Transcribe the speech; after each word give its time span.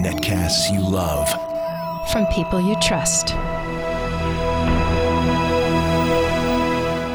Netcasts 0.00 0.72
you 0.72 0.80
love. 0.80 1.28
From 2.10 2.24
people 2.26 2.58
you 2.66 2.74
trust. 2.80 3.34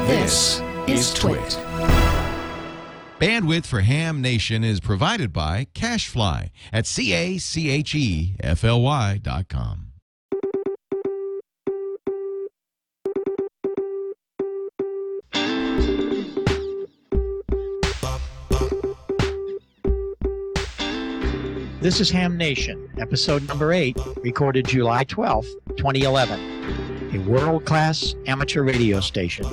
This 0.06 0.62
is 0.86 1.12
Twit. 1.14 1.58
Bandwidth 3.18 3.66
for 3.66 3.80
Ham 3.80 4.22
Nation 4.22 4.62
is 4.62 4.78
provided 4.78 5.32
by 5.32 5.66
Cachefly 5.74 6.50
at 6.72 6.86
C-A-C-H-E-F-L-Y 6.86 7.40
dot 9.22 9.48
com. 9.48 9.85
This 21.86 22.00
is 22.00 22.10
Ham 22.10 22.36
Nation, 22.36 22.90
episode 22.98 23.46
number 23.46 23.72
eight, 23.72 23.96
recorded 24.16 24.66
July 24.66 25.04
12th, 25.04 25.46
2011, 25.76 27.14
a 27.14 27.18
world 27.30 27.64
class 27.64 28.16
amateur 28.26 28.64
radio 28.64 28.98
station. 28.98 29.46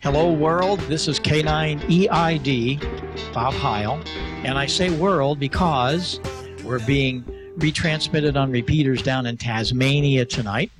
Hello, 0.00 0.32
world. 0.32 0.78
This 0.82 1.08
is 1.08 1.18
K9EID, 1.18 3.34
Bob 3.34 3.54
Heil. 3.54 4.00
And 4.44 4.56
I 4.56 4.66
say 4.66 4.96
world 4.96 5.40
because 5.40 6.20
we're 6.62 6.86
being 6.86 7.24
retransmitted 7.58 8.40
on 8.40 8.52
repeaters 8.52 9.02
down 9.02 9.26
in 9.26 9.36
Tasmania 9.36 10.24
tonight, 10.24 10.70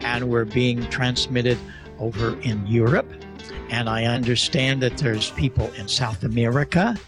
and 0.00 0.28
we're 0.28 0.46
being 0.46 0.82
transmitted 0.90 1.58
over 2.00 2.36
in 2.40 2.66
Europe. 2.66 3.08
And 3.70 3.88
I 3.88 4.06
understand 4.06 4.82
that 4.82 4.98
there's 4.98 5.30
people 5.30 5.72
in 5.74 5.86
South 5.86 6.24
America 6.24 6.98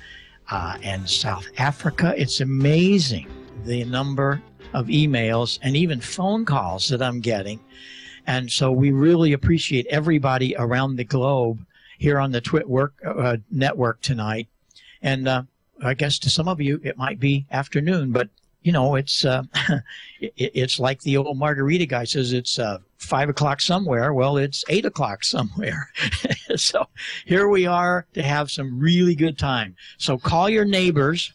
uh, 0.51 0.79
and 0.83 1.09
South 1.09 1.47
Africa. 1.59 2.15
It's 2.17 2.41
amazing 2.41 3.29
the 3.65 3.85
number 3.85 4.43
of 4.75 4.87
emails 4.87 5.59
and 5.63 5.77
even 5.77 6.01
phone 6.01 6.45
calls 6.45 6.89
that 6.89 7.03
I'm 7.03 7.21
getting. 7.21 7.61
And 8.27 8.51
so 8.51 8.71
we 8.71 8.91
really 8.91 9.33
appreciate 9.33 9.87
everybody 9.87 10.55
around 10.59 10.97
the 10.97 11.05
globe 11.05 11.65
here 11.99 12.19
on 12.19 12.33
the 12.33 12.41
Twit 12.41 12.69
work, 12.69 12.95
uh, 13.05 13.39
network 13.51 14.01
tonight. 14.03 14.49
And 15.03 15.27
uh, 15.27 15.43
I 15.83 15.95
guess 15.95 16.19
to 16.21 16.31
some 16.31 16.49
of 16.49 16.61
you 16.61 16.81
it 16.85 16.99
might 16.99 17.19
be 17.19 17.47
afternoon, 17.51 18.13
but 18.13 18.29
you 18.69 18.73
know 18.73 18.97
it's 18.97 19.25
uh, 19.25 19.45
it, 20.21 20.33
it's 20.37 20.79
like 20.79 21.01
the 21.01 21.17
old 21.17 21.39
margarita 21.39 21.87
guy 21.87 22.05
says 22.05 22.35
it's 22.35 22.59
uh, 22.59 22.77
five 22.99 23.31
o'clock 23.31 23.63
somewhere. 23.63 24.13
Well, 24.13 24.37
it's 24.37 24.63
eight 24.69 24.85
o'clock 24.85 25.25
somewhere. 25.25 25.89
so 26.57 26.85
here 27.25 27.49
we 27.49 27.65
are 27.65 28.05
to 28.13 28.23
have 28.23 28.51
some 28.51 28.79
really 28.79 29.15
good 29.15 29.39
time. 29.39 29.75
So 29.97 30.19
call 30.19 30.51
your 30.51 30.67
neighbors, 30.67 31.33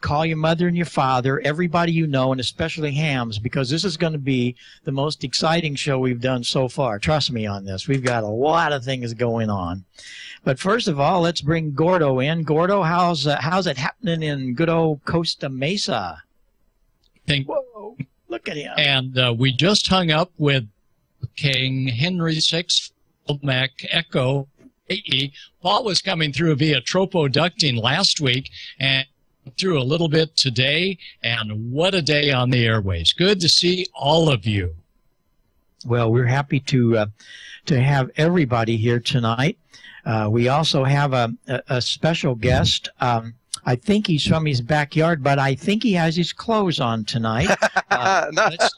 call 0.00 0.24
your 0.24 0.36
mother 0.36 0.68
and 0.68 0.76
your 0.76 0.86
father, 0.86 1.40
everybody 1.40 1.90
you 1.90 2.06
know, 2.06 2.30
and 2.30 2.40
especially 2.40 2.92
hams, 2.92 3.40
because 3.40 3.68
this 3.68 3.84
is 3.84 3.96
going 3.96 4.12
to 4.12 4.20
be 4.20 4.54
the 4.84 4.92
most 4.92 5.24
exciting 5.24 5.74
show 5.74 5.98
we've 5.98 6.20
done 6.20 6.44
so 6.44 6.68
far. 6.68 7.00
Trust 7.00 7.32
me 7.32 7.46
on 7.46 7.64
this. 7.64 7.88
We've 7.88 8.04
got 8.04 8.22
a 8.22 8.28
lot 8.28 8.72
of 8.72 8.84
things 8.84 9.12
going 9.12 9.50
on. 9.50 9.84
But 10.44 10.60
first 10.60 10.86
of 10.86 11.00
all, 11.00 11.22
let's 11.22 11.40
bring 11.40 11.74
Gordo 11.74 12.20
in. 12.20 12.44
Gordo, 12.44 12.84
how's 12.84 13.26
uh, 13.26 13.38
how's 13.40 13.66
it 13.66 13.76
happening 13.76 14.22
in 14.22 14.54
good 14.54 14.68
old 14.68 15.04
Costa 15.04 15.48
Mesa? 15.48 16.22
Think, 17.26 17.48
Whoa, 17.48 17.96
look 18.28 18.48
at 18.48 18.56
him. 18.56 18.72
and 18.78 19.18
uh, 19.18 19.34
we 19.36 19.52
just 19.52 19.88
hung 19.88 20.10
up 20.10 20.30
with 20.38 20.66
King 21.36 21.88
Henry 21.88 22.38
VI 22.38 22.64
Mac 23.42 23.70
Echo 23.90 24.48
AE. 24.88 25.32
Paul 25.62 25.84
was 25.84 26.00
coming 26.00 26.32
through 26.32 26.54
via 26.56 26.80
tropoducting 26.80 27.80
last 27.82 28.20
week 28.20 28.50
and 28.78 29.04
through 29.58 29.80
a 29.80 29.82
little 29.82 30.08
bit 30.08 30.36
today. 30.36 30.98
And 31.22 31.72
what 31.72 31.94
a 31.94 32.02
day 32.02 32.30
on 32.30 32.50
the 32.50 32.64
airways. 32.64 33.12
Good 33.12 33.40
to 33.40 33.48
see 33.48 33.86
all 33.94 34.28
of 34.30 34.46
you. 34.46 34.74
Well, 35.84 36.10
we're 36.12 36.26
happy 36.26 36.60
to 36.60 36.98
uh, 36.98 37.06
to 37.66 37.80
have 37.80 38.10
everybody 38.16 38.76
here 38.76 39.00
tonight. 39.00 39.58
Uh, 40.04 40.28
we 40.30 40.48
also 40.48 40.84
have 40.84 41.12
a, 41.12 41.32
a, 41.48 41.62
a 41.68 41.82
special 41.82 42.34
guest. 42.36 42.88
Um, 43.00 43.34
I 43.68 43.74
think 43.74 44.06
he's 44.06 44.24
from 44.24 44.46
his 44.46 44.60
backyard, 44.60 45.22
but 45.24 45.40
I 45.40 45.56
think 45.56 45.82
he 45.82 45.92
has 45.94 46.14
his 46.16 46.32
clothes 46.32 46.80
on 46.80 47.04
tonight. 47.04 47.50
Uh, 47.88 48.30
let's- 48.32 48.74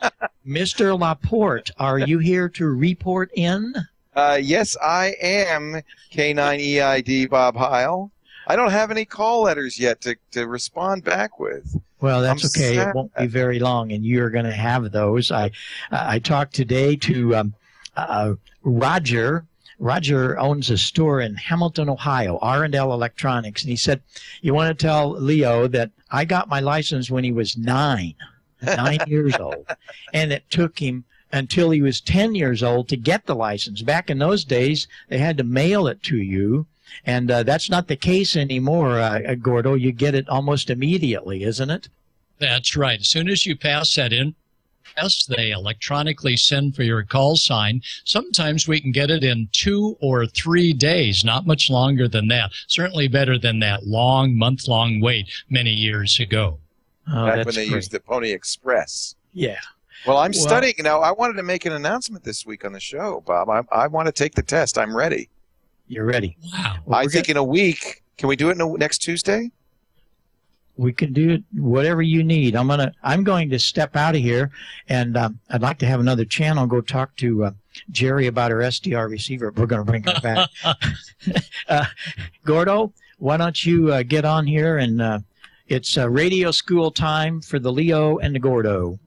Mr. 0.47 0.97
Laporte, 0.99 1.71
are 1.79 1.99
you 1.99 2.19
here 2.19 2.49
to 2.51 2.67
report 2.67 3.31
in? 3.35 3.75
Uh, 4.15 4.39
yes, 4.41 4.77
I 4.83 5.15
am 5.21 5.81
K9EID 6.13 7.29
Bob 7.31 7.57
Heil. 7.57 8.11
I 8.47 8.55
don't 8.55 8.71
have 8.71 8.91
any 8.91 9.05
call 9.05 9.43
letters 9.43 9.79
yet 9.79 10.01
to, 10.03 10.15
to 10.33 10.47
respond 10.47 11.05
back 11.05 11.41
with. 11.41 11.75
Well, 12.01 12.21
that's 12.23 12.45
I'm 12.57 12.63
okay. 12.63 12.79
It 12.79 12.95
won't 12.95 13.15
be 13.17 13.27
very 13.27 13.59
long, 13.59 13.93
and 13.93 14.05
you're 14.05 14.31
going 14.31 14.45
to 14.45 14.53
have 14.53 14.93
those. 14.93 15.33
I 15.33 15.51
I 15.91 16.19
talked 16.21 16.55
today 16.55 16.95
to 16.97 17.35
um, 17.37 17.55
uh, 17.97 18.35
Roger. 18.63 19.47
Roger 19.79 20.39
owns 20.39 20.71
a 20.71 20.79
store 20.79 21.21
in 21.21 21.37
Hamilton, 21.37 21.89
Ohio, 21.89 22.39
R&L 22.43 22.93
Electronics, 22.93 23.63
and 23.63 23.71
he 23.71 23.77
said, 23.77 24.01
"You 24.43 24.55
want 24.55 24.77
to 24.77 24.87
tell 24.87 25.11
Leo 25.11 25.69
that 25.69 25.91
I 26.11 26.25
got 26.25 26.49
my 26.49 26.61
license 26.61 27.11
when 27.11 27.25
he 27.25 27.33
was 27.33 27.57
nine, 27.57 28.15
nine 28.61 28.99
years 29.07 29.37
old, 29.37 29.67
and 30.13 30.33
it 30.33 30.49
took 30.51 30.79
him." 30.79 31.05
Until 31.31 31.69
he 31.69 31.83
was 31.83 32.01
10 32.01 32.35
years 32.35 32.63
old 32.63 32.89
to 32.89 32.97
get 32.97 33.27
the 33.27 33.37
license. 33.37 33.83
Back 33.83 34.09
in 34.09 34.19
those 34.19 34.47
days, 34.47 34.89
they 35.11 35.19
had 35.19 35.37
to 35.37 35.45
mail 35.45 35.87
it 35.87 36.03
to 36.05 36.17
you, 36.17 36.65
and 37.05 37.31
uh, 37.31 37.43
that's 37.43 37.69
not 37.69 37.87
the 37.87 37.97
case 37.97 38.35
anymore, 38.35 38.99
uh, 38.99 39.35
Gordo. 39.35 39.75
You 39.75 39.93
get 39.93 40.15
it 40.15 40.27
almost 40.31 40.71
immediately, 40.71 41.45
isn't 41.45 41.69
it? 41.69 41.91
That's 42.39 42.77
right. 42.77 43.01
As 43.01 43.09
soon 43.09 43.29
as 43.29 43.45
you 43.45 43.57
pass 43.57 43.95
that 43.97 44.13
in, 44.13 44.35
yes, 45.01 45.25
they 45.27 45.51
electronically 45.53 46.37
send 46.37 46.75
for 46.75 46.83
your 46.83 47.03
call 47.03 47.37
sign. 47.37 47.81
Sometimes 48.05 48.67
we 48.69 48.81
can 48.81 48.93
get 48.93 49.11
it 49.11 49.25
in 49.25 49.49
two 49.53 49.97
or 50.01 50.27
three 50.27 50.73
days, 50.73 51.25
not 51.25 51.47
much 51.47 51.71
longer 51.71 52.09
than 52.09 52.29
that. 52.29 52.51
Certainly 52.67 53.09
better 53.09 53.39
than 53.39 53.59
that 53.61 53.87
long, 53.87 54.37
month 54.37 54.69
long 54.69 55.01
wait 55.01 55.29
many 55.51 55.71
years 55.71 56.21
ago. 56.21 56.59
Oh, 57.11 57.27
back 57.27 57.37
that's 57.37 57.47
when 57.47 57.55
they 57.55 57.67
great. 57.69 57.77
used 57.77 57.91
the 57.93 58.01
Pony 58.01 58.31
Express. 58.31 59.15
Yeah. 59.33 59.59
Well, 60.07 60.19
I'm 60.19 60.33
Well- 60.33 60.41
studying 60.41 60.75
now. 60.81 61.01
I 61.01 61.13
wanted 61.13 61.35
to 61.35 61.43
make 61.43 61.65
an 61.65 61.73
announcement 61.73 62.25
this 62.25 62.45
week 62.47 62.65
on 62.65 62.73
the 62.73 62.81
show, 62.81 63.23
Bob. 63.27 63.49
I, 63.49 63.63
I 63.73 63.87
want 63.87 64.07
to 64.07 64.13
take 64.13 64.35
the 64.35 64.43
test. 64.43 64.79
I'm 64.79 64.97
ready. 64.97 65.29
You're 65.87 66.05
ready. 66.05 66.37
Wow. 66.53 66.77
Well, 66.85 66.99
I 66.99 67.05
we're 67.05 67.11
think 67.11 67.29
in 67.29 67.37
a 67.37 67.45
week. 67.45 68.03
Can 68.19 68.29
we 68.29 68.37
do 68.37 68.51
it 68.51 68.53
in 68.53 68.61
a, 68.61 68.69
next 68.77 68.99
Tuesday? 68.99 69.51
We 70.79 70.93
can 70.93 71.13
do 71.13 71.43
whatever 71.55 72.01
you 72.01 72.23
need. 72.23 72.57
I'm 72.57 72.69
gonna 72.69 72.93
I'm 73.03 73.25
going 73.25 73.51
to 73.51 73.59
step 73.59 73.97
out 73.97 74.15
of 74.15 74.23
here, 74.23 74.51
and 74.89 75.17
um, 75.17 75.41
I'd 75.51 75.61
like 75.61 75.79
to 75.79 75.87
have 75.87 76.01
another 76.01 76.25
channel 76.25 76.67
go 76.67 76.81
talk 76.81 77.15
to 77.17 77.45
uh, 77.45 77.51
Jeri 77.93 78.29
about 78.29 78.51
her 78.51 78.59
SDR 78.59 79.11
receiver. 79.11 79.53
We're 79.57 79.67
gonna 79.67 79.85
bring 79.85 80.05
her 80.05 80.21
back. 80.23 80.49
uh, 81.69 81.85
Gordo, 82.45 82.93
why 83.19 83.37
don't 83.37 83.65
you 83.65 83.93
uh, 83.93 84.03
get 84.03 84.25
on 84.25 84.47
here 84.47 84.79
and 84.79 85.03
uh, 85.03 85.19
it's 85.67 85.99
uh, 85.99 86.09
radio 86.09 86.51
school 86.51 86.91
time 86.91 87.41
for 87.41 87.59
the 87.59 87.73
Leo 87.73 88.19
and 88.19 88.35
the 88.35 88.39
Gordo. 88.39 88.99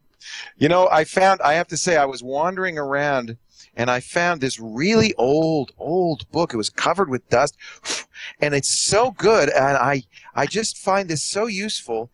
You 0.57 0.69
know, 0.69 0.87
I 0.89 1.05
found, 1.05 1.41
I 1.41 1.53
have 1.53 1.67
to 1.69 1.77
say, 1.77 1.97
I 1.97 2.05
was 2.05 2.21
wandering 2.21 2.77
around 2.77 3.37
and 3.75 3.89
I 3.89 3.99
found 3.99 4.41
this 4.41 4.59
really 4.59 5.13
old, 5.15 5.71
old 5.79 6.29
book. 6.31 6.53
It 6.53 6.57
was 6.57 6.69
covered 6.69 7.09
with 7.09 7.27
dust 7.29 7.57
and 8.39 8.53
it's 8.53 8.69
so 8.69 9.11
good. 9.11 9.49
And 9.49 9.77
I, 9.77 10.03
I 10.35 10.45
just 10.45 10.77
find 10.77 11.09
this 11.09 11.23
so 11.23 11.47
useful. 11.47 12.09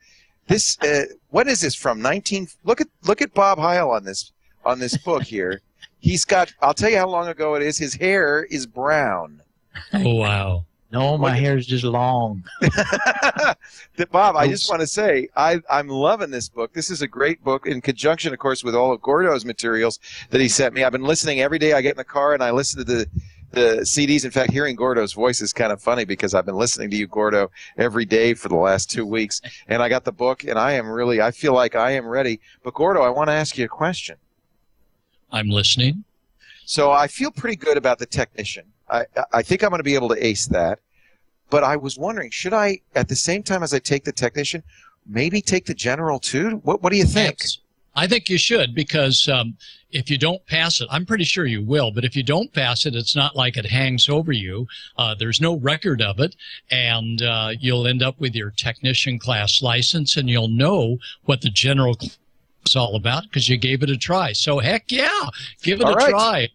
This, 0.48 0.78
uh, 0.80 1.06
what 1.30 1.48
is 1.48 1.62
this 1.62 1.76
from 1.76 2.02
19, 2.02 2.48
look 2.64 2.80
at, 2.82 2.88
look 3.04 3.22
at 3.22 3.34
Bob 3.34 3.60
Heil 3.60 3.92
on 3.92 4.04
this, 4.04 4.32
on 4.66 4.80
this 4.80 4.98
book 4.98 5.24
here. 5.24 5.62
He's 6.00 6.24
got, 6.26 6.54
I'll 6.62 6.74
tell 6.74 6.90
you 6.90 6.98
how 6.98 7.08
long 7.10 7.28
ago 7.28 7.56
it 7.56 7.64
is. 7.64 7.78
His 7.78 7.94
hair 7.96 8.44
is 8.50 8.66
brown. 8.66 9.42
Oh, 9.94 10.16
wow. 10.16 10.66
No, 10.90 11.18
my 11.18 11.30
Look 11.30 11.38
at- 11.38 11.44
hair's 11.44 11.68
just 11.68 11.84
long. 11.84 12.44
that 12.62 13.58
Bob, 14.10 14.38
I 14.38 14.48
just 14.48 14.70
want 14.70 14.80
to 14.80 14.88
say 14.88 15.28
I, 15.36 15.60
I'm 15.70 15.90
loving 15.90 16.32
this 16.32 16.48
book. 16.48 16.72
This 16.74 16.90
is 16.90 17.02
a 17.02 17.08
great 17.08 17.44
book 17.44 17.68
in 17.68 17.82
conjunction, 17.82 18.32
of 18.32 18.40
course, 18.40 18.64
with 18.64 18.74
all 18.74 18.94
of 18.94 19.02
Gordo's 19.02 19.44
materials 19.44 20.00
that 20.30 20.40
he 20.40 20.48
sent 20.48 20.74
me. 20.74 20.84
I've 20.84 20.94
been 20.94 21.04
listening 21.04 21.42
every 21.42 21.60
day. 21.60 21.74
I 21.74 21.82
get 21.82 21.92
in 21.92 21.98
the 21.98 22.04
car 22.06 22.34
and 22.34 22.42
I 22.42 22.52
listen 22.52 22.78
to 22.80 22.86
the 22.86 23.06
the 23.52 23.80
CDs. 23.82 24.26
In 24.26 24.32
fact, 24.32 24.52
hearing 24.52 24.76
Gordo's 24.76 25.14
voice 25.14 25.42
is 25.42 25.54
kind 25.54 25.72
of 25.72 25.82
funny 25.82 26.06
because 26.06 26.34
I've 26.34 26.46
been 26.46 26.56
listening 26.56 26.90
to 26.92 26.98
you, 26.98 27.08
Gordo, 27.08 27.52
every 27.78 28.06
day 28.06 28.34
for 28.34 28.50
the 28.50 28.56
last 28.56 28.90
two 28.90 29.06
weeks. 29.06 29.42
And 29.68 29.82
I 29.82 29.90
got 29.90 30.04
the 30.04 30.12
book, 30.12 30.44
and 30.44 30.58
I 30.60 30.74
am 30.74 30.88
really, 30.88 31.22
I 31.22 31.32
feel 31.32 31.54
like 31.54 31.76
I 31.76 31.92
am 31.92 32.06
ready. 32.06 32.40
But 32.64 32.74
Gordo, 32.74 33.02
I 33.02 33.10
want 33.10 33.30
to 33.30 33.34
ask 33.34 33.58
you 33.58 33.66
a 33.66 33.70
question. 33.70 34.18
I'm 35.32 35.50
listening. 35.50 36.04
So 36.66 36.92
I 36.92 37.08
feel 37.08 37.32
pretty 37.32 37.56
good 37.56 37.78
about 37.78 38.00
the 38.00 38.06
technician. 38.06 38.66
I, 38.90 39.06
I 39.34 39.42
think 39.42 39.64
I'm 39.64 39.70
going 39.70 39.80
to 39.80 39.84
be 39.84 39.96
able 39.96 40.10
to 40.10 40.26
ace 40.26 40.48
that. 40.48 40.80
But 41.50 41.64
I 41.64 41.78
was 41.78 41.98
wondering, 41.98 42.30
should 42.32 42.54
I, 42.54 42.82
at 42.96 43.08
the 43.08 43.16
same 43.16 43.42
time 43.42 43.64
as 43.64 43.74
I 43.74 43.80
take 43.80 44.04
the 44.04 44.12
technician, 44.12 44.64
maybe 45.06 45.42
take 45.42 45.66
the 45.66 45.74
general 45.74 46.20
too? 46.20 46.62
What 46.64 46.84
What 46.84 46.92
do 46.92 46.98
you 46.98 47.06
think? 47.06 47.36
Abs- 47.42 47.60
I 47.98 48.06
think 48.08 48.30
you 48.30 48.38
should 48.38 48.76
because 48.76 49.28
um, 49.28 49.58
if 49.92 50.12
you 50.12 50.20
don't 50.20 50.46
pass 50.46 50.82
it, 50.82 50.88
I'm 50.92 51.04
pretty 51.04 51.24
sure 51.24 51.48
you 51.48 51.64
will, 51.64 51.92
but 51.92 52.06
if 52.06 52.16
you 52.16 52.22
don't 52.22 52.54
pass 52.54 52.86
it, 52.86 52.94
it's 52.94 53.16
not 53.16 53.36
like 53.36 53.58
it 53.58 53.66
hangs 53.66 54.08
over 54.08 54.32
you. 54.32 54.68
Uh, 55.00 55.16
there's 55.16 55.42
no 55.42 55.56
record 55.58 56.00
of 56.00 56.20
it, 56.20 56.36
and 56.70 57.24
uh, 57.24 57.54
you'll 57.60 57.88
end 57.88 58.04
up 58.04 58.20
with 58.20 58.36
your 58.36 58.52
technician 58.52 59.18
class 59.18 59.64
license 59.64 60.16
and 60.16 60.30
you'll 60.30 60.48
know 60.48 61.00
what 61.26 61.42
the 61.42 61.50
general 61.50 61.96
class 61.96 62.20
is 62.68 62.76
all 62.76 62.96
about 62.96 63.24
because 63.24 63.50
you 63.50 63.58
gave 63.58 63.82
it 63.82 63.90
a 63.90 63.98
try. 63.98 64.32
So, 64.32 64.60
heck 64.60 64.92
yeah, 64.92 65.10
give 65.64 65.82
it 65.82 65.86
All 65.86 65.94
a 65.94 65.96
right. 65.96 66.10
try. 66.12 66.50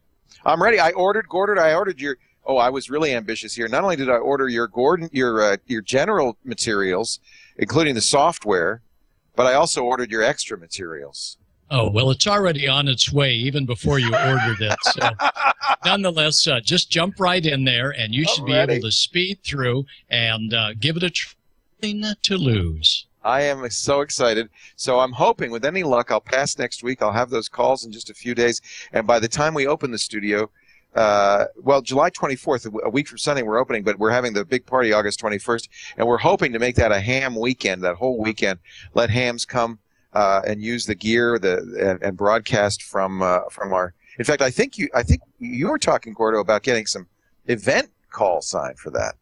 I'm 0.44 0.62
ready. 0.62 0.78
I 0.78 0.90
ordered 0.92 1.28
Gordon. 1.28 1.58
I 1.58 1.74
ordered 1.74 2.00
your. 2.00 2.18
Oh, 2.46 2.56
I 2.56 2.70
was 2.70 2.88
really 2.88 3.14
ambitious 3.14 3.52
here. 3.52 3.66
Not 3.66 3.82
only 3.82 3.96
did 3.96 4.08
I 4.10 4.16
order 4.16 4.48
your 4.48 4.68
Gordon, 4.68 5.08
your 5.12 5.42
uh, 5.42 5.56
your 5.66 5.82
general 5.82 6.36
materials, 6.44 7.18
including 7.58 7.94
the 7.96 8.00
software, 8.00 8.80
but 9.36 9.46
I 9.46 9.54
also 9.54 9.84
ordered 9.84 10.10
your 10.10 10.22
extra 10.22 10.58
materials. 10.58 11.38
Oh, 11.70 11.88
well, 11.88 12.10
it's 12.10 12.26
already 12.26 12.68
on 12.68 12.86
its 12.86 13.10
way 13.10 13.32
even 13.32 13.64
before 13.64 13.98
you 13.98 14.14
ordered 14.14 14.60
it. 14.60 14.78
So, 14.82 15.08
nonetheless, 15.86 16.46
uh, 16.46 16.60
just 16.60 16.90
jump 16.90 17.18
right 17.18 17.44
in 17.44 17.64
there 17.64 17.90
and 17.92 18.12
you 18.14 18.26
should 18.26 18.44
be 18.44 18.52
able 18.52 18.78
to 18.80 18.92
speed 18.92 19.38
through 19.42 19.86
and 20.10 20.52
uh, 20.52 20.74
give 20.78 20.98
it 20.98 21.02
a 21.02 21.08
try 21.08 22.12
to 22.22 22.36
lose. 22.36 23.06
I 23.24 23.42
am 23.42 23.68
so 23.70 24.00
excited. 24.00 24.48
So 24.76 25.00
I'm 25.00 25.12
hoping, 25.12 25.50
with 25.50 25.64
any 25.64 25.82
luck, 25.82 26.10
I'll 26.10 26.20
pass 26.20 26.58
next 26.58 26.82
week. 26.82 27.02
I'll 27.02 27.12
have 27.12 27.30
those 27.30 27.48
calls 27.48 27.84
in 27.84 27.92
just 27.92 28.10
a 28.10 28.14
few 28.14 28.34
days, 28.34 28.60
and 28.92 29.06
by 29.06 29.18
the 29.18 29.28
time 29.28 29.54
we 29.54 29.66
open 29.66 29.90
the 29.90 29.98
studio, 29.98 30.50
uh, 30.94 31.46
well, 31.56 31.80
July 31.80 32.10
24th, 32.10 32.82
a 32.82 32.90
week 32.90 33.08
from 33.08 33.18
Sunday, 33.18 33.42
we're 33.42 33.58
opening, 33.58 33.82
but 33.82 33.98
we're 33.98 34.10
having 34.10 34.32
the 34.32 34.44
big 34.44 34.66
party 34.66 34.92
August 34.92 35.20
21st, 35.20 35.68
and 35.96 36.06
we're 36.06 36.18
hoping 36.18 36.52
to 36.52 36.58
make 36.58 36.76
that 36.76 36.92
a 36.92 37.00
ham 37.00 37.34
weekend. 37.34 37.82
That 37.82 37.96
whole 37.96 38.18
weekend, 38.18 38.58
let 38.94 39.08
hams 39.08 39.44
come 39.44 39.78
uh, 40.12 40.42
and 40.46 40.62
use 40.62 40.84
the 40.84 40.94
gear, 40.94 41.38
the 41.38 41.58
and, 41.80 42.02
and 42.02 42.16
broadcast 42.16 42.82
from 42.82 43.22
uh, 43.22 43.40
from 43.50 43.72
our. 43.72 43.94
In 44.18 44.24
fact, 44.24 44.42
I 44.42 44.50
think 44.50 44.76
you, 44.76 44.88
I 44.94 45.02
think 45.02 45.22
you 45.38 45.68
were 45.68 45.78
talking, 45.78 46.12
Gordo, 46.12 46.40
about 46.40 46.62
getting 46.62 46.86
some 46.86 47.06
event 47.46 47.88
call 48.10 48.42
sign 48.42 48.74
for 48.74 48.90
that. 48.90 49.14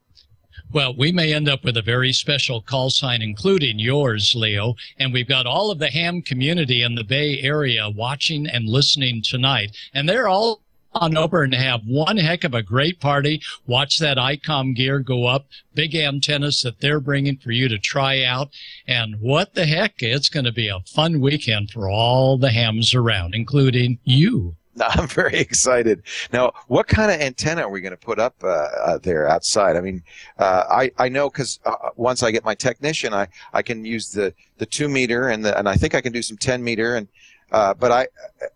Well, 0.73 0.95
we 0.95 1.11
may 1.11 1.33
end 1.33 1.49
up 1.49 1.63
with 1.63 1.75
a 1.75 1.81
very 1.81 2.13
special 2.13 2.61
call 2.61 2.89
sign, 2.89 3.21
including 3.21 3.79
yours, 3.79 4.33
Leo. 4.35 4.75
And 4.99 5.11
we've 5.11 5.27
got 5.27 5.45
all 5.45 5.71
of 5.71 5.79
the 5.79 5.89
ham 5.89 6.21
community 6.21 6.81
in 6.81 6.95
the 6.95 7.03
Bay 7.03 7.39
Area 7.41 7.89
watching 7.89 8.47
and 8.47 8.69
listening 8.69 9.21
tonight. 9.21 9.75
And 9.93 10.07
they're 10.07 10.29
all 10.29 10.61
on 10.93 11.17
over 11.17 11.43
and 11.43 11.53
have 11.53 11.81
one 11.85 12.17
heck 12.17 12.43
of 12.43 12.53
a 12.53 12.63
great 12.63 12.99
party. 12.99 13.41
Watch 13.65 13.99
that 13.99 14.17
ICOM 14.17 14.75
gear 14.75 14.99
go 14.99 15.25
up, 15.27 15.47
big 15.73 15.95
antennas 15.95 16.61
that 16.61 16.79
they're 16.79 16.99
bringing 16.99 17.37
for 17.37 17.51
you 17.51 17.67
to 17.69 17.77
try 17.77 18.23
out. 18.23 18.49
And 18.87 19.19
what 19.19 19.53
the 19.53 19.65
heck? 19.65 19.95
It's 19.99 20.29
going 20.29 20.45
to 20.45 20.51
be 20.51 20.67
a 20.67 20.81
fun 20.81 21.21
weekend 21.21 21.71
for 21.71 21.89
all 21.89 22.37
the 22.37 22.51
hams 22.51 22.93
around, 22.93 23.35
including 23.35 23.99
you. 24.03 24.55
I'm 24.81 25.07
very 25.07 25.37
excited. 25.37 26.03
Now, 26.31 26.53
what 26.67 26.87
kind 26.87 27.11
of 27.11 27.19
antenna 27.19 27.63
are 27.63 27.69
we 27.69 27.81
going 27.81 27.91
to 27.91 27.97
put 27.97 28.19
up 28.19 28.35
uh, 28.43 28.47
uh, 28.47 28.97
there 28.99 29.27
outside? 29.27 29.75
I 29.75 29.81
mean, 29.81 30.01
uh, 30.37 30.63
I 30.69 30.91
I 30.97 31.09
know 31.09 31.29
because 31.29 31.59
uh, 31.65 31.89
once 31.95 32.23
I 32.23 32.31
get 32.31 32.45
my 32.45 32.55
technician, 32.55 33.13
I, 33.13 33.27
I 33.53 33.61
can 33.61 33.83
use 33.83 34.11
the, 34.11 34.33
the 34.57 34.65
two 34.65 34.87
meter 34.87 35.27
and 35.27 35.43
the 35.43 35.57
and 35.57 35.67
I 35.67 35.75
think 35.75 35.93
I 35.93 36.01
can 36.01 36.13
do 36.13 36.21
some 36.21 36.37
ten 36.37 36.63
meter 36.63 36.95
and 36.95 37.07
uh, 37.51 37.73
but 37.73 37.91
I 37.91 38.03
uh, 38.03 38.47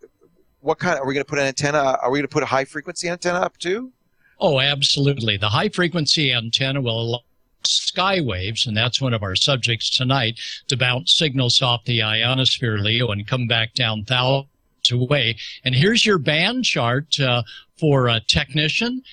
what 0.65 0.79
kind 0.79 0.97
are 0.97 1.05
we 1.05 1.13
going 1.13 1.23
to 1.23 1.29
put 1.29 1.37
an 1.37 1.45
antenna? 1.45 1.97
Are 2.01 2.09
we 2.09 2.17
going 2.17 2.27
to 2.27 2.33
put 2.33 2.41
a 2.41 2.47
high 2.47 2.65
frequency 2.65 3.07
antenna 3.07 3.39
up 3.39 3.55
too? 3.57 3.91
Oh, 4.39 4.59
absolutely. 4.59 5.37
The 5.37 5.49
high 5.49 5.69
frequency 5.69 6.33
antenna 6.33 6.81
will 6.81 7.01
allow 7.01 7.19
sky 7.63 8.19
waves, 8.19 8.65
and 8.65 8.75
that's 8.75 8.99
one 8.99 9.13
of 9.13 9.23
our 9.23 9.35
subjects 9.35 9.95
tonight, 9.95 10.39
to 10.67 10.75
bounce 10.75 11.15
signals 11.15 11.61
off 11.61 11.85
the 11.85 12.01
ionosphere, 12.01 12.77
Leo, 12.77 13.09
and 13.09 13.27
come 13.27 13.47
back 13.47 13.73
down 13.73 14.03
thousands 14.05 14.47
away. 14.91 15.37
And 15.63 15.75
here's 15.75 16.05
your 16.05 16.17
band 16.17 16.63
chart 16.63 17.19
uh, 17.19 17.43
for 17.77 18.07
a 18.07 18.19
technician. 18.19 19.03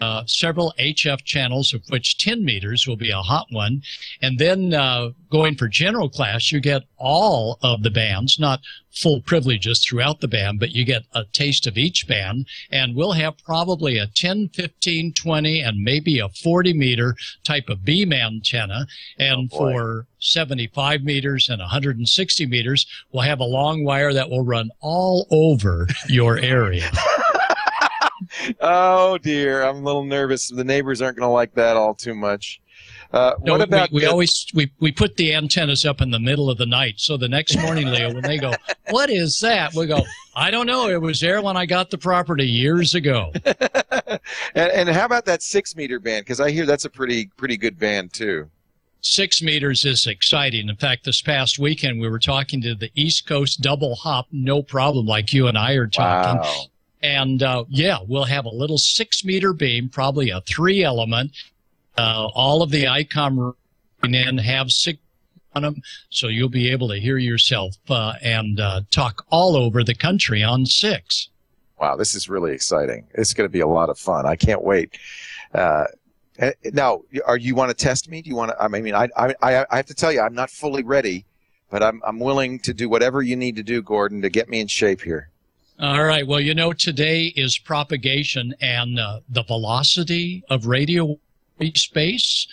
Uh, 0.00 0.24
several 0.26 0.72
HF 0.78 1.24
channels, 1.24 1.74
of 1.74 1.82
which 1.88 2.18
10 2.18 2.44
meters 2.44 2.86
will 2.86 2.96
be 2.96 3.10
a 3.10 3.18
hot 3.18 3.46
one. 3.50 3.82
And 4.22 4.38
then 4.38 4.72
uh, 4.72 5.10
going 5.30 5.56
for 5.56 5.68
general 5.68 6.08
class, 6.08 6.50
you 6.50 6.60
get 6.60 6.82
all 6.96 7.58
of 7.62 7.82
the 7.82 7.90
bands, 7.90 8.38
not 8.38 8.60
full 8.92 9.20
privileges 9.22 9.84
throughout 9.84 10.20
the 10.20 10.28
band, 10.28 10.58
but 10.58 10.70
you 10.70 10.84
get 10.84 11.02
a 11.14 11.24
taste 11.32 11.66
of 11.66 11.76
each 11.78 12.08
band. 12.08 12.46
And 12.70 12.96
we'll 12.96 13.12
have 13.12 13.38
probably 13.44 13.98
a 13.98 14.06
10, 14.06 14.48
15, 14.54 15.12
20, 15.12 15.60
and 15.60 15.84
maybe 15.84 16.18
a 16.18 16.28
40 16.28 16.72
meter 16.72 17.14
type 17.44 17.68
of 17.68 17.84
beam 17.84 18.12
antenna. 18.12 18.86
And 19.18 19.50
Oh, 19.52 19.56
for 19.56 20.06
75 20.20 21.02
meters 21.02 21.48
and 21.48 21.60
160 21.60 22.46
meters, 22.46 22.86
we'll 23.12 23.22
have 23.22 23.40
a 23.40 23.44
long 23.44 23.84
wire 23.84 24.12
that 24.12 24.28
will 24.30 24.44
run 24.44 24.70
all 24.80 25.26
over 25.30 25.86
your 26.08 26.38
area. 26.38 26.90
Oh 28.60 29.18
dear, 29.18 29.62
I'm 29.62 29.76
a 29.76 29.80
little 29.80 30.04
nervous. 30.04 30.48
The 30.48 30.64
neighbors 30.64 31.02
aren't 31.02 31.16
going 31.16 31.28
to 31.28 31.32
like 31.32 31.54
that 31.54 31.76
all 31.76 31.94
too 31.94 32.14
much. 32.14 32.60
Uh, 33.12 33.34
No, 33.42 33.52
what 33.52 33.62
about 33.62 33.90
we, 33.90 34.02
we 34.02 34.06
always 34.06 34.46
we, 34.54 34.72
we 34.78 34.92
put 34.92 35.16
the 35.16 35.34
antennas 35.34 35.84
up 35.84 36.00
in 36.00 36.10
the 36.10 36.20
middle 36.20 36.48
of 36.48 36.58
the 36.58 36.66
night. 36.66 36.94
So 36.98 37.16
the 37.16 37.28
next 37.28 37.58
morning, 37.58 37.88
Leo, 37.88 38.12
when 38.14 38.22
they 38.22 38.38
go, 38.38 38.52
"What 38.90 39.10
is 39.10 39.40
that?" 39.40 39.74
We 39.74 39.86
go, 39.86 40.02
"I 40.36 40.50
don't 40.50 40.66
know. 40.66 40.88
It 40.88 41.00
was 41.00 41.20
there 41.20 41.42
when 41.42 41.56
I 41.56 41.66
got 41.66 41.90
the 41.90 41.98
property 41.98 42.46
years 42.46 42.94
ago." 42.94 43.32
and, 43.44 44.20
and 44.54 44.88
how 44.88 45.06
about 45.06 45.24
that 45.24 45.42
six 45.42 45.74
meter 45.74 45.98
band? 45.98 46.24
Because 46.24 46.40
I 46.40 46.50
hear 46.52 46.66
that's 46.66 46.84
a 46.84 46.90
pretty 46.90 47.26
pretty 47.36 47.56
good 47.56 47.78
band 47.78 48.12
too. 48.12 48.48
Six 49.02 49.42
meters 49.42 49.84
is 49.84 50.06
exciting. 50.06 50.68
In 50.68 50.76
fact, 50.76 51.04
this 51.04 51.22
past 51.22 51.58
weekend 51.58 52.00
we 52.00 52.08
were 52.08 52.18
talking 52.18 52.60
to 52.62 52.74
the 52.74 52.90
East 52.94 53.26
Coast 53.26 53.60
double 53.60 53.94
hop, 53.96 54.26
no 54.30 54.62
problem, 54.62 55.06
like 55.06 55.32
you 55.32 55.46
and 55.48 55.56
I 55.56 55.72
are 55.72 55.86
talking. 55.86 56.42
Wow. 56.42 56.64
And 57.02 57.42
uh, 57.42 57.64
yeah, 57.68 57.98
we'll 58.06 58.24
have 58.24 58.44
a 58.44 58.50
little 58.54 58.78
six 58.78 59.24
meter 59.24 59.52
beam, 59.52 59.88
probably 59.88 60.30
a 60.30 60.40
three 60.42 60.84
element. 60.84 61.32
Uh, 61.96 62.28
all 62.34 62.62
of 62.62 62.70
the 62.70 62.84
ICOM 62.84 63.54
in 64.04 64.38
have 64.38 64.70
six 64.70 64.98
on 65.54 65.62
them, 65.62 65.82
so 66.10 66.28
you'll 66.28 66.48
be 66.48 66.70
able 66.70 66.88
to 66.88 67.00
hear 67.00 67.18
yourself 67.18 67.76
uh, 67.88 68.14
and 68.22 68.60
uh, 68.60 68.82
talk 68.90 69.26
all 69.30 69.56
over 69.56 69.82
the 69.82 69.94
country 69.94 70.42
on 70.42 70.64
six. 70.64 71.28
Wow, 71.80 71.96
this 71.96 72.14
is 72.14 72.28
really 72.28 72.52
exciting. 72.52 73.06
It's 73.14 73.32
going 73.32 73.48
to 73.48 73.52
be 73.52 73.60
a 73.60 73.66
lot 73.66 73.88
of 73.88 73.98
fun. 73.98 74.26
I 74.26 74.36
can't 74.36 74.62
wait. 74.62 74.98
Uh, 75.54 75.86
eh, 76.38 76.52
now, 76.72 77.02
are 77.26 77.38
you 77.38 77.54
want 77.54 77.70
to 77.70 77.74
test 77.74 78.08
me? 78.08 78.22
Do 78.22 78.28
you 78.28 78.36
want 78.36 78.50
to? 78.50 78.62
I 78.62 78.68
mean, 78.68 78.94
I 78.94 79.08
I 79.16 79.34
I 79.42 79.76
have 79.76 79.86
to 79.86 79.94
tell 79.94 80.12
you, 80.12 80.20
I'm 80.20 80.34
not 80.34 80.50
fully 80.50 80.82
ready, 80.82 81.24
but 81.70 81.82
I'm 81.82 82.02
I'm 82.04 82.20
willing 82.20 82.58
to 82.60 82.74
do 82.74 82.88
whatever 82.88 83.22
you 83.22 83.34
need 83.34 83.56
to 83.56 83.62
do, 83.62 83.82
Gordon, 83.82 84.20
to 84.22 84.28
get 84.28 84.48
me 84.48 84.60
in 84.60 84.66
shape 84.66 85.00
here. 85.00 85.29
All 85.80 86.04
right. 86.04 86.26
Well, 86.26 86.40
you 86.40 86.54
know, 86.54 86.74
today 86.74 87.32
is 87.36 87.56
propagation 87.56 88.54
and 88.60 88.98
uh, 88.98 89.20
the 89.30 89.42
velocity 89.42 90.44
of 90.50 90.66
radio 90.66 91.18
space 91.74 92.46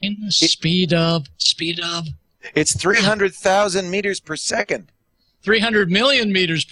in 0.00 0.16
the 0.24 0.30
speed 0.30 0.92
of 0.92 1.26
speed 1.38 1.80
of 1.80 2.06
It's 2.54 2.76
three 2.76 3.00
hundred 3.00 3.34
thousand 3.34 3.90
meters 3.90 4.20
per 4.20 4.36
second. 4.36 4.92
300 5.42 5.90
million 5.90 6.32
meters. 6.32 6.66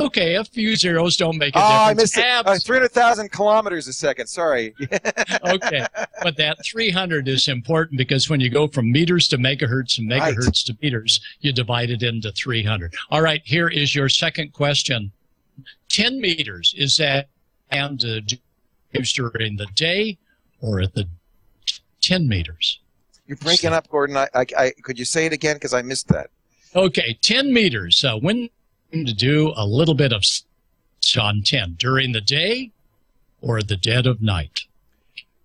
Okay, 0.00 0.36
a 0.36 0.44
few 0.44 0.76
zeros 0.76 1.16
don't 1.16 1.38
make 1.38 1.56
a 1.56 1.58
Oh, 1.58 1.62
I 1.62 1.94
missed 1.94 2.16
it. 2.16 2.24
Uh, 2.24 2.56
three 2.58 2.76
hundred 2.76 2.92
thousand 2.92 3.32
kilometers 3.32 3.88
a 3.88 3.92
second. 3.92 4.26
Sorry. 4.28 4.74
okay, 5.44 5.86
but 6.22 6.36
that 6.36 6.56
300 6.64 7.26
is 7.28 7.48
important 7.48 7.98
because 7.98 8.30
when 8.30 8.38
you 8.40 8.48
go 8.50 8.68
from 8.68 8.90
meters 8.92 9.26
to 9.28 9.38
megahertz 9.38 9.98
and 9.98 10.08
Right. 10.10 10.34
megahertz 10.34 10.64
to 10.66 10.76
meters, 10.82 11.20
you 11.40 11.52
divide 11.52 11.90
it 11.90 12.02
into 12.02 12.30
300. 12.32 12.94
All 13.10 13.22
right, 13.22 13.42
here 13.44 13.68
is 13.68 13.94
your 13.94 14.08
second 14.08 14.52
question. 14.52 15.10
10 15.88 16.20
meters 16.20 16.74
is 16.76 16.96
that 16.98 17.28
and 17.70 18.02
uh, 18.04 18.20
during 19.14 19.56
the 19.56 19.66
day 19.74 20.16
or 20.60 20.80
at 20.80 20.94
the 20.94 21.08
10 22.00 22.28
meters? 22.28 22.80
You're 23.26 23.36
breaking 23.36 23.72
up, 23.72 23.88
Gordon. 23.88 24.16
I, 24.16 24.28
I, 24.34 24.46
I 24.56 24.72
could 24.82 24.98
you 24.98 25.04
say 25.04 25.26
it 25.26 25.32
again 25.32 25.56
because 25.56 25.74
I 25.74 25.82
missed 25.82 26.08
that. 26.08 26.30
Okay, 26.74 27.18
10 27.20 27.52
meters. 27.52 28.04
Uh, 28.04 28.16
when 28.16 28.48
to 28.92 29.14
do 29.14 29.52
a 29.56 29.66
little 29.66 29.94
bit 29.94 30.12
of 30.12 30.20
s- 30.22 30.44
10 31.02 31.76
during 31.78 32.12
the 32.12 32.20
day 32.20 32.70
or 33.40 33.62
the 33.62 33.76
dead 33.76 34.06
of 34.06 34.20
night? 34.22 34.60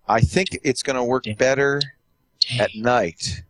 I 0.07 0.21
think 0.21 0.49
it's 0.63 0.83
going 0.83 0.95
to 0.95 1.03
work 1.03 1.25
better 1.37 1.81
Day. 2.41 2.59
at 2.59 2.75
night. 2.75 3.43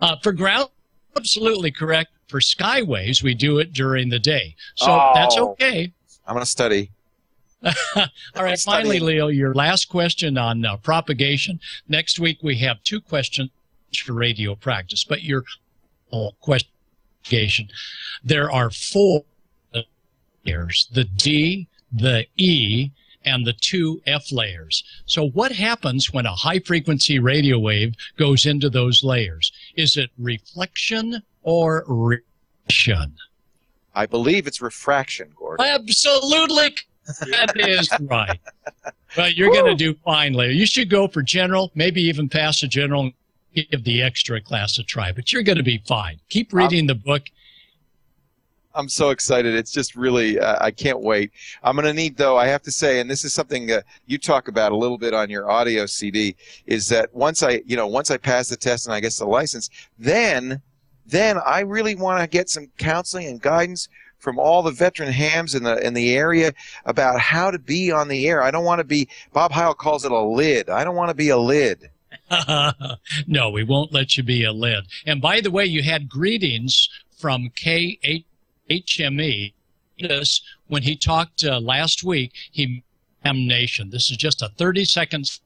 Uh, 0.00 0.16
for 0.22 0.32
ground, 0.32 0.68
absolutely 1.16 1.70
correct. 1.70 2.10
For 2.28 2.40
skyways, 2.40 3.22
we 3.22 3.34
do 3.34 3.58
it 3.58 3.72
during 3.72 4.08
the 4.08 4.18
day. 4.18 4.56
So 4.76 4.86
Oh. 4.90 5.12
that's 5.14 5.36
okay. 5.36 5.92
I'm 6.26 6.34
going 6.34 6.44
to 6.44 6.50
study. 6.50 6.90
All 7.64 8.42
right, 8.42 8.58
finally, 8.58 8.98
Leo, 8.98 9.28
your 9.28 9.54
last 9.54 9.88
question 9.88 10.36
on 10.36 10.64
uh, 10.64 10.76
propagation. 10.78 11.60
Next 11.88 12.18
week, 12.18 12.38
we 12.42 12.56
have 12.58 12.82
two 12.82 13.00
questions 13.00 13.50
for 14.04 14.14
radio 14.14 14.54
practice, 14.56 15.04
but 15.04 15.22
your 15.22 15.44
whole 16.10 16.34
question, 16.40 16.70
there 18.24 18.50
are 18.50 18.70
four 18.70 19.24
layers 20.44 20.88
the 20.92 21.04
D, 21.04 21.68
the 21.92 22.26
E, 22.36 22.90
and 23.24 23.46
the 23.46 23.52
two 23.52 24.00
F 24.06 24.32
layers. 24.32 24.84
So, 25.06 25.28
what 25.30 25.52
happens 25.52 26.12
when 26.12 26.26
a 26.26 26.32
high 26.32 26.58
frequency 26.60 27.18
radio 27.18 27.58
wave 27.58 27.94
goes 28.18 28.46
into 28.46 28.68
those 28.68 29.04
layers? 29.04 29.52
Is 29.76 29.96
it 29.96 30.10
reflection 30.18 31.22
or 31.42 31.84
refraction? 31.86 33.14
I 33.94 34.06
believe 34.06 34.46
it's 34.46 34.60
refraction, 34.60 35.30
Gordon. 35.36 35.66
Absolutely. 35.66 36.74
That 37.30 37.52
is 37.56 37.90
right. 38.00 38.40
But 39.14 39.36
you're 39.36 39.52
going 39.52 39.66
to 39.66 39.74
do 39.74 39.94
fine 40.04 40.32
later. 40.32 40.52
You 40.52 40.66
should 40.66 40.88
go 40.88 41.06
for 41.08 41.20
general, 41.22 41.70
maybe 41.74 42.00
even 42.02 42.28
pass 42.28 42.62
a 42.62 42.68
general 42.68 43.02
and 43.02 43.12
give 43.54 43.84
the 43.84 44.02
extra 44.02 44.40
class 44.40 44.78
a 44.78 44.82
try. 44.82 45.12
But 45.12 45.32
you're 45.32 45.42
going 45.42 45.58
to 45.58 45.64
be 45.64 45.82
fine. 45.86 46.18
Keep 46.28 46.52
reading 46.52 46.86
the 46.86 46.94
book. 46.94 47.22
I'm 48.74 48.88
so 48.88 49.10
excited. 49.10 49.54
It's 49.54 49.70
just 49.70 49.94
really, 49.94 50.40
uh, 50.40 50.56
I 50.60 50.70
can't 50.70 51.00
wait. 51.00 51.30
I'm 51.62 51.76
going 51.76 51.84
to 51.84 51.92
need, 51.92 52.16
though, 52.16 52.38
I 52.38 52.46
have 52.46 52.62
to 52.62 52.72
say, 52.72 53.00
and 53.00 53.10
this 53.10 53.24
is 53.24 53.34
something 53.34 53.70
uh, 53.70 53.82
you 54.06 54.16
talk 54.16 54.48
about 54.48 54.72
a 54.72 54.76
little 54.76 54.96
bit 54.96 55.12
on 55.12 55.28
your 55.28 55.50
audio 55.50 55.84
CD, 55.84 56.34
is 56.66 56.88
that 56.88 57.14
once 57.14 57.42
I, 57.42 57.62
you 57.66 57.76
know, 57.76 57.86
once 57.86 58.10
I 58.10 58.16
pass 58.16 58.48
the 58.48 58.56
test 58.56 58.86
and 58.86 58.94
I 58.94 59.00
get 59.00 59.12
the 59.12 59.26
license, 59.26 59.68
then, 59.98 60.62
then 61.04 61.38
I 61.44 61.60
really 61.60 61.94
want 61.94 62.22
to 62.22 62.26
get 62.26 62.48
some 62.48 62.68
counseling 62.78 63.26
and 63.26 63.42
guidance 63.42 63.88
from 64.22 64.38
all 64.38 64.62
the 64.62 64.70
veteran 64.70 65.12
hams 65.12 65.56
in 65.56 65.64
the 65.64 65.84
in 65.84 65.94
the 65.94 66.14
area 66.14 66.52
about 66.84 67.18
how 67.18 67.50
to 67.50 67.58
be 67.58 67.90
on 67.90 68.06
the 68.06 68.28
air. 68.28 68.40
I 68.40 68.52
don't 68.52 68.64
want 68.64 68.78
to 68.78 68.84
be. 68.84 69.08
Bob 69.32 69.50
Heil 69.50 69.74
calls 69.74 70.04
it 70.04 70.12
a 70.12 70.18
lid. 70.20 70.70
I 70.70 70.84
don't 70.84 70.94
want 70.94 71.08
to 71.10 71.14
be 71.14 71.30
a 71.30 71.36
lid. 71.36 71.90
no, 73.26 73.50
we 73.50 73.64
won't 73.64 73.92
let 73.92 74.16
you 74.16 74.22
be 74.22 74.44
a 74.44 74.52
lid. 74.52 74.84
And 75.06 75.20
by 75.20 75.40
the 75.40 75.50
way, 75.50 75.64
you 75.64 75.82
had 75.82 76.08
greetings 76.08 76.88
from 77.18 77.50
KHME. 77.50 78.24
When 80.66 80.82
he 80.82 80.96
talked 80.96 81.44
uh, 81.44 81.60
last 81.60 82.02
week, 82.02 82.32
he 82.50 82.82
Ham 83.24 83.46
Nation. 83.46 83.90
This 83.90 84.10
is 84.10 84.16
just 84.16 84.42
a 84.42 84.48
30 84.58 84.84
seconds 84.84 85.40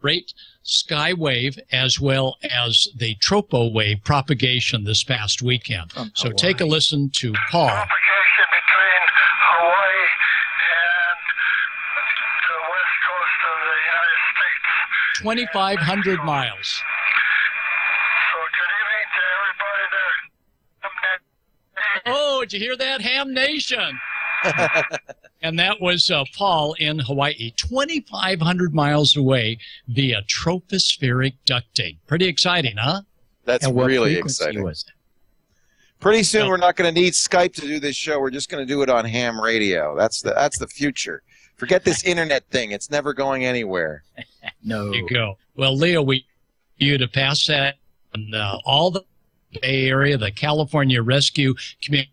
rate 0.00 0.32
skywave 0.64 1.58
as 1.72 2.00
well 2.00 2.36
as 2.50 2.88
the 2.96 3.16
tropo 3.16 3.72
wave 3.72 3.98
propagation 4.04 4.84
this 4.84 5.02
past 5.02 5.42
weekend. 5.42 5.92
From 5.92 6.12
so 6.14 6.28
Hawaii. 6.28 6.36
take 6.36 6.60
a 6.60 6.64
listen 6.64 7.10
to 7.14 7.32
Paul. 7.50 7.68
propagation 7.68 8.51
2,500 15.18 16.24
miles. 16.24 16.82
Oh, 22.06 22.40
did 22.40 22.54
you 22.54 22.58
hear 22.58 22.76
that? 22.76 23.00
Ham 23.00 23.32
Nation. 23.32 23.98
and 25.42 25.58
that 25.58 25.80
was 25.80 26.10
uh, 26.10 26.24
Paul 26.36 26.74
in 26.74 26.98
Hawaii, 26.98 27.52
2,500 27.56 28.74
miles 28.74 29.16
away 29.16 29.58
via 29.88 30.22
tropospheric 30.22 31.34
ducting. 31.46 31.98
Pretty 32.06 32.26
exciting, 32.26 32.76
huh? 32.76 33.02
That's 33.44 33.68
really 33.68 34.16
exciting. 34.16 34.72
Pretty 36.00 36.24
soon, 36.24 36.48
we're 36.48 36.56
not 36.56 36.74
going 36.74 36.92
to 36.92 37.00
need 37.00 37.12
Skype 37.12 37.54
to 37.54 37.60
do 37.60 37.78
this 37.78 37.94
show. 37.94 38.18
We're 38.18 38.30
just 38.30 38.50
going 38.50 38.66
to 38.66 38.72
do 38.72 38.82
it 38.82 38.88
on 38.88 39.04
ham 39.04 39.40
radio. 39.40 39.96
That's 39.96 40.20
the 40.20 40.30
that's 40.30 40.58
the 40.58 40.66
future. 40.66 41.22
Forget 41.56 41.84
this 41.84 42.04
internet 42.04 42.44
thing. 42.50 42.72
It's 42.72 42.90
never 42.90 43.12
going 43.14 43.44
anywhere. 43.44 44.02
No. 44.64 44.90
There 44.90 45.00
you 45.00 45.08
go. 45.08 45.38
Well, 45.56 45.76
Leo, 45.76 46.02
we 46.02 46.24
you 46.76 46.96
to 46.98 47.06
pass 47.08 47.46
that 47.46 47.76
on 48.14 48.32
uh, 48.34 48.58
all 48.64 48.90
the 48.90 49.04
Bay 49.60 49.86
Area, 49.88 50.16
the 50.16 50.30
California 50.32 51.02
rescue 51.02 51.54
community. 51.82 52.12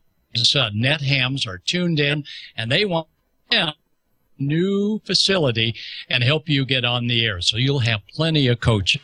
Uh, 0.55 0.69
net 0.73 1.01
hams 1.01 1.47
are 1.47 1.57
tuned 1.59 1.99
in, 1.99 2.23
and 2.57 2.71
they 2.71 2.85
want 2.85 3.07
a 3.51 3.73
new 4.37 4.99
facility 5.05 5.75
and 6.09 6.23
help 6.23 6.47
you 6.49 6.65
get 6.65 6.85
on 6.85 7.07
the 7.07 7.25
air. 7.25 7.41
So 7.41 7.57
you'll 7.57 7.79
have 7.79 8.01
plenty 8.15 8.47
of 8.47 8.59
coaching. 8.59 9.01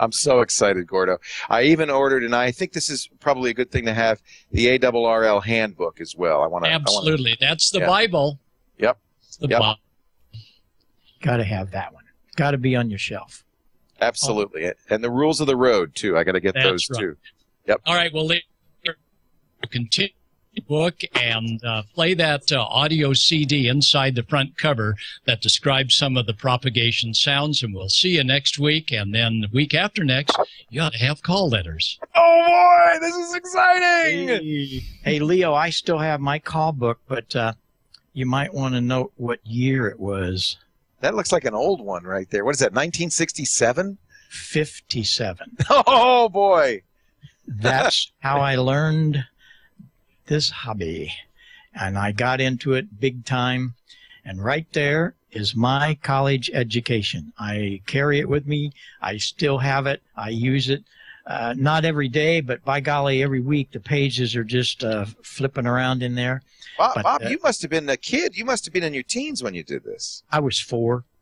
I'm 0.00 0.12
so 0.12 0.40
excited, 0.40 0.86
Gordo. 0.86 1.18
I 1.48 1.62
even 1.64 1.90
ordered, 1.90 2.22
and 2.22 2.34
I 2.34 2.52
think 2.52 2.72
this 2.72 2.88
is 2.88 3.08
probably 3.18 3.50
a 3.50 3.54
good 3.54 3.70
thing 3.72 3.84
to 3.86 3.94
have 3.94 4.20
the 4.52 4.66
ARRL 4.66 5.42
handbook 5.44 6.00
as 6.00 6.14
well. 6.16 6.42
I 6.42 6.46
want 6.46 6.64
to. 6.64 6.70
Absolutely, 6.70 7.36
that's 7.40 7.70
the 7.70 7.80
Yeah. 7.80 7.86
Bible. 7.86 8.38
Yep. 9.38 9.48
The 9.48 9.48
Yep. 9.48 9.60
Bible. 9.60 9.78
Got 11.20 11.36
to 11.38 11.44
have 11.44 11.70
that 11.72 11.92
one. 11.92 12.04
Got 12.36 12.52
to 12.52 12.58
be 12.58 12.76
on 12.76 12.88
your 12.90 12.98
shelf. 12.98 13.44
Absolutely, 14.00 14.70
and 14.90 15.02
the 15.02 15.10
rules 15.10 15.40
of 15.40 15.48
the 15.48 15.56
road 15.56 15.94
too. 15.96 16.16
I 16.16 16.22
got 16.22 16.32
to 16.32 16.40
get 16.40 16.54
That's 16.54 16.64
those 16.66 16.90
right. 16.90 17.00
too. 17.00 17.16
Yep. 17.66 17.80
All 17.84 17.96
right, 17.96 18.12
well, 18.14 18.26
Leo, 18.26 18.40
continue 19.70 20.12
the 20.54 20.60
book 20.62 20.94
and 21.16 21.62
uh, 21.64 21.82
play 21.94 22.14
that 22.14 22.50
uh, 22.52 22.62
audio 22.62 23.12
CD 23.12 23.66
inside 23.68 24.14
the 24.14 24.22
front 24.22 24.56
cover 24.56 24.94
that 25.26 25.40
describes 25.40 25.96
some 25.96 26.16
of 26.16 26.26
the 26.26 26.32
propagation 26.32 27.12
sounds, 27.12 27.62
and 27.64 27.74
we'll 27.74 27.88
see 27.88 28.10
you 28.10 28.22
next 28.24 28.58
week. 28.58 28.92
And 28.92 29.12
then 29.12 29.40
the 29.40 29.48
week 29.52 29.74
after 29.74 30.04
next, 30.04 30.38
you 30.70 30.80
ought 30.80 30.92
to 30.92 30.98
have 30.98 31.20
call 31.22 31.48
letters. 31.48 31.98
Oh 32.14 32.44
boy, 32.46 33.00
this 33.00 33.16
is 33.16 33.34
exciting! 33.34 34.28
Hey, 34.28 34.84
hey, 35.02 35.18
Leo, 35.18 35.54
I 35.54 35.70
still 35.70 35.98
have 35.98 36.20
my 36.20 36.38
call 36.38 36.70
book, 36.72 37.00
but 37.08 37.34
uh, 37.34 37.52
you 38.18 38.26
might 38.26 38.52
want 38.52 38.74
to 38.74 38.80
note 38.80 39.12
what 39.14 39.38
year 39.46 39.86
it 39.86 40.00
was. 40.00 40.56
That 41.00 41.14
looks 41.14 41.30
like 41.30 41.44
an 41.44 41.54
old 41.54 41.80
one 41.80 42.02
right 42.02 42.28
there. 42.30 42.44
What 42.44 42.56
is 42.56 42.58
that? 42.58 42.72
1967? 42.72 43.96
57. 44.28 45.56
Oh 45.70 46.28
boy! 46.28 46.82
That's 47.46 48.10
how 48.18 48.40
I 48.40 48.56
learned 48.56 49.24
this 50.26 50.50
hobby. 50.50 51.12
And 51.72 51.96
I 51.96 52.10
got 52.10 52.40
into 52.40 52.72
it 52.72 52.98
big 52.98 53.24
time. 53.24 53.74
And 54.24 54.42
right 54.42 54.66
there 54.72 55.14
is 55.30 55.54
my 55.54 55.96
college 56.02 56.50
education. 56.52 57.32
I 57.38 57.82
carry 57.86 58.18
it 58.18 58.28
with 58.28 58.48
me. 58.48 58.72
I 59.00 59.18
still 59.18 59.58
have 59.58 59.86
it. 59.86 60.02
I 60.16 60.30
use 60.30 60.68
it. 60.68 60.82
Uh, 61.28 61.54
not 61.58 61.84
every 61.84 62.08
day, 62.08 62.40
but 62.40 62.64
by 62.64 62.80
golly, 62.80 63.22
every 63.22 63.40
week 63.40 63.70
the 63.70 63.78
pages 63.78 64.34
are 64.34 64.44
just 64.44 64.82
uh, 64.82 65.04
flipping 65.22 65.66
around 65.66 66.02
in 66.02 66.14
there. 66.14 66.40
Bob, 66.78 66.94
But, 66.94 67.02
Bob 67.04 67.22
uh, 67.22 67.28
you 67.28 67.38
must 67.42 67.60
have 67.60 67.70
been 67.70 67.86
a 67.90 67.98
kid. 67.98 68.34
You 68.34 68.46
must 68.46 68.64
have 68.64 68.72
been 68.72 68.82
in 68.82 68.94
your 68.94 69.02
teens 69.02 69.42
when 69.42 69.54
you 69.54 69.62
did 69.62 69.84
this. 69.84 70.22
I 70.32 70.40
was 70.40 70.58
four. 70.58 71.04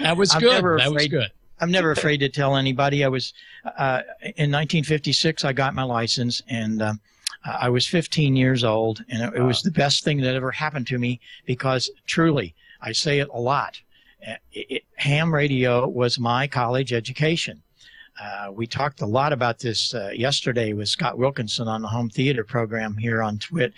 That 0.00 0.16
was 0.16 0.34
I'm 0.34 0.40
good. 0.40 0.52
never 0.52 0.78
That 0.78 0.92
was 0.92 1.06
good. 1.06 1.30
I'm 1.60 1.70
never 1.70 1.90
afraid 1.90 2.18
to 2.18 2.28
tell 2.28 2.56
anybody. 2.56 3.04
I 3.04 3.08
was 3.08 3.32
uh, 3.64 4.02
in 4.22 4.50
1956. 4.50 5.44
I 5.44 5.52
got 5.52 5.74
my 5.74 5.82
license, 5.82 6.42
and 6.48 6.82
um, 6.82 7.00
I 7.44 7.68
was 7.68 7.86
15 7.86 8.36
years 8.36 8.64
old, 8.64 9.04
and 9.08 9.22
it, 9.22 9.40
it 9.40 9.42
was 9.42 9.62
the 9.62 9.70
best 9.70 10.04
thing 10.04 10.20
that 10.20 10.34
ever 10.34 10.50
happened 10.50 10.86
to 10.88 10.98
me 10.98 11.20
because 11.46 11.90
truly, 12.06 12.54
I 12.80 12.92
say 12.92 13.18
it 13.18 13.28
a 13.32 13.40
lot. 13.40 13.80
Uh, 14.26 14.34
It, 14.52 14.66
it, 14.70 14.82
ham 14.96 15.32
radio 15.32 15.86
was 15.86 16.18
my 16.18 16.46
college 16.46 16.92
education. 16.92 17.62
Uh, 18.20 18.50
we 18.50 18.66
talked 18.66 19.00
a 19.00 19.06
lot 19.06 19.32
about 19.32 19.60
this 19.60 19.94
uh, 19.94 20.10
yesterday 20.12 20.72
with 20.72 20.88
Scott 20.88 21.16
Wilkinson 21.16 21.68
on 21.68 21.82
the 21.82 21.88
home 21.88 22.10
theater 22.10 22.42
program 22.42 22.96
here 22.96 23.22
on 23.22 23.38
Twit. 23.38 23.72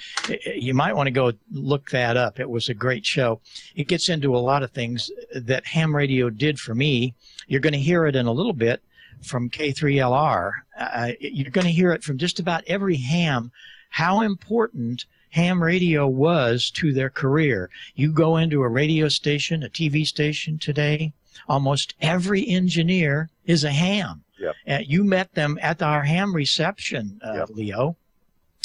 You 0.46 0.72
might 0.72 0.96
want 0.96 1.08
to 1.08 1.10
go 1.10 1.32
look 1.52 1.90
that 1.90 2.16
up. 2.16 2.40
It 2.40 2.48
was 2.48 2.70
a 2.70 2.74
great 2.74 3.04
show. 3.04 3.40
It 3.74 3.86
gets 3.86 4.08
into 4.08 4.34
a 4.34 4.38
lot 4.38 4.62
of 4.62 4.70
things 4.70 5.10
that 5.34 5.66
ham 5.66 5.94
radio 5.94 6.30
did 6.30 6.58
for 6.58 6.74
me. 6.74 7.14
You're 7.48 7.60
going 7.60 7.74
to 7.74 7.78
hear 7.78 8.06
it 8.06 8.16
in 8.16 8.26
a 8.26 8.32
little 8.32 8.54
bit 8.54 8.82
from 9.22 9.50
K3LR. 9.50 10.52
Uh, 10.78 11.12
you're 11.20 11.50
going 11.50 11.66
to 11.66 11.72
hear 11.72 11.92
it 11.92 12.02
from 12.02 12.16
just 12.16 12.40
about 12.40 12.64
every 12.66 12.96
ham 12.96 13.52
how 13.90 14.22
important 14.22 15.04
ham 15.30 15.62
radio 15.62 16.06
was 16.06 16.70
to 16.72 16.92
their 16.92 17.10
career. 17.10 17.70
You 17.94 18.12
go 18.12 18.36
into 18.36 18.62
a 18.62 18.68
radio 18.68 19.08
station, 19.08 19.62
a 19.62 19.68
TV 19.68 20.06
station 20.06 20.58
today, 20.58 21.12
almost 21.48 21.94
every 22.00 22.46
engineer 22.48 23.30
is 23.46 23.64
a 23.64 23.70
ham. 23.70 24.22
Yep. 24.38 24.54
Uh, 24.68 24.78
you 24.86 25.04
met 25.04 25.34
them 25.34 25.58
at 25.60 25.82
our 25.82 26.02
ham 26.02 26.34
reception, 26.34 27.20
uh, 27.24 27.34
Yep. 27.34 27.48
Leo. 27.50 27.96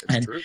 It's 0.03 0.15
And- 0.15 0.25
true. 0.25 0.41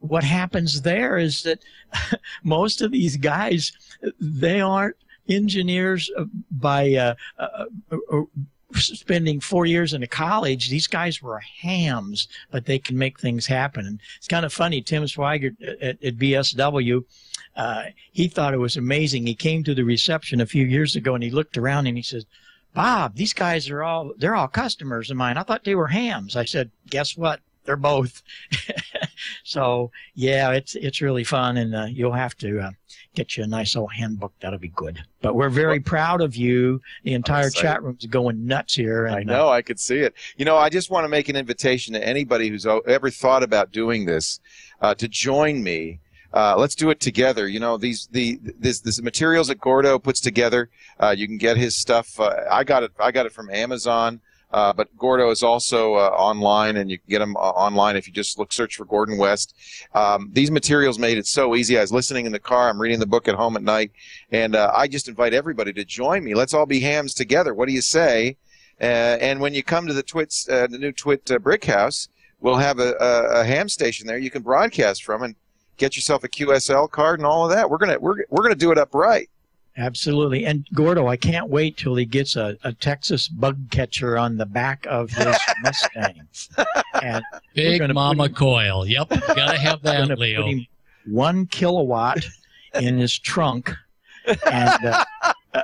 What 0.00 0.22
happens 0.22 0.82
there 0.82 1.16
is 1.16 1.44
that 1.44 1.60
most 2.42 2.82
of 2.82 2.92
these 2.92 3.16
guys, 3.16 3.72
they 4.20 4.60
aren't 4.60 4.96
engineers 5.30 6.10
uh, 6.18 6.24
by 6.50 6.92
uh, 6.94 7.14
uh, 7.38 7.64
uh, 7.90 7.96
uh, 8.12 8.22
spending 8.74 9.40
four 9.40 9.66
years 9.66 9.94
in 9.94 10.02
a 10.02 10.06
college. 10.06 10.68
These 10.68 10.86
guys 10.86 11.22
were 11.22 11.38
hams, 11.38 12.28
but 12.50 12.66
they 12.66 12.78
can 12.78 12.98
make 12.98 13.18
things 13.18 13.46
happen. 13.46 13.86
And 13.86 14.00
it's 14.16 14.28
kind 14.28 14.44
of 14.44 14.52
funny. 14.52 14.82
Tim 14.82 15.04
Schweiger 15.04 15.54
at, 15.80 16.02
at 16.02 16.16
BSW, 16.16 17.04
uh, 17.56 17.84
he 18.12 18.28
thought 18.28 18.54
it 18.54 18.58
was 18.58 18.76
amazing. 18.76 19.26
He 19.26 19.34
came 19.34 19.64
to 19.64 19.74
the 19.74 19.84
reception 19.84 20.40
a 20.40 20.46
few 20.46 20.64
years 20.64 20.96
ago 20.96 21.14
and 21.14 21.22
he 21.22 21.30
looked 21.30 21.56
around 21.56 21.86
and 21.86 21.96
he 21.96 22.02
says, 22.02 22.26
Bob, 22.74 23.14
these 23.14 23.32
guys 23.32 23.70
are 23.70 23.82
all, 23.82 24.12
they're 24.18 24.34
all 24.34 24.48
customers 24.48 25.10
of 25.10 25.16
mine. 25.16 25.36
I 25.36 25.44
thought 25.44 25.64
they 25.64 25.76
were 25.76 25.88
hams. 25.88 26.34
I 26.34 26.44
said, 26.44 26.70
guess 26.90 27.16
what? 27.16 27.40
They're 27.64 27.76
both. 27.76 28.22
so 29.44 29.90
yeah, 30.14 30.50
it's, 30.52 30.74
it's 30.74 31.00
really 31.00 31.24
fun 31.24 31.56
and 31.56 31.74
uh, 31.74 31.86
you'll 31.90 32.12
have 32.12 32.36
to 32.38 32.60
uh, 32.60 32.70
get 33.14 33.36
you 33.36 33.44
a 33.44 33.46
nice 33.46 33.76
old 33.76 33.92
handbook. 33.92 34.32
That'll 34.40 34.58
be 34.58 34.68
good. 34.68 35.02
But 35.22 35.34
we're 35.34 35.50
very 35.50 35.80
proud 35.80 36.20
of 36.20 36.36
you. 36.36 36.80
The 37.04 37.14
entire 37.14 37.50
chat 37.50 37.82
room's 37.82 38.04
going 38.06 38.46
nuts 38.46 38.74
here. 38.74 39.06
And, 39.06 39.16
I 39.16 39.20
uh, 39.20 39.24
know. 39.24 39.48
I 39.48 39.62
could 39.62 39.80
see 39.80 39.98
it. 39.98 40.14
You 40.36 40.44
know, 40.44 40.56
I 40.56 40.68
just 40.68 40.90
want 40.90 41.04
to 41.04 41.08
make 41.08 41.28
an 41.28 41.36
invitation 41.36 41.94
to 41.94 42.06
anybody 42.06 42.48
who's 42.48 42.66
ever 42.66 43.10
thought 43.10 43.42
about 43.42 43.72
doing 43.72 44.04
this 44.04 44.40
uh, 44.80 44.94
to 44.96 45.08
join 45.08 45.62
me. 45.62 46.00
Uh, 46.34 46.56
let's 46.58 46.74
do 46.74 46.90
it 46.90 46.98
together. 46.98 47.46
You 47.46 47.60
know, 47.60 47.76
these 47.76 48.08
the 48.10 48.40
this 48.42 48.80
this 48.80 49.00
materials 49.00 49.46
that 49.48 49.60
Gordo 49.60 50.00
puts 50.00 50.20
together. 50.20 50.68
Uh, 50.98 51.14
you 51.16 51.28
can 51.28 51.38
get 51.38 51.56
his 51.56 51.76
stuff. 51.76 52.18
Uh, 52.18 52.34
I 52.50 52.64
got 52.64 52.82
it. 52.82 52.90
I 52.98 53.12
got 53.12 53.24
it 53.24 53.32
from 53.32 53.50
Amazon. 53.50 54.20
Uh, 54.54 54.72
but 54.72 54.96
Gordo 54.96 55.30
is 55.30 55.42
also 55.42 55.94
uh, 55.94 56.10
online, 56.16 56.76
and 56.76 56.88
you 56.88 56.96
can 56.96 57.08
get 57.08 57.18
them 57.18 57.36
uh, 57.36 57.40
online 57.40 57.96
if 57.96 58.06
you 58.06 58.12
just 58.12 58.38
look 58.38 58.52
search 58.52 58.76
for 58.76 58.84
Gordon 58.84 59.18
West. 59.18 59.52
Um, 59.94 60.30
these 60.32 60.48
materials 60.48 60.96
made 60.96 61.18
it 61.18 61.26
so 61.26 61.56
easy. 61.56 61.76
I 61.76 61.80
was 61.80 61.92
listening 61.92 62.24
in 62.24 62.30
the 62.30 62.38
car. 62.38 62.68
I'm 62.70 62.80
reading 62.80 63.00
the 63.00 63.06
book 63.06 63.26
at 63.26 63.34
home 63.34 63.56
at 63.56 63.64
night, 63.64 63.90
and 64.30 64.54
uh, 64.54 64.70
I 64.72 64.86
just 64.86 65.08
invite 65.08 65.34
everybody 65.34 65.72
to 65.72 65.84
join 65.84 66.22
me. 66.22 66.34
Let's 66.34 66.54
all 66.54 66.66
be 66.66 66.78
hams 66.78 67.14
together. 67.14 67.52
What 67.52 67.66
do 67.66 67.74
you 67.74 67.80
say? 67.80 68.36
Uh, 68.80 69.18
and 69.20 69.40
when 69.40 69.54
you 69.54 69.64
come 69.64 69.88
to 69.88 69.92
the 69.92 70.04
Twits, 70.04 70.44
the 70.44 70.68
new 70.68 70.92
Twit 70.92 71.24
Brick 71.42 71.64
House, 71.64 72.06
we'll 72.38 72.54
have 72.54 72.78
a, 72.78 72.94
a, 73.00 73.40
a 73.40 73.44
ham 73.44 73.68
station 73.68 74.06
there 74.06 74.18
you 74.18 74.30
can 74.30 74.42
broadcast 74.42 75.02
from 75.02 75.24
and 75.24 75.34
get 75.78 75.96
yourself 75.96 76.22
a 76.22 76.28
QSL 76.28 76.88
card 76.92 77.18
and 77.18 77.26
all 77.26 77.44
of 77.44 77.50
that. 77.50 77.68
We're 77.68 77.78
gonna 77.78 77.98
we're 77.98 78.24
we're 78.30 78.44
gonna 78.44 78.54
do 78.54 78.70
it 78.70 78.78
up 78.78 78.94
right. 78.94 79.28
Absolutely. 79.76 80.44
And 80.46 80.66
Gordo, 80.72 81.08
I 81.08 81.16
can't 81.16 81.48
wait 81.48 81.76
till 81.76 81.96
he 81.96 82.04
gets 82.04 82.36
a, 82.36 82.56
a 82.62 82.72
Texas 82.72 83.26
bug 83.26 83.70
catcher 83.70 84.16
on 84.16 84.36
the 84.36 84.46
back 84.46 84.86
of 84.88 85.10
his 85.10 85.36
Mustang. 85.62 86.28
And 87.02 87.24
Big 87.54 87.92
Mama 87.92 88.26
him- 88.26 88.34
coil. 88.34 88.86
Yep, 88.86 89.08
gotta 89.34 89.58
have 89.58 89.82
that, 89.82 90.16
Leo. 90.18 90.48
one 91.06 91.46
kilowatt 91.46 92.24
in 92.74 92.98
his 92.98 93.18
trunk. 93.18 93.72
And 94.46 94.84
uh, 94.84 95.04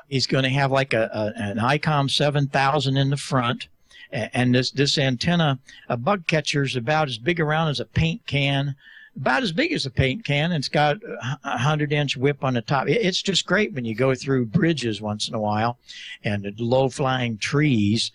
he's 0.08 0.26
going 0.26 0.44
to 0.44 0.50
have 0.50 0.70
like 0.72 0.92
a, 0.92 1.08
a 1.36 1.40
an 1.40 1.58
ICOM 1.58 2.10
7000 2.10 2.96
in 2.96 3.10
the 3.10 3.16
front. 3.16 3.68
And 4.12 4.56
this, 4.56 4.72
this 4.72 4.98
antenna, 4.98 5.60
a 5.88 5.96
bug 5.96 6.26
catcher 6.26 6.64
is 6.64 6.74
about 6.74 7.08
as 7.08 7.16
big 7.16 7.38
around 7.38 7.68
as 7.68 7.78
a 7.78 7.84
paint 7.84 8.26
can, 8.26 8.74
about 9.16 9.42
as 9.42 9.52
big 9.52 9.72
as 9.72 9.86
a 9.86 9.90
paint 9.90 10.24
can. 10.24 10.52
And 10.52 10.60
it's 10.60 10.68
got 10.68 10.96
a 11.44 11.58
hundred 11.58 11.92
inch 11.92 12.16
whip 12.16 12.44
on 12.44 12.54
the 12.54 12.62
top. 12.62 12.88
It's 12.88 13.22
just 13.22 13.46
great 13.46 13.72
when 13.72 13.84
you 13.84 13.94
go 13.94 14.14
through 14.14 14.46
bridges 14.46 15.00
once 15.00 15.28
in 15.28 15.34
a 15.34 15.40
while 15.40 15.78
and 16.24 16.46
low 16.58 16.88
flying 16.88 17.38
trees. 17.38 18.12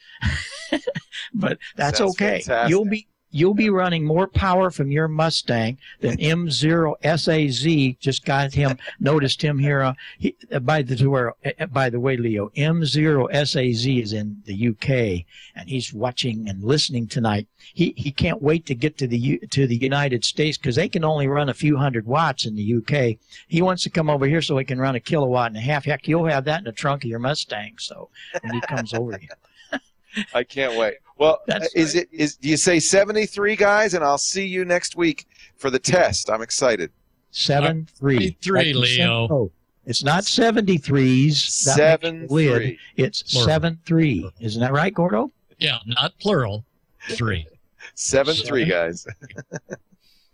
but 1.34 1.58
that's 1.76 2.00
Sounds 2.00 2.12
okay. 2.12 2.42
fantastic. 2.42 2.70
You'll 2.70 2.86
be 2.86 3.08
you'll 3.36 3.54
be 3.54 3.70
running 3.70 4.06
more 4.06 4.28
power 4.28 4.72
from 4.72 4.90
your 4.90 5.10
Mustang 5.10 5.78
than 6.00 6.18
M0 6.18 6.96
SAZ. 7.04 8.00
Just 8.00 8.24
got 8.24 8.54
him 8.54 8.78
noticed 9.00 9.42
him 9.42 9.60
here. 9.60 9.82
Uh, 9.82 9.94
he, 10.18 10.36
uh, 10.54 10.60
by 10.60 10.82
the 10.82 10.96
where, 11.06 11.34
uh, 11.46 11.66
by 11.66 11.90
the 11.90 12.00
way, 12.00 12.16
Leo, 12.16 12.50
M0 12.56 13.28
SAZ 13.34 13.86
is 13.86 14.14
in 14.14 14.42
the 14.46 14.70
UK, 14.70 15.26
and 15.54 15.68
he's 15.68 15.94
watching 15.94 16.48
and 16.48 16.64
listening 16.64 17.08
tonight. 17.08 17.48
He 17.74 17.94
he 17.98 18.10
can't 18.10 18.42
wait 18.42 18.66
to 18.68 18.76
get 18.76 18.98
to 19.00 19.08
the 19.08 19.18
U, 19.18 19.40
to 19.52 19.68
the 19.68 19.76
United 19.76 20.24
States 20.24 20.58
because 20.58 20.78
they 20.78 20.88
can 20.88 21.04
only 21.04 21.28
run 21.28 21.50
a 21.50 21.54
few 21.54 21.76
hundred 21.76 22.06
watts 22.08 22.46
in 22.46 22.56
the 22.56 22.76
UK. 22.76 23.18
He 23.50 23.62
wants 23.62 23.84
to 23.84 23.90
come 23.90 24.10
over 24.10 24.26
here 24.26 24.42
so 24.42 24.58
he 24.58 24.64
can 24.64 24.80
run 24.80 24.96
a 24.96 25.02
kilowatt 25.02 25.48
and 25.48 25.58
a 25.58 25.62
half. 25.62 25.84
Heck, 25.84 26.08
you'll 26.08 26.26
have 26.26 26.46
that 26.46 26.60
in 26.60 26.64
the 26.66 26.72
trunk 26.72 27.04
of 27.04 27.10
your 27.10 27.20
Mustang. 27.20 27.76
So 27.80 28.10
when 28.42 28.54
he 28.54 28.62
comes 28.62 28.94
over 28.94 29.18
here. 29.18 29.38
I 30.34 30.44
can't 30.44 30.78
wait. 30.78 30.96
Well, 31.18 31.40
That's 31.48 31.74
is 31.76 31.96
it 31.96 32.10
is 32.12 32.36
do 32.36 32.50
you 32.50 32.58
say 32.58 32.80
73 32.80 33.56
guys 33.56 33.94
and 33.94 34.04
I'll 34.04 34.18
see 34.18 34.46
you 34.46 34.66
next 34.66 34.96
week 34.96 35.26
for 35.56 35.70
the 35.70 35.80
test. 35.80 36.30
I'm 36.30 36.42
excited. 36.42 36.92
Seven 37.32 37.88
three. 37.98 38.38
73, 38.42 38.74
Like 38.74 38.76
Leo. 38.98 39.28
Oh, 39.30 39.52
it's 39.86 40.04
not 40.04 40.24
seventy 40.26 40.78
threes. 40.78 41.44
Seven 41.44 42.28
lid. 42.30 42.56
three. 42.56 42.80
It's 42.96 43.22
Plural. 43.24 43.46
seven 43.48 43.80
three. 43.86 44.30
Isn't 44.40 44.62
that 44.62 44.72
right, 44.74 44.94
Gordo? 44.94 45.32
Yeah, 45.60 45.78
not 45.86 46.18
plural. 46.20 46.66
Three. 47.12 47.48
Seven 47.94 48.36
three 48.36 48.66
guys. 48.66 49.06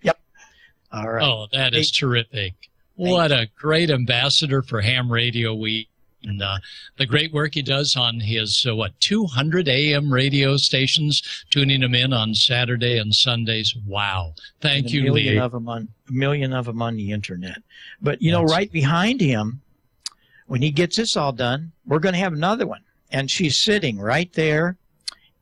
Yep. 0.04 0.20
All 0.92 1.10
right. 1.10 1.24
Oh, 1.24 1.48
that 1.52 1.74
is 1.76 1.92
terrific. 1.92 2.54
What 2.96 3.32
a 3.32 3.48
great 3.58 3.90
ambassador 3.92 4.62
for 4.62 4.82
Ham 4.82 5.12
Radio 5.12 5.54
Week. 5.54 5.90
And 6.24 6.42
uh, 6.42 6.58
the 6.98 7.06
great 7.06 7.34
work 7.34 7.56
he 7.56 7.62
does 7.62 7.96
on 7.96 8.20
his, 8.20 8.66
uh, 8.70 8.76
what, 8.76 9.00
200 9.00 9.68
AM 9.68 10.14
radio 10.14 10.56
stations, 10.58 11.44
tuning 11.50 11.82
them 11.82 11.96
in 11.96 12.14
on 12.14 12.36
Saturday 12.36 12.98
and 13.00 13.14
Sundays. 13.14 13.76
Wow. 13.88 14.34
Thank 14.60 14.86
And 14.86 14.92
you, 14.94 15.02
a 15.02 15.04
million 15.06 15.34
Lee. 15.36 15.40
of 15.40 15.52
them 15.52 15.68
on 15.68 15.88
a 16.10 16.12
million 16.12 16.54
of 16.54 16.66
them 16.66 16.82
on 16.82 16.96
the 16.96 17.12
internet. 17.12 17.58
But 18.02 18.22
you 18.22 18.32
know, 18.32 18.42
That's- 18.42 18.58
right 18.58 18.72
behind 18.72 19.20
him, 19.22 19.62
when 20.48 20.62
he 20.62 20.70
gets 20.72 20.98
this 20.98 21.16
all 21.18 21.32
done, 21.32 21.72
we're 21.86 22.00
going 22.00 22.14
to 22.14 22.20
have 22.20 22.34
another 22.34 22.68
one, 22.68 22.82
and 23.12 23.32
she's 23.32 23.58
sitting 23.58 23.98
right 24.00 24.32
there 24.34 24.78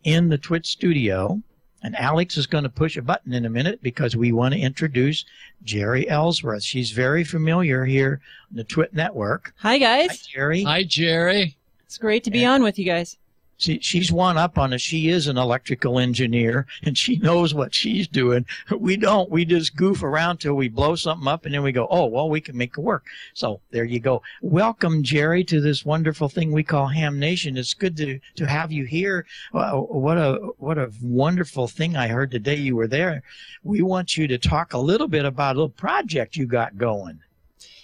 in 0.04 0.30
the 0.30 0.38
Twit 0.38 0.66
studio. 0.66 1.42
And 1.82 1.96
Alex 1.96 2.38
is 2.38 2.48
going 2.48 2.64
to 2.66 2.70
push 2.70 2.98
a 2.98 3.02
button 3.02 3.34
in 3.34 3.46
a 3.46 3.50
minute 3.50 3.82
because 3.82 4.16
we 4.16 4.32
want 4.32 4.54
to 4.54 4.60
introduce 4.60 5.24
Jeri 5.64 6.10
Ellsworth. 6.10 6.64
She's 6.64 6.92
very 6.92 7.24
familiar 7.24 7.86
here 7.86 8.20
on 8.52 8.58
the 8.58 8.64
Twit 8.64 8.94
network. 8.94 9.54
Hi, 9.60 9.78
guys. 9.78 10.10
Hi. 10.10 10.16
Jeri. 10.16 10.64
Hi, 10.66 10.84
Jeri. 10.84 11.56
It's 11.86 11.98
great 11.98 12.24
to 12.26 12.32
be 12.32 12.46
on 12.46 12.64
with 12.64 12.78
you 12.78 12.86
guys. 12.86 13.18
She, 13.60 13.80
she's 13.82 14.10
one 14.10 14.38
up 14.38 14.58
on 14.58 14.72
us. 14.74 14.80
She 14.80 15.10
is 15.10 15.28
an 15.28 15.38
electrical 15.38 16.00
engineer 16.00 16.66
and 16.84 16.98
she 16.98 17.18
knows 17.18 17.54
what 17.54 17.76
she's 17.76 18.08
doing. 18.08 18.46
We 18.72 18.96
don't. 18.96 19.30
We 19.30 19.44
just 19.44 19.76
goof 19.76 20.02
around 20.02 20.38
till 20.38 20.54
we 20.54 20.70
blow 20.70 20.96
something 20.96 21.28
up 21.28 21.46
and 21.46 21.54
then 21.54 21.62
we 21.62 21.74
go, 21.74 21.86
oh, 21.92 22.06
well, 22.06 22.30
we 22.30 22.40
can 22.40 22.56
make 22.56 22.78
it 22.78 22.82
work. 22.82 23.06
So 23.34 23.60
there 23.72 23.84
you 23.84 24.00
go. 24.00 24.22
Welcome, 24.42 25.04
Jeri, 25.04 25.46
to 25.48 25.60
this 25.60 25.84
wonderful 25.84 26.30
thing 26.30 26.54
we 26.54 26.64
call 26.64 26.88
Ham 26.88 27.20
Nation. 27.20 27.58
It's 27.58 27.74
good 27.74 27.98
to, 27.98 28.18
to 28.38 28.46
have 28.46 28.72
you 28.72 28.86
here. 28.86 29.26
What 29.52 30.18
a, 30.18 30.36
what 30.58 30.78
a 30.78 30.90
wonderful 31.02 31.68
thing 31.68 31.98
I 31.98 32.08
heard 32.08 32.32
the 32.32 32.40
day 32.40 32.56
you 32.56 32.78
were 32.78 32.88
there. 32.88 33.24
We 33.64 33.82
want 33.82 34.16
you 34.16 34.26
to 34.30 34.38
talk 34.38 34.72
a 34.72 34.78
little 34.78 35.10
bit 35.10 35.26
about 35.26 35.58
a 35.58 35.60
little 35.60 35.70
project 35.70 36.38
you 36.38 36.46
got 36.46 36.78
going. 36.78 37.20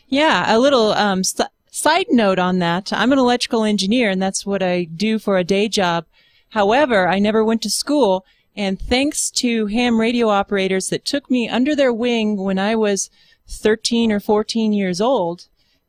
Yeah, 0.08 0.56
a 0.56 0.58
little 0.58 0.94
um, 0.94 1.20
s- 1.20 1.42
side 1.76 2.06
note 2.10 2.40
on 2.40 2.60
that. 2.60 2.94
I'm 2.94 3.12
an 3.12 3.20
electrical 3.20 3.64
engineer, 3.64 4.10
and 4.10 4.22
that's 4.22 4.46
what 4.46 4.64
I 4.64 4.86
do 4.86 5.20
for 5.20 5.38
a 5.38 5.44
day 5.44 5.68
job. 5.68 6.06
However, 6.50 7.08
I 7.08 7.20
never 7.20 7.44
went 7.44 7.62
to 7.64 7.70
school, 7.70 8.26
and 8.56 8.80
thanks 8.82 9.30
to 9.32 9.66
ham 9.68 10.00
radio 10.00 10.30
operators 10.30 10.88
that 10.88 11.06
took 11.06 11.30
me 11.30 11.50
under 11.50 11.76
their 11.76 11.92
wing 11.94 12.38
when 12.38 12.58
I 12.58 12.76
was 12.76 13.10
13 13.48 14.12
or 14.12 14.20
14 14.22 14.72
years 14.72 15.02
old, 15.02 15.48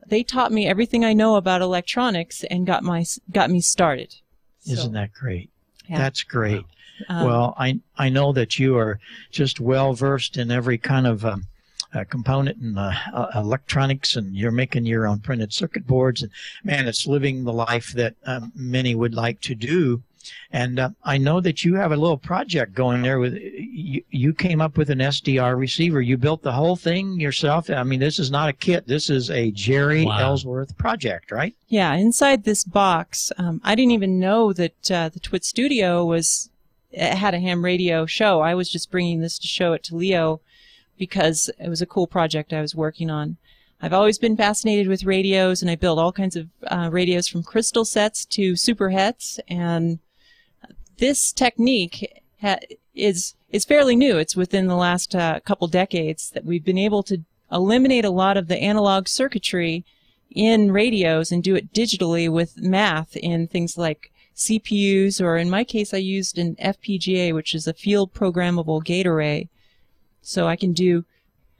they 0.09 0.23
taught 0.23 0.53
me 0.53 0.67
everything 0.67 1.05
I 1.05 1.13
know 1.13 1.37
about 1.37 1.63
electronics 1.63 2.45
and 2.45 2.67
got 2.67 2.83
my 2.83 3.05
got 3.31 3.51
me 3.51 3.61
started. 3.61 4.17
So, 4.61 4.73
Isn't 4.73 4.93
that 4.93 5.13
great? 5.13 5.51
Yeah. 5.89 5.99
That's 5.99 6.23
great. 6.25 6.65
um, 7.09 7.27
well, 7.27 7.55
I 7.59 7.81
I 7.97 8.09
know 8.09 8.33
that 8.33 8.59
you 8.59 8.77
are 8.77 8.99
just 9.31 9.61
well 9.61 9.95
versed 9.95 10.37
in 10.37 10.51
every 10.51 10.79
kind 10.79 11.07
of 11.07 11.25
um, 11.25 11.45
uh, 11.97 12.05
component 12.05 12.59
and 12.59 12.79
uh, 12.79 12.93
uh, 13.13 13.31
electronics, 13.35 14.17
and 14.17 14.37
you're 14.37 14.51
making 14.51 14.87
your 14.87 15.07
own 15.07 15.21
printed 15.21 15.53
circuit 15.53 15.87
boards. 15.87 16.23
And 16.23 16.31
man, 16.63 16.87
it's 16.87 17.07
living 17.07 17.45
the 17.45 17.53
life 17.53 17.93
that 17.93 18.15
um, 18.27 18.53
many 18.55 18.95
would 18.95 19.15
like 19.15 19.41
to 19.43 19.55
do. 19.55 20.03
And 20.51 20.81
uh, 20.81 20.91
I 21.05 21.19
know 21.19 21.41
that 21.41 21.65
you 21.65 21.77
have 21.77 21.93
a 21.93 21.97
little 21.97 22.19
project 22.19 22.75
going 22.75 23.03
there 23.03 23.21
with 23.21 23.35
you. 23.35 24.03
You 24.11 24.35
came 24.35 24.61
up 24.61 24.77
with 24.77 24.91
an 24.91 24.99
SDR 24.99 25.57
receiver. 25.57 26.01
You 26.01 26.17
built 26.17 26.43
the 26.43 26.53
whole 26.53 26.75
thing 26.75 27.21
yourself. 27.21 27.71
I 27.71 27.85
mean, 27.85 28.01
this 28.01 28.19
is 28.19 28.31
not 28.31 28.49
a 28.49 28.53
kit. 28.53 28.89
This 28.89 29.09
is 29.09 29.31
a 29.31 29.53
Jeri 29.53 30.05
Wow. 30.05 30.19
Ellsworth 30.19 30.77
project, 30.77 31.31
right? 31.31 31.55
Yeah, 31.69 31.95
inside 31.95 32.43
this 32.43 32.65
box, 32.65 33.31
um, 33.39 33.61
I 33.63 33.77
didn't 33.77 33.93
even 33.93 34.19
know 34.19 34.53
that 34.53 34.91
uh, 34.91 35.09
the 35.11 35.21
Twit 35.21 35.45
Studio 35.45 36.05
was 36.05 36.51
had 36.93 37.35
a 37.35 37.41
ham 37.41 37.65
radio 37.65 38.07
show. 38.07 38.41
I 38.41 38.55
was 38.55 38.69
just 38.69 38.91
bringing 38.91 39.21
this 39.21 39.39
to 39.39 39.47
show 39.47 39.75
it 39.75 39.85
to 39.85 39.97
Leo 39.97 40.41
because 40.99 41.51
it 41.59 41.69
was 41.69 41.83
a 41.83 41.87
cool 41.87 42.07
project 42.07 42.53
I 42.53 42.61
was 42.61 42.75
working 42.75 43.11
on. 43.11 43.37
I've 43.81 43.93
always 43.93 44.19
been 44.19 44.37
fascinated 44.37 44.89
with 44.89 45.05
radios, 45.05 45.61
and 45.61 45.71
I 45.71 45.75
built 45.75 45.99
all 45.99 46.13
kinds 46.13 46.37
of 46.37 46.49
uh, 46.67 46.89
radios 46.91 47.29
from 47.29 47.43
crystal 47.43 47.85
sets 47.85 48.25
to 48.27 48.57
super 48.57 48.91
hets. 48.91 49.39
And 49.49 49.99
this 50.99 51.33
technique 51.33 52.23
ha- 52.41 52.61
is 52.95 53.35
is 53.51 53.65
fairly 53.65 53.97
new. 53.97 54.17
It's 54.17 54.35
within 54.35 54.67
the 54.67 54.77
last 54.77 55.15
uh, 55.15 55.41
couple 55.41 55.69
decades 55.69 56.31
that 56.31 56.45
we've 56.45 56.65
been 56.65 56.79
able 56.79 57.03
to 57.05 57.23
eliminate 57.53 58.05
a 58.05 58.11
lot 58.11 58.37
of 58.37 58.49
the 58.49 58.59
analog 58.59 59.09
circuitry 59.09 59.85
in 60.31 60.73
radios 60.73 61.31
and 61.31 61.43
do 61.43 61.55
it 61.55 61.73
digitally 61.73 62.31
with 62.31 62.59
math 62.59 63.17
in 63.17 63.47
things 63.47 63.79
like 63.79 64.11
CPUs, 64.35 65.21
or 65.21 65.37
in 65.37 65.49
my 65.49 65.65
case, 65.65 65.95
I 65.95 65.99
used 65.99 66.39
an 66.39 66.57
FPGA, 66.57 67.33
which 67.33 67.55
is 67.55 67.67
a 67.67 67.73
field 67.73 68.13
programmable 68.13 68.85
gate 68.85 69.07
array. 69.07 69.49
So 70.27 70.49
I 70.49 70.57
can 70.57 70.73
do 70.73 71.05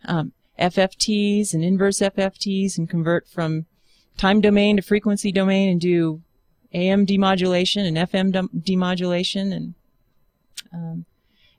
um, 0.07 0.33
FFTs 0.59 1.55
and 1.55 1.63
inverse 1.63 2.01
FFTs 2.01 2.77
and 2.77 2.91
convert 2.91 3.29
from 3.29 3.67
time 4.17 4.41
domain 4.41 4.75
to 4.75 4.83
frequency 4.83 5.31
domain 5.31 5.69
and 5.69 5.81
do 5.81 6.21
AM 6.73 7.07
demodulation 7.07 7.87
and 7.87 7.97
FM 7.97 8.33
demodulation. 8.65 9.53
And 9.55 9.75
um, 10.73 11.05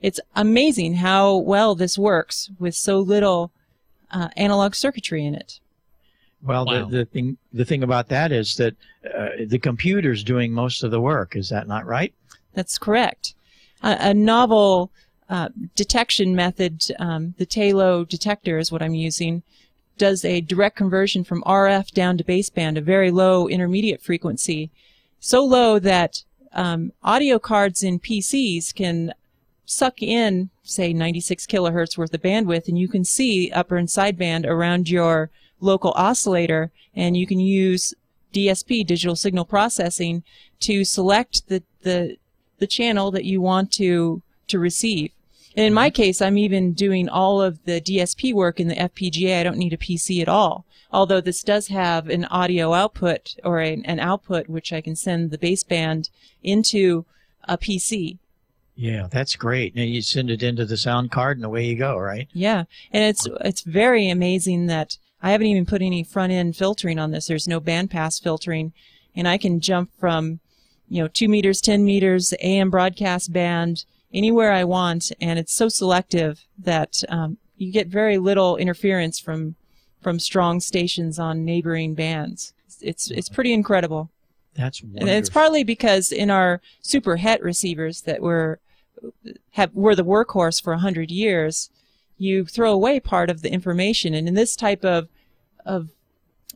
it's 0.02 0.20
amazing 0.36 0.96
how 0.96 1.38
well 1.38 1.76
this 1.76 1.98
works 1.98 2.52
with 2.60 2.76
so 2.76 3.00
little 3.00 3.52
uh, 4.12 4.28
analog 4.36 4.76
circuitry 4.76 5.26
in 5.26 5.34
it. 5.34 5.62
Well, 6.44 6.66
Wow. 6.66 6.90
the, 6.90 6.98
the 6.98 7.06
thing 7.06 7.38
the 7.54 7.66
thing 7.66 7.84
about 7.84 8.10
that 8.10 8.34
is 8.34 8.56
that 8.58 8.76
uh, 9.18 9.30
the 9.48 9.60
computer's 9.60 10.26
doing 10.26 10.52
most 10.52 10.84
of 10.84 10.92
the 10.92 11.00
work. 11.00 11.38
Is 11.38 11.48
that 11.50 11.70
not 11.70 11.86
right? 11.86 12.14
That's 12.54 12.78
correct. 12.78 13.34
A, 13.82 14.10
a 14.10 14.14
novel 14.14 14.92
uh, 15.30 15.50
detection 15.76 16.36
method, 16.36 16.84
um, 17.00 17.34
the 17.38 17.46
Tayloe 17.46 18.08
detector 18.08 18.58
is 18.58 18.72
what 18.72 18.82
I'm 18.82 18.94
using, 18.94 19.44
does 19.98 20.24
a 20.24 20.42
direct 20.42 20.78
conversion 20.78 21.24
from 21.24 21.44
RF 21.44 21.92
down 21.92 22.18
to 22.18 22.24
baseband, 22.24 22.78
a 22.78 22.82
very 22.82 23.12
low 23.12 23.48
intermediate 23.48 24.02
frequency, 24.02 24.70
so 25.20 25.44
low 25.44 25.80
that 25.80 26.24
um, 26.54 26.92
audio 27.04 27.40
cards 27.40 27.84
in 27.84 28.00
PCs 28.00 28.74
can 28.74 29.14
suck 29.66 30.02
in, 30.02 30.50
say, 30.64 30.94
96 30.94 31.46
kilohertz 31.46 31.98
worth 31.98 32.14
of 32.14 32.22
bandwidth, 32.22 32.68
and 32.68 32.80
you 32.80 32.88
can 32.88 33.04
see 33.04 33.52
upper 33.52 33.76
and 33.76 33.90
sideband 33.90 34.46
around 34.46 34.90
your 34.90 35.30
local 35.60 35.92
oscillator, 35.96 36.72
and 36.96 37.18
you 37.18 37.28
can 37.28 37.40
use 37.40 37.94
DSP, 38.34 38.86
digital 38.86 39.16
signal 39.16 39.46
processing, 39.46 40.24
to 40.62 40.86
select 40.86 41.48
the, 41.48 41.64
the, 41.82 42.18
the 42.60 42.68
channel 42.68 43.12
that 43.12 43.26
you 43.26 43.42
want 43.42 43.72
to, 43.74 44.22
to 44.48 44.58
receive. 44.58 45.12
And 45.58 45.66
in 45.66 45.74
my 45.74 45.90
mm-hmm. 45.90 45.96
case, 45.96 46.22
I'm 46.22 46.38
even 46.38 46.74
doing 46.74 47.10
all 47.10 47.42
of 47.42 47.66
the 47.66 47.82
DSP 47.82 48.32
work 48.32 48.60
in 48.60 48.68
the 48.68 48.76
FPGA. 48.76 49.40
I 49.40 49.44
don't 49.44 49.58
need 49.58 49.74
a 49.74 49.78
PC 49.78 50.22
at 50.22 50.30
all. 50.30 50.66
Although 50.92 51.20
this 51.20 51.42
does 51.42 51.68
have 51.68 52.08
an 52.10 52.26
audio 52.26 52.74
output 52.74 53.36
or 53.44 53.60
a, 53.60 53.82
an 53.84 54.00
output 54.00 54.48
which 54.48 54.72
I 54.72 54.82
can 54.82 54.96
send 54.96 55.32
the 55.32 55.38
baseband 55.38 56.12
into 56.44 57.06
a 57.46 57.58
PC. 57.58 58.20
Yeah, 58.76 59.08
that's 59.10 59.36
great. 59.36 59.74
And 59.76 59.90
you 59.90 60.04
send 60.04 60.30
it 60.30 60.44
into 60.44 60.64
the 60.64 60.78
sound 60.78 61.10
card 61.10 61.40
and 61.40 61.46
away 61.46 61.66
you 61.66 61.76
go, 61.76 61.98
right? 61.98 62.30
Yeah, 62.32 62.66
and 62.92 63.04
it's 63.04 63.28
it's 63.42 63.62
very 63.62 64.08
amazing 64.08 64.68
that 64.68 64.98
I 65.24 65.32
haven't 65.32 65.48
even 65.48 65.66
put 65.66 65.82
any 65.82 66.04
front 66.04 66.32
end 66.32 66.56
filtering 66.56 67.00
on 67.00 67.10
this. 67.10 67.26
There's 67.26 67.48
no 67.48 67.60
bandpass 67.60 68.22
filtering, 68.22 68.74
and 69.16 69.28
I 69.28 69.40
can 69.40 69.60
jump 69.60 69.90
from, 70.00 70.40
you 70.88 71.02
know, 71.02 71.08
two 71.08 71.28
meters, 71.28 71.60
ten 71.60 71.84
meters, 71.84 72.36
AM 72.40 72.70
broadcast 72.70 73.34
band 73.34 73.86
anywhere 74.14 74.52
I 74.52 74.64
want, 74.64 75.12
and 75.20 75.38
it's 75.38 75.54
so 75.54 75.70
selective 75.70 76.46
that 76.58 77.04
um, 77.10 77.38
you 77.58 77.72
get 77.72 77.88
very 77.88 78.18
little 78.18 78.58
interference 78.58 79.20
from 79.20 79.56
from 80.02 80.20
strong 80.20 80.60
stations 80.60 81.20
on 81.20 81.44
neighboring 81.44 81.96
bands. 81.96 82.54
It's 82.82 83.12
it's 83.12 83.30
pretty 83.30 83.54
incredible. 83.54 84.10
That's 84.56 84.82
wonderful. 84.82 85.08
And 85.08 85.18
it's 85.18 85.30
partly 85.30 85.64
because 85.64 86.12
in 86.12 86.30
our 86.30 86.62
super 86.82 87.18
het 87.18 87.42
receivers 87.42 88.02
that 88.02 88.22
were 88.22 88.60
have 89.52 89.74
were 89.74 89.96
the 89.96 90.06
workhorse 90.06 90.62
for 90.62 90.74
a 90.74 90.80
hundred 90.80 91.12
years, 91.12 91.70
you 92.18 92.46
throw 92.46 92.72
away 92.72 93.00
part 93.00 93.30
of 93.30 93.42
the 93.42 93.52
information. 93.52 94.14
And 94.14 94.28
in 94.28 94.34
this 94.34 94.56
type 94.56 94.84
of 94.84 95.10
of 95.66 95.90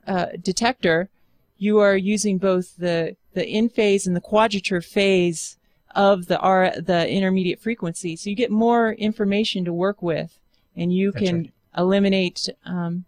uh, 0.07 0.27
detector, 0.41 1.09
you 1.57 1.79
are 1.79 1.95
using 1.95 2.37
both 2.37 2.77
the 2.77 3.15
the 3.33 3.47
in 3.47 3.69
phase 3.69 4.07
and 4.07 4.15
the 4.15 4.21
quadrature 4.21 4.81
phase 4.81 5.57
of 5.95 6.27
the 6.27 6.39
R 6.39 6.71
the 6.79 7.09
intermediate 7.09 7.61
frequency, 7.61 8.15
so 8.15 8.29
you 8.29 8.35
get 8.35 8.51
more 8.51 8.93
information 8.93 9.65
to 9.65 9.73
work 9.73 10.01
with, 10.01 10.39
and 10.75 10.93
you 10.93 11.11
That's 11.11 11.25
can 11.25 11.37
right. 11.37 11.51
eliminate 11.77 12.49
um, 12.65 13.05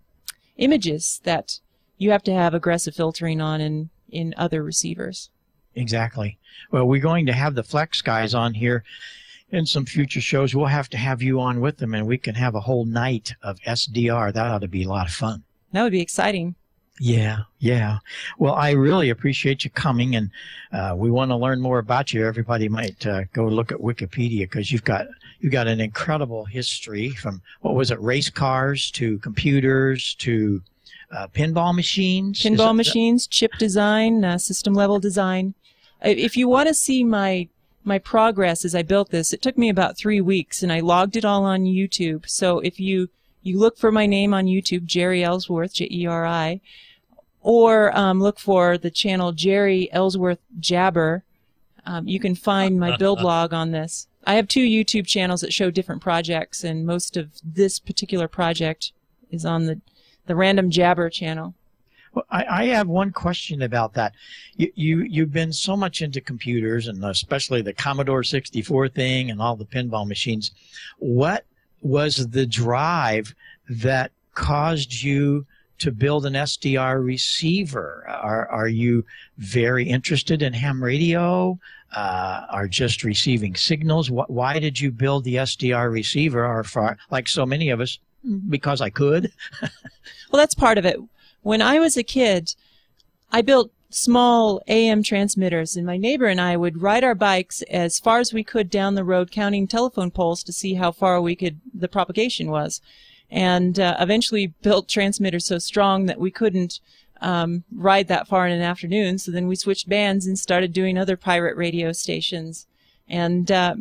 images 0.57 1.21
that 1.23 1.59
you 1.97 2.11
have 2.11 2.23
to 2.23 2.33
have 2.33 2.53
aggressive 2.53 2.95
filtering 2.95 3.41
on 3.41 3.61
in 3.61 3.89
in 4.09 4.33
other 4.37 4.63
receivers. 4.63 5.29
Exactly. 5.75 6.37
Well, 6.71 6.85
we're 6.85 7.01
going 7.01 7.25
to 7.25 7.33
have 7.33 7.55
the 7.55 7.63
Flex 7.63 8.01
guys 8.01 8.33
on 8.35 8.53
here 8.53 8.83
in 9.49 9.65
some 9.65 9.85
future 9.85 10.21
shows. 10.21 10.53
We'll 10.53 10.67
have 10.67 10.89
to 10.89 10.97
have 10.97 11.21
you 11.21 11.39
on 11.39 11.61
with 11.61 11.77
them, 11.77 11.93
and 11.93 12.07
we 12.07 12.17
can 12.17 12.35
have 12.35 12.55
a 12.55 12.59
whole 12.59 12.85
night 12.85 13.33
of 13.41 13.59
SDR. 13.61 14.33
That 14.33 14.47
ought 14.47 14.61
to 14.61 14.67
be 14.67 14.83
a 14.83 14.89
lot 14.89 15.07
of 15.07 15.13
fun. 15.13 15.43
That 15.71 15.83
would 15.83 15.91
be 15.91 16.01
exciting. 16.01 16.55
Yeah, 16.99 17.39
yeah. 17.60 17.99
Well, 18.38 18.53
I 18.53 18.71
really 18.71 19.10
appreciate 19.10 19.63
you 19.63 19.71
coming, 19.71 20.15
and 20.15 20.29
uh, 20.71 20.93
we 20.95 21.10
want 21.10 21.32
to 21.32 21.36
learn 21.36 21.60
more 21.60 21.79
about 21.79 22.13
you. 22.13 22.25
Everybody 22.25 22.69
might 22.69 23.06
uh, 23.08 23.23
go 23.34 23.45
look 23.45 23.71
at 23.71 23.79
Wikipedia 23.79 24.41
because 24.41 24.71
you've 24.71 24.84
got 24.84 25.08
you've 25.39 25.51
got 25.51 25.67
an 25.67 25.82
incredible 25.82 26.45
history 26.45 27.10
from 27.10 27.41
what 27.62 27.73
was 27.73 27.89
it, 27.89 27.99
race 27.99 28.29
cars 28.29 28.91
to 28.91 29.17
computers 29.19 30.13
to 30.15 30.62
uh, 31.12 31.27
pinball 31.27 31.75
machines. 31.75 32.41
Pinball 32.41 32.75
machines, 32.75 33.25
chip 33.25 33.53
design, 33.58 34.23
uh, 34.23 34.38
system 34.38 34.75
level 34.75 34.99
design. 34.99 35.56
If 36.01 36.38
you 36.38 36.47
want 36.47 36.67
to 36.67 36.75
see 36.75 37.03
my 37.03 37.47
my 37.84 37.97
progress 37.97 38.63
as 38.63 38.75
I 38.75 38.84
built 38.84 39.10
this, 39.10 39.34
it 39.34 39.41
took 39.41 39.58
me 39.58 39.67
about 39.67 39.97
three 39.97 40.21
weeks, 40.21 40.62
and 40.62 40.71
I 40.71 40.79
logged 40.79 41.15
it 41.15 41.25
all 41.25 41.43
on 41.43 41.63
YouTube. 41.63 42.29
So 42.29 42.60
if 42.60 42.79
you 42.79 43.10
you 43.43 43.60
look 43.60 43.77
for 43.77 43.91
my 43.91 44.06
name 44.06 44.34
on 44.34 44.45
YouTube, 44.45 44.88
Jeri 44.88 45.23
Ellsworth, 45.23 45.73
J 45.73 45.88
E 45.91 46.06
R 46.08 46.25
I, 46.25 46.62
or 47.41 47.95
um, 47.97 48.21
look 48.21 48.39
for 48.39 48.77
the 48.77 48.89
channel 48.89 49.34
Jeri 49.34 49.89
Ellsworth 49.91 50.39
Jabber, 50.60 51.23
um, 51.86 52.08
you 52.08 52.19
can 52.19 52.36
find 52.36 52.79
my 52.79 52.95
build 52.97 53.21
log 53.23 53.53
on 53.53 53.71
this. 53.71 54.08
I 54.25 54.36
have 54.36 54.47
two 54.47 54.65
YouTube 54.65 55.06
channels 55.06 55.41
that 55.41 55.51
show 55.51 55.69
different 55.69 56.01
projects, 56.01 56.63
and 56.63 56.86
most 56.86 57.17
of 57.17 57.32
this 57.43 57.79
particular 57.79 58.27
project 58.27 58.93
is 59.29 59.45
on 59.45 59.65
the 59.65 59.82
the 60.25 60.36
Random 60.36 60.69
Jabber 60.69 61.10
channel. 61.10 61.53
Well, 62.13 62.25
I, 62.29 62.45
I 62.45 62.65
have 62.67 62.88
one 62.88 63.12
question 63.12 63.63
about 63.63 63.93
that. 63.95 64.13
You, 64.56 64.71
you 64.75 65.01
you've 65.01 65.34
been 65.34 65.51
so 65.51 65.75
much 65.75 66.01
into 66.01 66.21
computers 66.21 66.88
and 66.88 67.03
especially 67.03 67.62
the 67.62 67.73
Commodore 67.73 68.23
64 68.23 68.89
thing 68.89 69.32
and 69.32 69.41
all 69.41 69.56
the 69.56 69.65
pinball 69.65 70.08
machines. 70.08 70.51
What 70.99 71.45
was 71.83 72.27
the 72.29 72.45
drive 72.45 73.35
that 73.69 74.11
caused 74.33 75.01
you 75.03 75.45
to 75.79 75.91
build 75.91 76.25
an 76.25 76.33
SDR 76.33 77.03
receiver? 77.03 78.05
Are 78.07 78.47
are 78.47 78.67
you 78.67 79.05
very 79.37 79.87
interested 79.87 80.41
in 80.41 80.53
ham 80.53 80.83
radio? 80.83 81.59
Uh, 81.95 82.45
are 82.49 82.67
just 82.67 83.03
receiving 83.03 83.55
signals? 83.55 84.07
Wh- 84.07 84.29
Why 84.29 84.57
did 84.59 84.79
you 84.79 84.91
build 84.91 85.23
the 85.25 85.35
SDR 85.35 85.91
receiver? 85.91 86.43
Or 86.43 86.97
like 87.11 87.27
so 87.27 87.45
many 87.45 87.69
of 87.69 87.79
us, 87.81 87.99
because 88.49 88.81
I 88.81 88.89
could. 88.89 89.31
Well, 90.31 90.39
that's 90.41 90.55
part 90.55 90.79
of 90.79 90.85
it. 90.85 90.97
When 91.43 91.61
I 91.61 91.77
was 91.79 91.95
a 91.95 92.01
kid, 92.03 92.55
I 93.31 93.43
built 93.43 93.71
small 93.93 94.62
AM 94.67 95.03
transmitters, 95.03 95.75
and 95.75 95.86
my 95.86 95.97
neighbor 95.97 96.25
and 96.25 96.41
I 96.41 96.58
would 96.58 96.82
ride 96.82 97.03
our 97.03 97.15
bikes 97.15 97.62
as 97.63 97.99
far 97.99 98.19
as 98.19 98.34
we 98.34 98.43
could 98.43 98.69
down 98.69 98.95
the 98.95 99.03
road, 99.03 99.32
counting 99.32 99.67
telephone 99.67 100.12
poles 100.12 100.43
to 100.43 100.53
see 100.53 100.75
how 100.75 100.91
far 100.91 101.21
we 101.21 101.36
could 101.36 101.62
the 101.73 101.88
propagation 101.88 102.49
was, 102.49 102.82
and 103.29 103.79
uh, 103.79 103.95
eventually 103.99 104.47
built 104.62 104.88
transmitters 104.88 105.45
so 105.45 105.60
strong 105.60 106.06
that 106.06 106.19
we 106.19 106.32
couldn't 106.32 106.79
um, 107.21 107.63
ride 107.71 108.08
that 108.08 108.27
far 108.27 108.47
in 108.47 108.53
an 108.53 108.62
afternoon. 108.62 109.17
So 109.17 109.32
then 109.32 109.47
we 109.47 109.56
switched 109.56 109.88
bands 109.88 110.25
and 110.25 110.38
started 110.38 110.73
doing 110.73 110.97
other 110.97 111.17
pirate 111.17 111.56
radio 111.56 111.91
stations, 111.91 112.67
and 113.08 113.51
uh, 113.51 113.75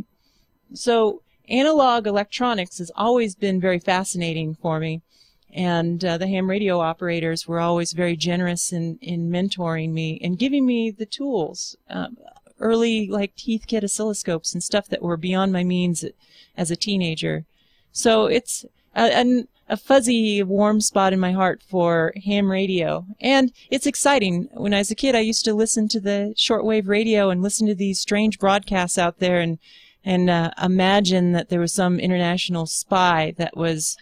so 0.74 1.22
analog 1.48 2.06
electronics 2.06 2.78
has 2.78 2.90
always 2.96 3.34
been 3.34 3.60
very 3.60 3.78
fascinating 3.78 4.54
for 4.54 4.78
me 4.78 5.02
and 5.52 6.04
uh, 6.04 6.16
the 6.16 6.28
ham 6.28 6.48
radio 6.48 6.80
operators 6.80 7.46
were 7.46 7.60
always 7.60 7.92
very 7.92 8.16
generous 8.16 8.72
in, 8.72 8.98
in 9.02 9.30
mentoring 9.30 9.90
me 9.90 10.18
and 10.22 10.38
giving 10.38 10.64
me 10.64 10.90
the 10.90 11.06
tools 11.06 11.76
um, 11.90 12.16
early 12.58 13.08
like 13.08 13.36
Heathkit 13.36 13.82
oscilloscopes 13.82 14.54
and 14.54 14.62
stuff 14.62 14.88
that 14.88 15.02
were 15.02 15.16
beyond 15.16 15.52
my 15.52 15.64
means 15.64 16.04
as 16.56 16.70
a 16.70 16.76
teenager. 16.76 17.44
So 17.92 18.26
it's 18.26 18.64
a, 18.94 19.44
a 19.68 19.76
fuzzy 19.76 20.42
warm 20.42 20.80
spot 20.80 21.12
in 21.12 21.20
my 21.20 21.32
heart 21.32 21.62
for 21.62 22.12
ham 22.24 22.50
radio. 22.50 23.04
And 23.20 23.52
it's 23.70 23.86
exciting. 23.86 24.48
When 24.52 24.72
i 24.72 24.78
was 24.78 24.90
a 24.90 24.94
kid 24.94 25.14
i 25.14 25.20
used 25.20 25.44
to 25.44 25.54
listen 25.54 25.88
to 25.88 26.00
the 26.00 26.34
shortwave 26.36 26.88
radio 26.88 27.30
and 27.30 27.42
listen 27.42 27.66
to 27.66 27.74
these 27.74 28.00
strange 28.00 28.38
broadcasts 28.38 28.98
out 28.98 29.18
there 29.18 29.40
and 29.40 29.58
and 30.04 30.28
uh, 30.28 30.50
imagine 30.60 31.30
that 31.32 31.48
there 31.48 31.60
was 31.60 31.72
some 31.72 32.00
international 32.00 32.66
spy 32.66 33.34
that 33.36 33.56
was 33.56 33.96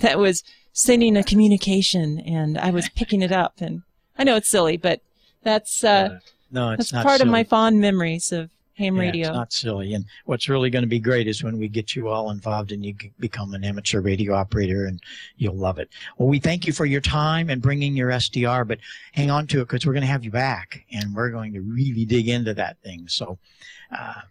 that 0.00 0.18
was 0.18 0.44
sending 0.72 1.16
a 1.16 1.22
communication 1.22 2.20
and 2.20 2.58
I 2.58 2.70
was 2.70 2.88
picking 2.90 3.22
it 3.22 3.32
up 3.32 3.60
and 3.60 3.82
I 4.18 4.24
know 4.24 4.36
it's 4.36 4.48
silly, 4.48 4.76
but 4.76 5.00
that's 5.42 5.84
uh, 5.84 6.18
No, 6.50 6.70
it's 6.70 6.90
that's 6.90 6.92
not 6.92 7.06
part 7.06 7.20
of 7.20 7.28
my 7.28 7.44
fond 7.44 7.80
memories 7.80 8.32
of 8.32 8.50
ham 8.74 8.96
Yeah, 8.96 9.02
radio. 9.02 9.28
It's 9.28 9.36
not 9.36 9.52
silly. 9.52 9.94
And 9.94 10.04
what's 10.24 10.48
really 10.48 10.70
going 10.70 10.82
to 10.82 10.88
be 10.88 10.98
great 10.98 11.28
is 11.28 11.42
when 11.42 11.58
we 11.58 11.68
get 11.68 11.94
you 11.94 12.08
all 12.08 12.30
involved 12.30 12.72
and 12.72 12.84
you 12.84 12.94
become 13.18 13.54
an 13.54 13.64
amateur 13.64 14.00
radio 14.00 14.34
operator 14.34 14.86
and 14.86 15.00
you'll 15.36 15.56
love 15.56 15.78
it. 15.78 15.90
Well, 16.16 16.28
we 16.28 16.38
thank 16.38 16.66
you 16.66 16.72
for 16.72 16.86
your 16.86 17.00
time 17.00 17.50
and 17.50 17.60
bringing 17.60 17.96
your 17.96 18.10
SDR, 18.10 18.66
but 18.66 18.78
hang 19.12 19.30
on 19.30 19.46
to 19.48 19.60
it 19.60 19.68
because 19.68 19.86
we're 19.86 19.92
going 19.92 20.02
to 20.02 20.06
have 20.06 20.24
you 20.24 20.30
back 20.30 20.84
and 20.92 21.14
we're 21.14 21.30
going 21.30 21.52
to 21.52 21.60
really 21.60 22.04
dig 22.04 22.28
into 22.28 22.54
that 22.54 22.78
thing. 22.82 23.08
So, 23.08 23.38
uh, 23.96 24.22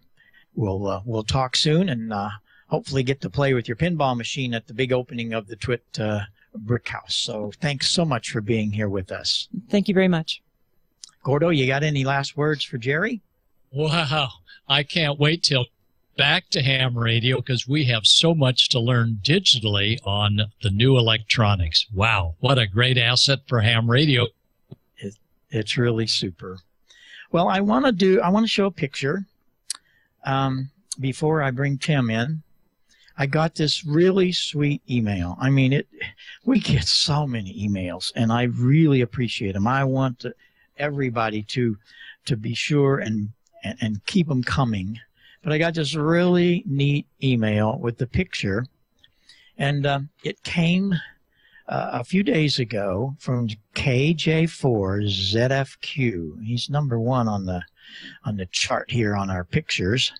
we'll, 0.55 0.87
uh, 0.87 1.01
we'll 1.05 1.23
talk 1.23 1.55
soon 1.55 1.89
and, 1.89 2.11
uh, 2.11 2.29
hopefully 2.71 3.03
get 3.03 3.21
to 3.21 3.29
play 3.29 3.53
with 3.53 3.67
your 3.67 3.75
pinball 3.75 4.17
machine 4.17 4.53
at 4.53 4.65
the 4.65 4.73
big 4.73 4.93
opening 4.93 5.33
of 5.33 5.45
the 5.47 5.55
Twit, 5.57 5.83
uh, 5.99 6.21
brick 6.55 6.87
house. 6.87 7.15
So 7.15 7.51
thanks 7.59 7.91
so 7.91 8.05
much 8.05 8.31
for 8.31 8.41
being 8.41 8.71
here 8.71 8.89
with 8.89 9.11
us. 9.11 9.49
Thank 9.69 9.87
you 9.87 9.93
very 9.93 10.07
much. 10.07 10.41
Gordo, 11.23 11.49
you 11.49 11.67
got 11.67 11.83
any 11.83 12.03
last 12.03 12.35
words 12.35 12.63
for 12.63 12.77
Jeri? 12.79 13.19
Wow. 13.71 14.29
I 14.67 14.83
can't 14.83 15.19
wait 15.19 15.43
till 15.43 15.65
back 16.17 16.49
to 16.51 16.61
ham 16.61 16.97
radio 16.97 17.37
because 17.37 17.67
we 17.67 17.83
have 17.85 18.05
so 18.05 18.33
much 18.33 18.69
to 18.69 18.79
learn 18.79 19.19
digitally 19.21 19.99
on 20.05 20.41
the 20.61 20.71
new 20.71 20.97
electronics. 20.97 21.85
Wow. 21.93 22.35
What 22.39 22.57
a 22.57 22.67
great 22.67 22.97
asset 22.97 23.39
for 23.47 23.61
ham 23.61 23.89
radio. 23.89 24.27
It's 25.49 25.77
really 25.77 26.07
super. 26.07 26.59
Well, 27.33 27.49
I 27.49 27.59
want 27.59 27.85
to 27.85 27.91
do. 27.91 28.21
I 28.21 28.29
want 28.29 28.45
to 28.45 28.49
show 28.49 28.65
a 28.67 28.71
picture. 28.71 29.25
Um, 30.25 30.69
before 30.99 31.41
I 31.41 31.51
bring 31.51 31.77
Tim 31.77 32.09
in, 32.09 32.43
I 33.17 33.25
got 33.25 33.55
this 33.55 33.85
really 33.85 34.31
sweet 34.31 34.81
email. 34.89 35.37
I 35.39 35.49
mean, 35.49 35.73
it. 35.73 35.87
We 36.45 36.59
get 36.59 36.87
so 36.87 37.27
many 37.27 37.67
emails, 37.67 38.11
and 38.15 38.31
I 38.31 38.43
really 38.43 39.01
appreciate 39.01 39.53
them. 39.53 39.67
I 39.67 39.83
want 39.83 40.19
to, 40.19 40.33
everybody 40.77 41.43
to 41.43 41.77
to 42.25 42.37
be 42.37 42.53
sure 42.53 42.99
and 42.99 43.29
and, 43.63 43.77
and 43.81 44.05
keep 44.05 44.27
them 44.27 44.43
coming. 44.43 44.99
But 45.43 45.53
I 45.53 45.57
got 45.57 45.73
this 45.73 45.95
really 45.95 46.63
neat 46.65 47.07
email 47.23 47.79
with 47.79 47.97
the 47.97 48.07
picture, 48.07 48.65
and 49.57 49.85
um, 49.85 50.09
it 50.23 50.43
came 50.43 50.93
uh, 51.67 51.89
a 51.93 52.03
few 52.03 52.23
days 52.23 52.59
ago 52.59 53.15
from 53.19 53.47
KJ4ZFQ. 53.75 56.43
He's 56.43 56.69
number 56.69 56.99
one 56.99 57.27
on 57.27 57.45
the 57.45 57.63
on 58.23 58.37
the 58.37 58.45
chart 58.47 58.89
here 58.91 59.15
on 59.15 59.29
our 59.29 59.43
pictures, 59.43 60.11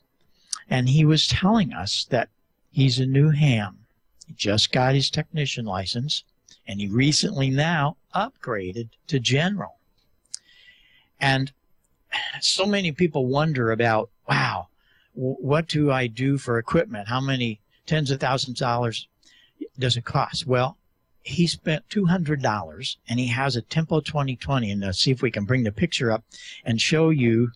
and 0.69 0.89
he 0.89 1.05
was 1.05 1.27
telling 1.27 1.73
us 1.73 2.05
that 2.09 2.29
he's 2.71 2.99
a 2.99 3.05
new 3.05 3.29
ham. 3.29 3.79
He 4.25 4.33
just 4.33 4.71
got 4.71 4.95
his 4.95 5.09
technician 5.09 5.65
license, 5.65 6.23
and 6.67 6.79
he 6.79 6.87
recently 6.87 7.49
now 7.49 7.97
upgraded 8.15 8.89
to 9.07 9.19
general. 9.19 9.77
And 11.19 11.51
so 12.41 12.65
many 12.65 12.91
people 12.91 13.25
wonder 13.27 13.71
about, 13.71 14.09
wow, 14.27 14.67
what 15.13 15.67
do 15.67 15.91
I 15.91 16.07
do 16.07 16.37
for 16.37 16.57
equipment? 16.57 17.07
How 17.07 17.21
many 17.21 17.59
tens 17.85 18.11
of 18.11 18.19
thousands 18.19 18.61
of 18.61 18.65
dollars 18.65 19.07
does 19.77 19.97
it 19.97 20.05
cost? 20.05 20.47
Well, 20.47 20.77
he 21.23 21.45
spent 21.47 21.87
$200 21.89 22.95
and 23.07 23.19
he 23.19 23.27
has 23.27 23.55
a 23.55 23.61
Tempo 23.61 23.99
2020. 23.99 24.71
And 24.71 24.81
let's 24.81 24.99
see 24.99 25.11
if 25.11 25.21
we 25.21 25.31
can 25.31 25.45
bring 25.45 25.63
the 25.63 25.71
picture 25.71 26.11
up 26.11 26.23
and 26.65 26.81
show 26.81 27.09
you 27.09 27.51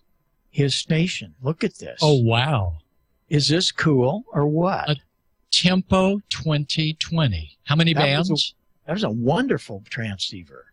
his 0.52 0.76
station. 0.76 1.34
Look 1.42 1.64
at 1.64 1.76
this. 1.76 2.00
Oh, 2.02 2.22
wow. 2.22 2.78
Is 3.30 3.48
this 3.48 3.72
cool 3.72 4.24
or 4.32 4.48
what? 4.48 4.90
A 4.90 4.98
Tempo 5.52 6.20
2020. 6.30 7.58
How 7.64 7.76
many 7.76 7.94
That 7.94 8.02
bands? 8.02 8.30
was 8.30 8.54
That 8.86 8.94
was 8.94 9.04
a 9.04 9.10
wonderful 9.10 9.84
transceiver. 9.90 10.66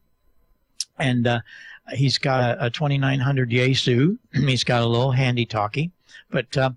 And 0.98 1.26
uh, 1.26 1.40
he's 1.94 2.18
got 2.18 2.58
a, 2.58 2.66
a 2.66 2.70
2900 2.70 3.50
Yaesu. 3.50 4.18
he's 4.32 4.64
got 4.64 4.82
a 4.82 4.86
little 4.86 5.12
handy 5.12 5.46
talkie. 5.46 5.90
But 6.30 6.56
uh, 6.56 6.70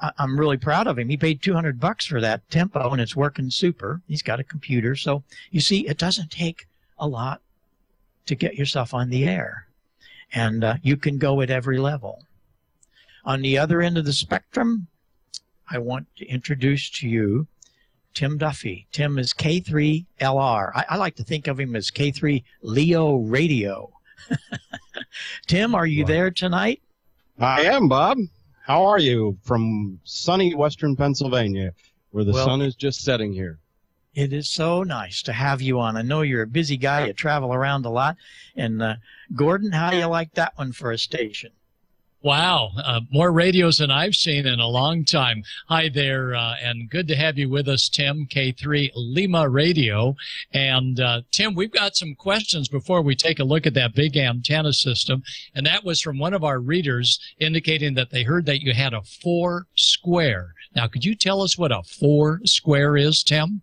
I, 0.00 0.10
I'm 0.18 0.38
really 0.38 0.56
proud 0.56 0.86
of 0.86 0.98
him. 0.98 1.08
He 1.08 1.16
paid 1.16 1.42
200 1.42 1.78
bucks 1.78 2.06
for 2.06 2.20
that 2.20 2.48
tempo, 2.50 2.90
and 2.90 3.00
it's 3.00 3.14
working 3.14 3.50
super. 3.50 4.00
He's 4.08 4.22
got 4.22 4.40
a 4.40 4.44
computer. 4.44 4.96
So 4.96 5.22
you 5.50 5.60
see, 5.60 5.86
it 5.86 5.98
doesn't 5.98 6.30
take 6.30 6.66
a 6.98 7.06
lot 7.06 7.40
to 8.26 8.34
get 8.34 8.54
yourself 8.56 8.94
on 8.94 9.10
the 9.10 9.26
air. 9.26 9.66
And 10.32 10.62
uh, 10.64 10.74
you 10.82 10.96
can 10.96 11.18
go 11.18 11.40
at 11.40 11.50
every 11.50 11.78
level. 11.78 12.24
On 13.24 13.42
the 13.42 13.58
other 13.58 13.82
end 13.82 13.98
of 13.98 14.04
the 14.04 14.12
spectrum, 14.12 14.86
I 15.70 15.78
want 15.78 16.06
to 16.16 16.26
introduce 16.26 16.90
to 17.00 17.08
you 17.08 17.46
Tim 18.14 18.38
Duffy. 18.38 18.86
Tim 18.92 19.18
is 19.18 19.32
K3LR. 19.32 20.72
I, 20.74 20.84
I 20.90 20.96
like 20.96 21.14
to 21.16 21.24
think 21.24 21.46
of 21.46 21.60
him 21.60 21.76
as 21.76 21.90
K3 21.90 22.42
Leo 22.62 23.16
Radio. 23.16 23.92
Tim, 25.46 25.74
are 25.74 25.86
you 25.86 26.04
there 26.04 26.30
tonight? 26.30 26.82
I 27.38 27.62
am, 27.62 27.88
Bob. 27.88 28.18
How 28.66 28.84
are 28.84 28.98
you 28.98 29.38
from 29.42 30.00
sunny 30.04 30.54
western 30.54 30.96
Pennsylvania, 30.96 31.72
where 32.10 32.24
the 32.24 32.32
Well- 32.32 32.46
sun 32.46 32.62
is 32.62 32.74
just 32.74 33.02
setting 33.02 33.32
here? 33.32 33.58
It 34.12 34.32
is 34.32 34.48
so 34.50 34.82
nice 34.82 35.22
to 35.22 35.32
have 35.32 35.62
you 35.62 35.78
on. 35.78 35.96
I 35.96 36.02
know 36.02 36.22
you're 36.22 36.42
a 36.42 36.46
busy 36.46 36.76
guy. 36.76 37.06
You 37.06 37.12
travel 37.12 37.54
around 37.54 37.86
a 37.86 37.90
lot. 37.90 38.16
And 38.56 38.82
uh, 38.82 38.96
Gordon, 39.36 39.70
how 39.70 39.90
do 39.90 39.98
you 39.98 40.06
like 40.06 40.34
that 40.34 40.58
one 40.58 40.72
for 40.72 40.90
a 40.90 40.98
station? 40.98 41.52
Wow, 42.22 42.72
uh, 42.76 43.00
more 43.10 43.32
radios 43.32 43.78
than 43.78 43.90
I've 43.90 44.14
seen 44.14 44.46
in 44.46 44.60
a 44.60 44.66
long 44.66 45.06
time. 45.06 45.42
Hi 45.68 45.88
there, 45.88 46.34
uh, 46.34 46.54
and 46.62 46.90
good 46.90 47.08
to 47.08 47.16
have 47.16 47.38
you 47.38 47.48
with 47.48 47.66
us, 47.66 47.88
Tim, 47.88 48.26
K3 48.26 48.90
Lima 48.94 49.48
Radio. 49.48 50.14
And 50.52 51.00
uh, 51.00 51.22
Tim, 51.30 51.54
we've 51.54 51.72
got 51.72 51.96
some 51.96 52.14
questions 52.14 52.68
before 52.68 53.00
we 53.00 53.16
take 53.16 53.38
a 53.38 53.44
look 53.44 53.66
at 53.66 53.72
that 53.72 53.94
big 53.94 54.18
antenna 54.18 54.74
system. 54.74 55.22
And 55.54 55.64
that 55.64 55.82
was 55.82 56.02
from 56.02 56.18
one 56.18 56.34
of 56.34 56.44
our 56.44 56.60
readers 56.60 57.18
indicating 57.38 57.94
that 57.94 58.10
they 58.10 58.22
heard 58.22 58.44
that 58.44 58.60
you 58.60 58.74
had 58.74 58.92
a 58.92 59.00
four 59.00 59.66
square. 59.74 60.52
Now, 60.76 60.88
could 60.88 61.06
you 61.06 61.14
tell 61.14 61.40
us 61.40 61.56
what 61.56 61.72
a 61.72 61.82
four 61.82 62.42
square 62.44 62.98
is, 62.98 63.22
Tim? 63.22 63.62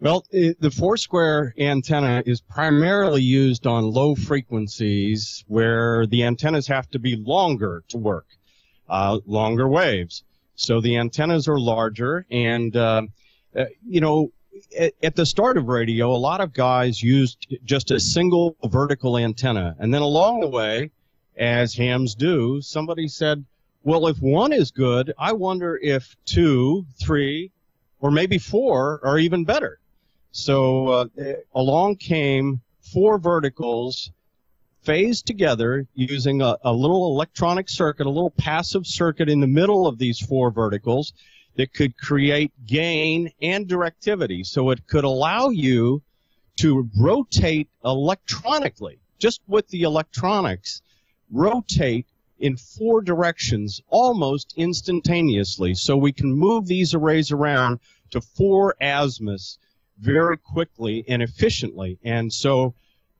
Well, 0.00 0.26
it, 0.30 0.60
the 0.60 0.70
four 0.70 0.98
square 0.98 1.54
antenna 1.56 2.22
is 2.26 2.40
primarily 2.40 3.22
used 3.22 3.66
on 3.66 3.84
low 3.84 4.14
frequencies 4.14 5.44
where 5.48 6.06
the 6.06 6.24
antennas 6.24 6.66
have 6.66 6.90
to 6.90 6.98
be 6.98 7.16
longer 7.16 7.82
to 7.88 7.96
work, 7.96 8.26
uh, 8.88 9.20
longer 9.24 9.66
waves. 9.66 10.22
So 10.56 10.80
the 10.80 10.98
antennas 10.98 11.48
are 11.48 11.58
larger, 11.58 12.26
and 12.30 12.76
uh, 12.76 13.02
uh, 13.56 13.64
you 13.88 14.00
know, 14.00 14.30
at, 14.78 14.92
at 15.02 15.16
the 15.16 15.24
start 15.24 15.56
of 15.56 15.68
radio, 15.68 16.10
a 16.10 16.18
lot 16.18 16.40
of 16.42 16.52
guys 16.52 17.02
used 17.02 17.46
just 17.64 17.90
a 17.90 17.98
single 17.98 18.56
vertical 18.64 19.16
antenna, 19.16 19.74
and 19.78 19.94
then 19.94 20.02
along 20.02 20.40
the 20.40 20.48
way, 20.48 20.90
as 21.36 21.74
hams 21.74 22.14
do, 22.14 22.60
somebody 22.60 23.08
said, 23.08 23.44
"Well, 23.84 24.06
if 24.08 24.18
one 24.18 24.52
is 24.52 24.70
good, 24.70 25.14
I 25.18 25.32
wonder 25.32 25.78
if 25.82 26.14
two, 26.26 26.84
three, 27.00 27.52
or 28.00 28.10
maybe 28.10 28.38
four 28.38 29.00
are 29.02 29.18
even 29.18 29.44
better." 29.44 29.78
So 30.36 30.88
uh, 30.88 31.06
along 31.54 31.96
came 31.96 32.60
four 32.80 33.18
verticals 33.18 34.10
phased 34.82 35.26
together 35.26 35.86
using 35.94 36.42
a, 36.42 36.56
a 36.64 36.72
little 36.72 37.06
electronic 37.06 37.68
circuit, 37.68 38.08
a 38.08 38.10
little 38.10 38.32
passive 38.36 38.84
circuit 38.84 39.28
in 39.28 39.38
the 39.38 39.46
middle 39.46 39.86
of 39.86 39.96
these 39.96 40.18
four 40.18 40.50
verticals 40.50 41.12
that 41.54 41.72
could 41.72 41.96
create 41.96 42.50
gain 42.66 43.30
and 43.40 43.68
directivity. 43.68 44.44
So 44.44 44.70
it 44.70 44.88
could 44.88 45.04
allow 45.04 45.50
you 45.50 46.02
to 46.56 46.90
rotate 46.98 47.68
electronically, 47.84 48.98
just 49.20 49.40
with 49.46 49.68
the 49.68 49.82
electronics, 49.82 50.82
rotate 51.30 52.08
in 52.40 52.56
four 52.56 53.02
directions 53.02 53.80
almost 53.88 54.52
instantaneously. 54.56 55.74
So 55.74 55.96
we 55.96 56.12
can 56.12 56.32
move 56.32 56.66
these 56.66 56.92
arrays 56.92 57.30
around 57.30 57.78
to 58.10 58.20
four 58.20 58.74
azimuths 58.80 59.58
very 59.98 60.38
quickly 60.38 61.04
and 61.08 61.22
efficiently. 61.22 61.98
And 62.04 62.32
so 62.32 62.74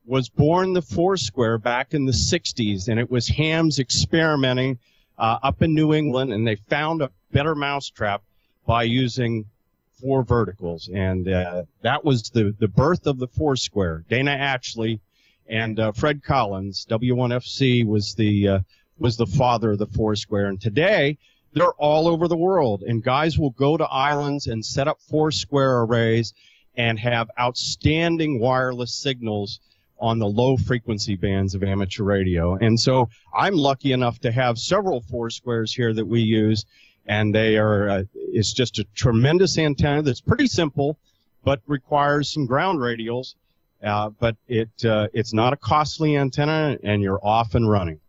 was 0.05 0.29
born 0.29 0.73
the 0.73 0.81
Foursquare 0.81 1.57
back 1.57 1.93
in 1.93 2.05
the 2.05 2.11
60s, 2.11 2.87
and 2.87 2.99
it 2.99 3.09
was 3.09 3.27
hams 3.27 3.79
experimenting 3.79 4.77
uh, 5.17 5.39
up 5.41 5.61
in 5.61 5.73
New 5.73 5.93
England, 5.93 6.33
and 6.33 6.47
they 6.47 6.55
found 6.55 7.01
a 7.01 7.11
better 7.31 7.55
mousetrap 7.55 8.21
by 8.65 8.83
using 8.83 9.45
four 9.99 10.23
verticals. 10.23 10.89
And 10.93 11.27
uh, 11.27 11.63
that 11.81 12.03
was 12.03 12.29
the, 12.29 12.55
the 12.59 12.67
birth 12.67 13.07
of 13.07 13.17
the 13.17 13.27
Foursquare. 13.27 14.03
Dana 14.09 14.31
Atchley 14.31 14.99
and 15.47 15.79
uh, 15.79 15.91
Fred 15.93 16.23
Collins, 16.23 16.85
W1FC, 16.89 17.85
was 17.85 18.15
the, 18.15 18.47
uh, 18.47 18.59
was 18.99 19.17
the 19.17 19.25
father 19.25 19.71
of 19.71 19.79
the 19.79 19.87
Foursquare. 19.87 20.47
And 20.47 20.59
today, 20.59 21.17
they're 21.53 21.73
all 21.73 22.07
over 22.07 22.27
the 22.27 22.37
world, 22.37 22.83
and 22.83 23.01
guys 23.01 23.39
will 23.39 23.51
go 23.51 23.77
to 23.77 23.85
islands 23.85 24.47
and 24.47 24.65
set 24.65 24.89
up 24.89 24.99
Foursquare 25.09 25.83
arrays 25.83 26.33
and 26.77 26.99
have 26.99 27.29
outstanding 27.39 28.39
wireless 28.39 28.93
signals 28.93 29.59
on 29.99 30.19
the 30.19 30.27
low 30.27 30.57
frequency 30.57 31.15
bands 31.15 31.55
of 31.55 31.63
amateur 31.63 32.03
radio. 32.03 32.55
And 32.55 32.79
so 32.79 33.09
I'm 33.33 33.55
lucky 33.55 33.93
enough 33.93 34.19
to 34.19 34.31
have 34.31 34.57
several 34.57 35.01
four 35.01 35.29
squares 35.29 35.73
here 35.73 35.93
that 35.93 36.05
we 36.05 36.21
use, 36.21 36.65
and 37.05 37.33
they 37.33 37.57
are, 37.57 37.89
uh, 37.89 38.03
it's 38.13 38.53
just 38.53 38.79
a 38.79 38.85
tremendous 38.95 39.57
antenna 39.57 40.01
that's 40.01 40.21
pretty 40.21 40.47
simple, 40.47 40.97
but 41.43 41.61
requires 41.67 42.33
some 42.33 42.45
ground 42.45 42.79
radials. 42.79 43.35
Uh, 43.83 44.09
but 44.09 44.35
it, 44.47 44.69
uh, 44.83 45.07
it's 45.13 45.33
not 45.33 45.53
a 45.53 45.57
costly 45.57 46.17
antenna, 46.17 46.77
and 46.83 47.01
you're 47.01 47.19
off 47.23 47.55
and 47.55 47.69
running. 47.69 47.99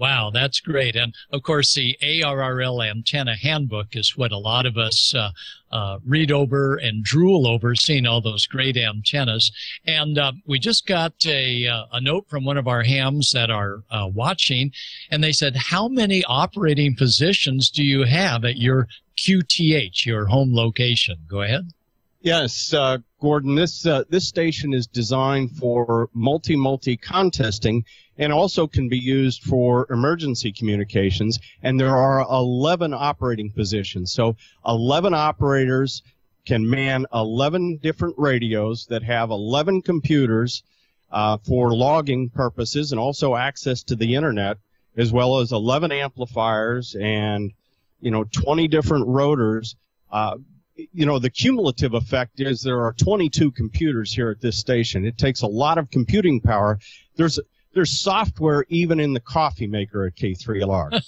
Wow, 0.00 0.30
that's 0.32 0.60
great. 0.60 0.96
And 0.96 1.14
of 1.30 1.42
course, 1.42 1.74
the 1.74 1.94
ARRL 2.02 2.88
antenna 2.88 3.36
handbook 3.36 3.94
is 3.94 4.16
what 4.16 4.32
a 4.32 4.38
lot 4.38 4.64
of 4.64 4.78
us 4.78 5.14
uh, 5.14 5.30
uh, 5.70 5.98
read 6.06 6.32
over 6.32 6.76
and 6.76 7.04
drool 7.04 7.46
over, 7.46 7.74
seeing 7.74 8.06
all 8.06 8.22
those 8.22 8.46
great 8.46 8.78
antennas. 8.78 9.52
And 9.86 10.16
uh, 10.16 10.32
we 10.46 10.58
just 10.58 10.86
got 10.86 11.12
a, 11.26 11.66
uh, 11.66 11.84
a 11.92 12.00
note 12.00 12.26
from 12.30 12.46
one 12.46 12.56
of 12.56 12.66
our 12.66 12.82
hams 12.82 13.30
that 13.32 13.50
are 13.50 13.82
uh, 13.90 14.08
watching, 14.10 14.72
and 15.10 15.22
they 15.22 15.32
said, 15.32 15.54
How 15.54 15.86
many 15.86 16.24
operating 16.24 16.96
positions 16.96 17.70
do 17.70 17.84
you 17.84 18.04
have 18.04 18.46
at 18.46 18.56
your 18.56 18.88
QTH, 19.18 20.06
your 20.06 20.24
home 20.24 20.54
location? 20.54 21.18
Go 21.28 21.42
ahead. 21.42 21.72
Yes, 22.22 22.74
uh, 22.74 22.98
Gordon. 23.18 23.54
This 23.54 23.86
uh, 23.86 24.04
this 24.10 24.28
station 24.28 24.74
is 24.74 24.86
designed 24.86 25.56
for 25.56 26.10
multi 26.12 26.54
multi 26.54 26.98
contesting, 26.98 27.86
and 28.18 28.30
also 28.30 28.66
can 28.66 28.90
be 28.90 28.98
used 28.98 29.42
for 29.42 29.90
emergency 29.90 30.52
communications. 30.52 31.38
And 31.62 31.80
there 31.80 31.96
are 31.96 32.20
11 32.30 32.92
operating 32.92 33.50
positions, 33.50 34.12
so 34.12 34.36
11 34.66 35.14
operators 35.14 36.02
can 36.44 36.68
man 36.68 37.06
11 37.14 37.78
different 37.78 38.16
radios 38.18 38.84
that 38.90 39.02
have 39.02 39.30
11 39.30 39.80
computers 39.80 40.62
uh, 41.10 41.38
for 41.38 41.74
logging 41.74 42.28
purposes, 42.28 42.92
and 42.92 43.00
also 43.00 43.34
access 43.34 43.82
to 43.84 43.96
the 43.96 44.14
internet, 44.14 44.58
as 44.94 45.10
well 45.10 45.38
as 45.38 45.52
11 45.52 45.90
amplifiers 45.90 46.94
and 47.00 47.54
you 48.02 48.10
know 48.10 48.24
20 48.24 48.68
different 48.68 49.06
rotors. 49.06 49.74
You 50.92 51.06
know, 51.06 51.18
the 51.18 51.30
cumulative 51.30 51.94
effect 51.94 52.40
is 52.40 52.62
there 52.62 52.80
are 52.80 52.92
22 52.94 53.50
computers 53.52 54.12
here 54.12 54.30
at 54.30 54.40
this 54.40 54.58
station. 54.58 55.04
It 55.04 55.18
takes 55.18 55.42
a 55.42 55.46
lot 55.46 55.78
of 55.78 55.90
computing 55.90 56.40
power. 56.40 56.78
There's 57.16 57.38
there's 57.72 58.00
software 58.00 58.64
even 58.68 58.98
in 59.00 59.12
the 59.12 59.20
coffee 59.20 59.66
maker 59.66 60.06
at 60.06 60.16
K3LR. 60.16 61.02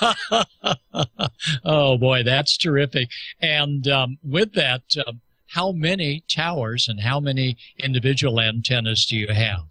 oh 1.64 1.98
boy, 1.98 2.22
that's 2.22 2.56
terrific. 2.56 3.10
And 3.40 3.86
um, 3.88 4.18
with 4.22 4.54
that, 4.54 4.82
uh, 4.96 5.12
how 5.48 5.72
many 5.72 6.22
towers 6.28 6.88
and 6.88 7.00
how 7.00 7.20
many 7.20 7.56
individual 7.78 8.40
antennas 8.40 9.04
do 9.06 9.16
you 9.16 9.28
have? 9.28 9.64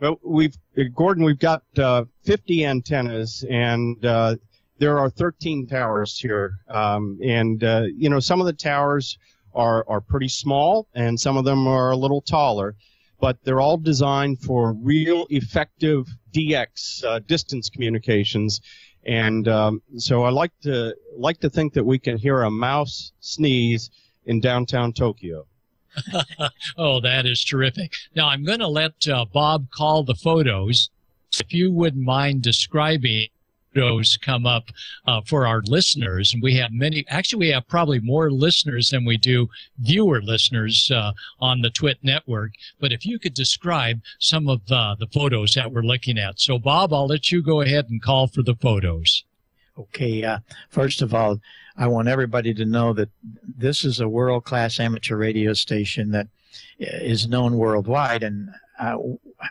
Well, 0.00 0.18
we've 0.22 0.56
Gordon, 0.94 1.24
we've 1.24 1.38
got 1.38 1.62
uh, 1.78 2.04
50 2.24 2.66
antennas, 2.66 3.44
and 3.48 4.04
uh, 4.04 4.36
there 4.78 4.98
are 4.98 5.10
13 5.10 5.66
towers 5.66 6.18
here. 6.18 6.52
Um, 6.68 7.18
and 7.22 7.62
uh, 7.62 7.84
you 7.96 8.08
know, 8.08 8.20
some 8.20 8.40
of 8.40 8.46
the 8.46 8.52
towers 8.52 9.18
are 9.54 9.84
are 9.88 10.00
pretty 10.00 10.28
small, 10.28 10.88
and 10.94 11.18
some 11.18 11.36
of 11.36 11.44
them 11.44 11.66
are 11.66 11.90
a 11.90 11.96
little 11.96 12.20
taller, 12.20 12.74
but 13.20 13.38
they're 13.44 13.60
all 13.60 13.76
designed 13.76 14.40
for 14.40 14.72
real 14.72 15.26
effective 15.30 16.06
DX 16.32 17.04
uh, 17.04 17.20
distance 17.20 17.70
communications. 17.70 18.60
And 19.06 19.46
um, 19.48 19.82
so 19.96 20.24
I 20.24 20.30
like 20.30 20.52
to 20.62 20.96
like 21.16 21.40
to 21.40 21.50
think 21.50 21.74
that 21.74 21.84
we 21.84 21.98
can 21.98 22.16
hear 22.16 22.42
a 22.42 22.50
mouse 22.50 23.12
sneeze 23.20 23.90
in 24.26 24.40
downtown 24.40 24.92
Tokyo. 24.92 25.46
oh, 26.76 27.00
that 27.00 27.26
is 27.26 27.44
terrific. 27.44 27.92
Now 28.16 28.28
I'm 28.28 28.44
going 28.44 28.58
to 28.58 28.66
let 28.68 29.06
uh, 29.06 29.26
Bob 29.32 29.70
call 29.70 30.02
the 30.02 30.14
photos. 30.14 30.90
If 31.38 31.52
you 31.52 31.72
wouldn't 31.72 32.02
mind 32.04 32.42
describing 32.42 33.28
photos 33.74 34.16
come 34.16 34.46
up 34.46 34.70
uh, 35.06 35.20
for 35.26 35.46
our 35.46 35.62
listeners. 35.62 36.32
And 36.32 36.42
we 36.42 36.56
have 36.56 36.72
many, 36.72 37.04
actually, 37.08 37.46
we 37.46 37.52
have 37.52 37.66
probably 37.68 38.00
more 38.00 38.30
listeners 38.30 38.90
than 38.90 39.04
we 39.04 39.16
do 39.16 39.48
viewer 39.78 40.22
listeners 40.22 40.90
uh, 40.90 41.12
on 41.40 41.60
the 41.60 41.70
TWIT 41.70 41.98
network. 42.02 42.52
But 42.80 42.92
if 42.92 43.04
you 43.04 43.18
could 43.18 43.34
describe 43.34 44.00
some 44.18 44.48
of 44.48 44.60
uh, 44.70 44.96
the 44.98 45.06
photos 45.08 45.54
that 45.54 45.72
we're 45.72 45.82
looking 45.82 46.18
at. 46.18 46.40
So, 46.40 46.58
Bob, 46.58 46.92
I'll 46.92 47.06
let 47.06 47.30
you 47.30 47.42
go 47.42 47.60
ahead 47.60 47.86
and 47.90 48.02
call 48.02 48.26
for 48.26 48.42
the 48.42 48.54
photos. 48.54 49.24
Okay, 49.76 50.22
uh, 50.22 50.38
first 50.70 51.02
of 51.02 51.14
all, 51.14 51.40
I 51.76 51.88
want 51.88 52.08
everybody 52.08 52.54
to 52.54 52.64
know 52.64 52.92
that 52.92 53.10
this 53.44 53.84
is 53.84 53.98
a 53.98 54.08
world 54.08 54.44
class 54.44 54.78
amateur 54.78 55.16
radio 55.16 55.52
station 55.52 56.12
that 56.12 56.28
is 56.78 57.26
known 57.26 57.56
worldwide. 57.56 58.22
And 58.22 58.50
uh, 58.78 58.96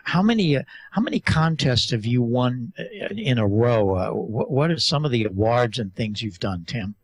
how 0.02 0.22
many 0.22 0.56
uh, 0.56 0.62
how 0.90 1.00
many 1.00 1.20
contests 1.20 1.90
have 1.90 2.04
you 2.04 2.22
won 2.22 2.72
uh, 2.78 3.14
in 3.16 3.38
a 3.38 3.46
row? 3.46 3.94
Uh, 3.94 4.10
what, 4.10 4.70
are 4.70 4.78
some 4.78 5.04
of 5.04 5.10
the 5.10 5.24
awards 5.24 5.78
and 5.78 5.94
things 5.94 6.22
you've 6.22 6.40
done, 6.40 6.64
Tim? 6.66 6.94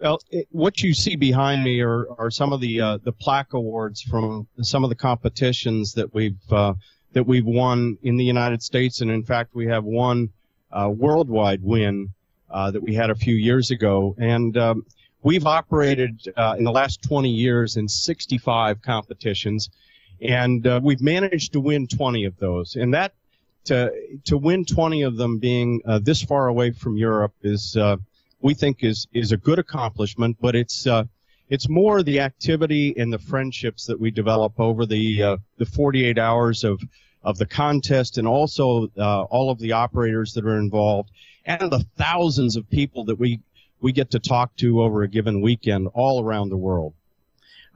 Well, 0.00 0.20
it, 0.30 0.48
what 0.50 0.82
you 0.82 0.94
see 0.94 1.16
behind 1.16 1.62
me 1.62 1.80
are, 1.80 2.06
are 2.18 2.30
some 2.30 2.52
of 2.52 2.60
the 2.60 2.80
uh, 2.80 2.98
the 3.02 3.12
plaque 3.12 3.54
awards 3.54 4.02
from 4.02 4.46
some 4.60 4.84
of 4.84 4.90
the 4.90 4.96
competitions 4.96 5.94
that 5.94 6.12
we've 6.12 6.52
uh, 6.52 6.74
that 7.12 7.26
we've 7.26 7.46
won 7.46 7.98
in 8.02 8.16
the 8.16 8.24
United 8.24 8.62
States, 8.62 9.00
and 9.00 9.10
in 9.10 9.24
fact, 9.24 9.54
we 9.54 9.66
have 9.66 9.84
one 9.84 10.30
worldwide 10.72 11.62
win 11.62 12.08
that 12.50 12.82
we 12.82 12.94
had 12.94 13.10
a 13.10 13.14
few 13.14 13.34
years 13.34 13.70
ago, 13.70 14.14
and 14.18 14.56
um, 14.56 14.86
we've 15.22 15.46
operated 15.46 16.26
in 16.58 16.64
the 16.64 16.72
last 16.72 17.02
20 17.02 17.28
years 17.28 17.76
in 17.76 17.88
65 17.88 18.80
competitions 18.82 19.68
and 20.20 20.66
uh, 20.66 20.80
we've 20.82 21.00
managed 21.00 21.52
to 21.52 21.60
win 21.60 21.86
20 21.86 22.24
of 22.24 22.38
those. 22.38 22.76
And 22.76 22.94
that 22.94 23.14
to 23.64 23.92
to 24.24 24.36
win 24.36 24.64
20 24.64 25.02
of 25.02 25.16
them, 25.16 25.38
being 25.38 25.80
uh, 25.86 26.00
this 26.00 26.22
far 26.22 26.48
away 26.48 26.72
from 26.72 26.96
Europe, 26.96 27.32
is 27.42 27.76
uh, 27.76 27.96
we 28.40 28.54
think 28.54 28.82
is 28.82 29.06
is 29.12 29.32
a 29.32 29.36
good 29.36 29.58
accomplishment. 29.58 30.36
But 30.40 30.56
it's 30.56 30.86
uh, 30.86 31.04
it's 31.48 31.68
more 31.68 32.02
the 32.02 32.20
activity 32.20 32.94
and 32.96 33.12
the 33.12 33.18
friendships 33.18 33.86
that 33.86 34.00
we 34.00 34.10
develop 34.10 34.58
over 34.58 34.86
the 34.86 35.22
uh, 35.22 35.36
the 35.58 35.66
48 35.66 36.18
hours 36.18 36.64
of 36.64 36.80
of 37.22 37.38
the 37.38 37.46
contest, 37.46 38.18
and 38.18 38.26
also 38.26 38.88
uh, 38.98 39.22
all 39.24 39.50
of 39.50 39.58
the 39.58 39.72
operators 39.72 40.32
that 40.34 40.44
are 40.44 40.58
involved, 40.58 41.10
and 41.44 41.70
the 41.70 41.86
thousands 41.96 42.56
of 42.56 42.68
people 42.68 43.04
that 43.04 43.18
we 43.18 43.40
we 43.80 43.92
get 43.92 44.10
to 44.10 44.18
talk 44.18 44.56
to 44.56 44.82
over 44.82 45.02
a 45.02 45.08
given 45.08 45.40
weekend 45.40 45.88
all 45.94 46.24
around 46.24 46.48
the 46.48 46.56
world. 46.56 46.94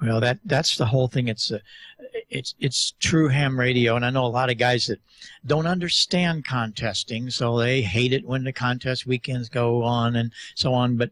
Well, 0.00 0.20
that 0.20 0.38
that's 0.44 0.76
the 0.76 0.86
whole 0.86 1.08
thing. 1.08 1.28
It's 1.28 1.50
a, 1.50 1.60
it's 2.28 2.54
it's 2.58 2.94
true 2.98 3.28
ham 3.28 3.58
radio, 3.58 3.96
and 3.96 4.04
I 4.04 4.10
know 4.10 4.24
a 4.24 4.28
lot 4.28 4.50
of 4.50 4.58
guys 4.58 4.86
that 4.86 5.00
don't 5.46 5.66
understand 5.66 6.44
contesting, 6.44 7.30
so 7.30 7.58
they 7.58 7.82
hate 7.82 8.12
it 8.12 8.26
when 8.26 8.44
the 8.44 8.52
contest 8.52 9.06
weekends 9.06 9.48
go 9.48 9.82
on 9.82 10.16
and 10.16 10.32
so 10.54 10.74
on. 10.74 10.96
But 10.96 11.10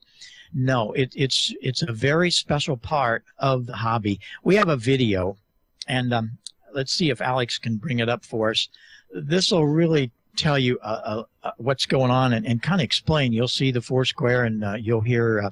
no, 0.53 0.93
it, 0.93 1.13
it's 1.15 1.55
it's 1.61 1.83
a 1.83 1.93
very 1.93 2.31
special 2.31 2.77
part 2.77 3.25
of 3.39 3.67
the 3.67 3.77
hobby. 3.77 4.21
We 4.43 4.57
have 4.57 4.69
a 4.69 4.77
video, 4.77 5.37
and 5.87 6.13
um, 6.13 6.39
let's 6.73 6.93
see 6.93 7.11
if 7.11 7.21
Alex 7.21 7.59
can 7.59 7.77
bring 7.77 8.01
it 8.01 8.09
up 8.09 8.25
for 8.25 8.51
us. 8.51 8.69
This 9.13 9.53
will 9.53 9.67
really 9.67 10.11
tell 10.37 10.59
you 10.59 10.79
uh, 10.83 11.01
uh, 11.05 11.23
uh, 11.45 11.51
what's 11.59 11.87
going 11.87 12.11
on 12.11 12.33
and, 12.33 12.45
and 12.45 12.61
kind 12.61 12.81
of 12.81 12.85
explain. 12.85 13.33
You'll 13.33 13.49
see 13.49 13.71
the 13.71 13.81
Foursquare, 13.81 14.45
and 14.45 14.65
uh, 14.65 14.75
you'll 14.75 15.01
hear 15.01 15.43
uh, 15.43 15.51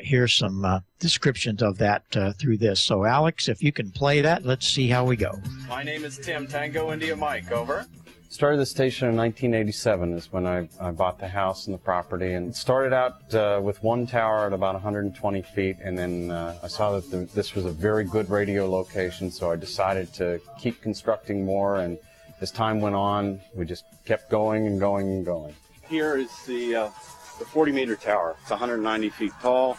here's 0.00 0.34
some 0.34 0.64
uh, 0.64 0.80
descriptions 0.98 1.62
of 1.62 1.78
that 1.78 2.04
uh, 2.16 2.32
through 2.34 2.58
this. 2.58 2.80
So, 2.80 3.04
Alex, 3.04 3.48
if 3.48 3.62
you 3.62 3.72
can 3.72 3.90
play 3.90 4.20
that, 4.20 4.44
let's 4.44 4.66
see 4.66 4.88
how 4.88 5.04
we 5.04 5.16
go. 5.16 5.32
My 5.68 5.82
name 5.82 6.04
is 6.04 6.18
Tim 6.18 6.46
Tango 6.46 6.92
India 6.92 7.16
Mike. 7.16 7.50
Over. 7.50 7.86
Started 8.28 8.58
the 8.58 8.66
station 8.66 9.08
in 9.08 9.16
1987 9.16 10.12
is 10.12 10.32
when 10.32 10.46
I, 10.46 10.68
I 10.80 10.90
bought 10.90 11.18
the 11.18 11.28
house 11.28 11.66
and 11.66 11.74
the 11.74 11.78
property 11.78 12.34
and 12.34 12.54
started 12.54 12.92
out 12.92 13.32
uh, 13.34 13.60
with 13.62 13.82
one 13.82 14.06
tower 14.06 14.46
at 14.46 14.52
about 14.52 14.74
120 14.74 15.42
feet 15.42 15.76
and 15.82 15.96
then 15.96 16.30
uh, 16.32 16.58
I 16.62 16.66
saw 16.66 16.92
that 16.98 17.10
the, 17.10 17.18
this 17.34 17.54
was 17.54 17.64
a 17.64 17.70
very 17.70 18.04
good 18.04 18.28
radio 18.28 18.68
location 18.68 19.30
so 19.30 19.52
I 19.52 19.56
decided 19.56 20.12
to 20.14 20.40
keep 20.58 20.82
constructing 20.82 21.46
more 21.46 21.76
and 21.76 21.98
as 22.40 22.50
time 22.50 22.80
went 22.80 22.96
on 22.96 23.40
we 23.54 23.64
just 23.64 23.84
kept 24.04 24.28
going 24.28 24.66
and 24.66 24.80
going 24.80 25.06
and 25.06 25.24
going. 25.24 25.54
Here 25.88 26.16
is 26.16 26.30
the 26.46 26.74
uh, 26.74 26.90
the 27.38 27.44
40 27.44 27.72
meter 27.72 27.96
tower. 27.96 28.36
It's 28.42 28.50
190 28.50 29.08
feet 29.10 29.32
tall. 29.40 29.78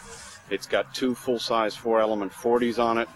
It's 0.50 0.66
got 0.66 0.94
two 0.94 1.14
full 1.14 1.38
size 1.38 1.74
four 1.74 2.00
element 2.00 2.32
40s 2.32 2.78
on 2.78 2.98
it. 2.98 3.08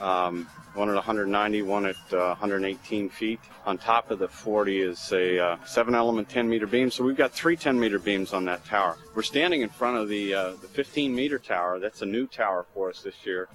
Um, 0.00 0.46
one 0.74 0.88
at 0.88 0.94
190, 0.94 1.62
one 1.62 1.86
at 1.86 1.96
uh, 2.12 2.28
118 2.28 3.08
feet. 3.08 3.40
On 3.66 3.76
top 3.76 4.10
of 4.10 4.18
the 4.18 4.28
40 4.28 4.80
is 4.80 5.12
a 5.12 5.38
uh, 5.38 5.56
seven 5.64 5.94
element 5.94 6.28
10 6.28 6.48
meter 6.48 6.66
beam. 6.66 6.90
So 6.90 7.02
we've 7.02 7.16
got 7.16 7.32
three 7.32 7.56
10 7.56 7.78
meter 7.78 7.98
beams 7.98 8.32
on 8.32 8.44
that 8.44 8.64
tower. 8.64 8.96
We're 9.14 9.22
standing 9.22 9.62
in 9.62 9.68
front 9.68 9.96
of 9.96 10.08
the, 10.08 10.32
uh, 10.32 10.50
the 10.62 10.68
15 10.68 11.14
meter 11.14 11.38
tower. 11.38 11.80
That's 11.80 12.02
a 12.02 12.06
new 12.06 12.26
tower 12.26 12.66
for 12.72 12.88
us 12.90 13.02
this 13.02 13.16
year. 13.24 13.48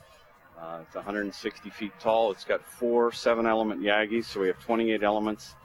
Uh, 0.60 0.80
it's 0.82 0.96
160 0.96 1.70
feet 1.70 1.92
tall. 2.00 2.32
It's 2.32 2.46
got 2.46 2.62
four 2.66 3.12
seven 3.12 3.46
element 3.46 3.82
Yagis. 3.82 4.26
So 4.26 4.42
we 4.42 4.48
have 4.48 4.60
28 4.60 5.04
elements 5.04 5.56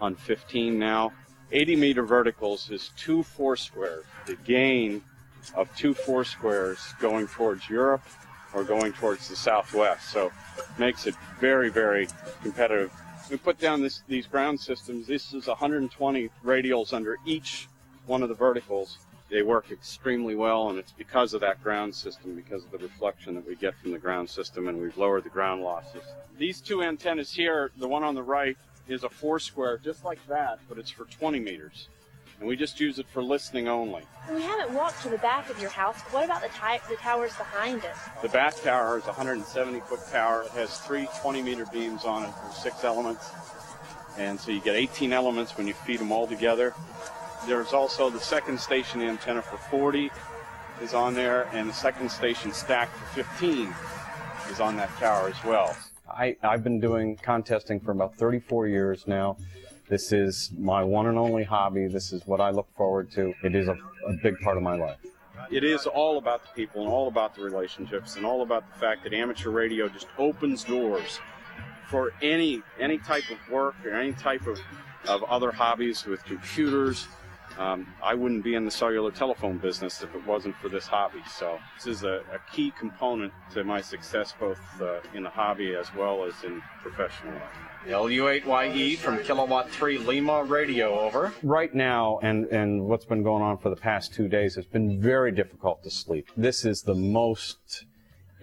on 0.00 0.14
15 0.14 0.78
now. 0.78 1.12
80 1.52 1.76
meter 1.76 2.02
verticals 2.02 2.70
is 2.70 2.90
two 2.96 3.22
four 3.22 3.56
squares. 3.56 4.04
The 4.26 4.36
gain 4.36 5.02
of 5.54 5.74
two 5.76 5.94
four 5.94 6.24
squares 6.24 6.78
going 7.00 7.26
towards 7.28 7.68
Europe 7.68 8.02
or 8.54 8.64
going 8.64 8.92
towards 8.92 9.28
the 9.28 9.36
southwest. 9.36 10.10
So 10.10 10.32
makes 10.78 11.06
it 11.06 11.14
very, 11.40 11.68
very 11.68 12.08
competitive. 12.42 12.92
We 13.30 13.36
put 13.36 13.58
down 13.58 13.82
this, 13.82 14.02
these 14.08 14.26
ground 14.26 14.60
systems. 14.60 15.06
This 15.06 15.32
is 15.34 15.46
120 15.46 16.30
radials 16.44 16.92
under 16.92 17.18
each 17.26 17.68
one 18.06 18.22
of 18.22 18.28
the 18.28 18.34
verticals. 18.34 18.98
They 19.30 19.42
work 19.42 19.70
extremely 19.70 20.34
well, 20.34 20.68
and 20.68 20.78
it's 20.78 20.92
because 20.92 21.32
of 21.32 21.40
that 21.40 21.62
ground 21.62 21.94
system, 21.94 22.34
because 22.34 22.64
of 22.64 22.70
the 22.70 22.78
reflection 22.78 23.34
that 23.34 23.46
we 23.46 23.56
get 23.56 23.74
from 23.78 23.92
the 23.92 23.98
ground 23.98 24.28
system, 24.28 24.68
and 24.68 24.80
we've 24.80 24.96
lowered 24.96 25.24
the 25.24 25.30
ground 25.30 25.62
losses. 25.62 26.02
These 26.38 26.60
two 26.60 26.82
antennas 26.82 27.32
here, 27.32 27.70
the 27.78 27.88
one 27.88 28.04
on 28.04 28.14
the 28.14 28.22
right 28.22 28.56
is 28.88 29.04
a 29.04 29.08
four 29.08 29.38
square 29.38 29.78
just 29.78 30.04
like 30.04 30.24
that, 30.28 30.58
but 30.68 30.78
it's 30.78 30.90
for 30.90 31.04
20 31.04 31.40
meters. 31.40 31.88
And 32.38 32.48
we 32.48 32.56
just 32.56 32.80
use 32.80 32.98
it 32.98 33.06
for 33.12 33.22
listening 33.22 33.68
only. 33.68 34.02
We 34.32 34.42
haven't 34.42 34.74
walked 34.74 35.02
to 35.02 35.08
the 35.08 35.18
back 35.18 35.48
of 35.50 35.60
your 35.60 35.70
house. 35.70 36.00
What 36.10 36.24
about 36.24 36.42
the, 36.42 36.50
the 36.88 36.96
towers 36.96 37.34
behind 37.36 37.84
it? 37.84 37.92
The 38.22 38.28
back 38.28 38.60
tower 38.60 38.98
is 38.98 39.04
a 39.04 39.08
170 39.08 39.80
foot 39.80 40.00
tower. 40.10 40.42
It 40.42 40.50
has 40.52 40.78
three 40.80 41.06
20 41.20 41.42
meter 41.42 41.64
beams 41.72 42.04
on 42.04 42.24
it 42.24 42.30
for 42.30 42.52
six 42.52 42.82
elements. 42.82 43.30
And 44.18 44.38
so 44.38 44.50
you 44.50 44.60
get 44.60 44.74
18 44.74 45.12
elements 45.12 45.56
when 45.56 45.66
you 45.66 45.74
feed 45.74 46.00
them 46.00 46.12
all 46.12 46.26
together. 46.26 46.74
There's 47.46 47.72
also 47.72 48.10
the 48.10 48.20
second 48.20 48.58
station 48.58 49.00
antenna 49.00 49.42
for 49.42 49.56
40 49.56 50.10
is 50.80 50.94
on 50.94 51.14
there, 51.14 51.48
and 51.52 51.68
the 51.68 51.74
second 51.74 52.10
station 52.10 52.52
stack 52.52 52.90
for 52.90 53.22
15 53.22 53.72
is 54.50 54.60
on 54.60 54.76
that 54.76 54.90
tower 54.96 55.28
as 55.28 55.44
well. 55.44 55.76
I, 56.16 56.36
I've 56.42 56.62
been 56.62 56.80
doing 56.80 57.16
contesting 57.16 57.80
for 57.80 57.90
about 57.90 58.14
34 58.16 58.68
years 58.68 59.06
now. 59.06 59.36
This 59.88 60.12
is 60.12 60.50
my 60.56 60.82
one 60.82 61.06
and 61.06 61.18
only 61.18 61.44
hobby. 61.44 61.88
This 61.88 62.12
is 62.12 62.26
what 62.26 62.40
I 62.40 62.50
look 62.50 62.68
forward 62.76 63.10
to. 63.12 63.34
It 63.42 63.54
is 63.54 63.68
a, 63.68 63.76
a 64.06 64.12
big 64.22 64.38
part 64.40 64.56
of 64.56 64.62
my 64.62 64.76
life. 64.76 64.98
It 65.50 65.62
is 65.64 65.86
all 65.86 66.16
about 66.18 66.42
the 66.42 66.48
people 66.54 66.82
and 66.82 66.90
all 66.90 67.08
about 67.08 67.34
the 67.34 67.42
relationships 67.42 68.16
and 68.16 68.24
all 68.24 68.42
about 68.42 68.64
the 68.72 68.78
fact 68.78 69.04
that 69.04 69.12
amateur 69.12 69.50
radio 69.50 69.88
just 69.88 70.06
opens 70.16 70.64
doors 70.64 71.20
for 71.90 72.12
any 72.22 72.62
any 72.80 72.96
type 72.98 73.24
of 73.30 73.52
work 73.52 73.74
or 73.84 73.94
any 73.94 74.12
type 74.14 74.46
of, 74.46 74.58
of 75.06 75.22
other 75.24 75.52
hobbies 75.52 76.06
with 76.06 76.24
computers 76.24 77.06
Um, 77.58 77.86
I 78.02 78.14
wouldn't 78.14 78.42
be 78.42 78.54
in 78.54 78.64
the 78.64 78.70
cellular 78.70 79.10
telephone 79.10 79.58
business 79.58 80.02
if 80.02 80.14
it 80.14 80.26
wasn't 80.26 80.56
for 80.56 80.68
this 80.68 80.86
hobby. 80.86 81.22
So 81.30 81.58
this 81.76 81.86
is 81.86 82.02
a, 82.02 82.22
a 82.32 82.40
key 82.52 82.72
component 82.78 83.32
to 83.52 83.64
my 83.64 83.80
success 83.80 84.34
both 84.38 84.60
uh, 84.80 85.00
in 85.14 85.22
the 85.22 85.30
hobby 85.30 85.74
as 85.74 85.94
well 85.94 86.24
as 86.24 86.34
in 86.42 86.62
professional 86.82 87.34
life. 87.34 87.42
LU8YE 87.86 88.96
from 88.96 89.22
Kilowatt 89.22 89.70
3 89.70 89.98
Lima 89.98 90.42
radio 90.44 90.98
over. 90.98 91.32
Right 91.42 91.74
now, 91.74 92.18
and, 92.22 92.46
and 92.46 92.86
what's 92.86 93.04
been 93.04 93.22
going 93.22 93.42
on 93.42 93.58
for 93.58 93.68
the 93.68 93.76
past 93.76 94.14
two 94.14 94.26
days, 94.26 94.56
it's 94.56 94.66
been 94.66 95.00
very 95.00 95.30
difficult 95.30 95.82
to 95.84 95.90
sleep. 95.90 96.28
This 96.36 96.64
is 96.64 96.82
the 96.82 96.94
most 96.94 97.84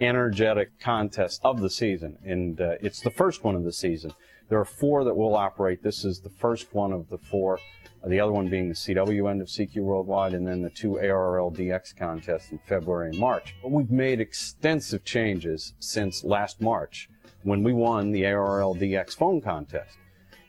energetic 0.00 0.78
contest 0.80 1.40
of 1.44 1.60
the 1.60 1.70
season, 1.70 2.18
and 2.24 2.60
uh, 2.60 2.74
it's 2.80 3.00
the 3.00 3.10
first 3.10 3.44
one 3.44 3.56
of 3.56 3.64
the 3.64 3.72
season. 3.72 4.12
There 4.48 4.60
are 4.60 4.64
four 4.64 5.04
that 5.04 5.16
will 5.16 5.34
operate. 5.34 5.82
This 5.82 6.04
is 6.04 6.20
the 6.20 6.30
first 6.30 6.74
one 6.74 6.92
of 6.92 7.08
the 7.08 7.18
four. 7.18 7.58
Uh, 8.02 8.08
the 8.08 8.20
other 8.20 8.32
one 8.32 8.48
being 8.48 8.68
the 8.68 8.74
CW 8.74 9.30
end 9.30 9.40
of 9.40 9.48
CQ 9.48 9.76
Worldwide, 9.76 10.34
and 10.34 10.46
then 10.46 10.62
the 10.62 10.70
two 10.70 10.92
ARRL 10.92 11.54
DX 11.54 11.96
contests 11.96 12.50
in 12.50 12.58
February 12.66 13.10
and 13.10 13.18
March. 13.18 13.54
But 13.62 13.70
we've 13.70 13.90
made 13.90 14.20
extensive 14.20 15.04
changes 15.04 15.74
since 15.78 16.24
last 16.24 16.60
March 16.60 17.08
when 17.42 17.62
we 17.62 17.72
won 17.72 18.12
the 18.12 18.22
ARRL 18.22 18.78
DX 18.78 19.16
phone 19.16 19.40
contest. 19.40 19.96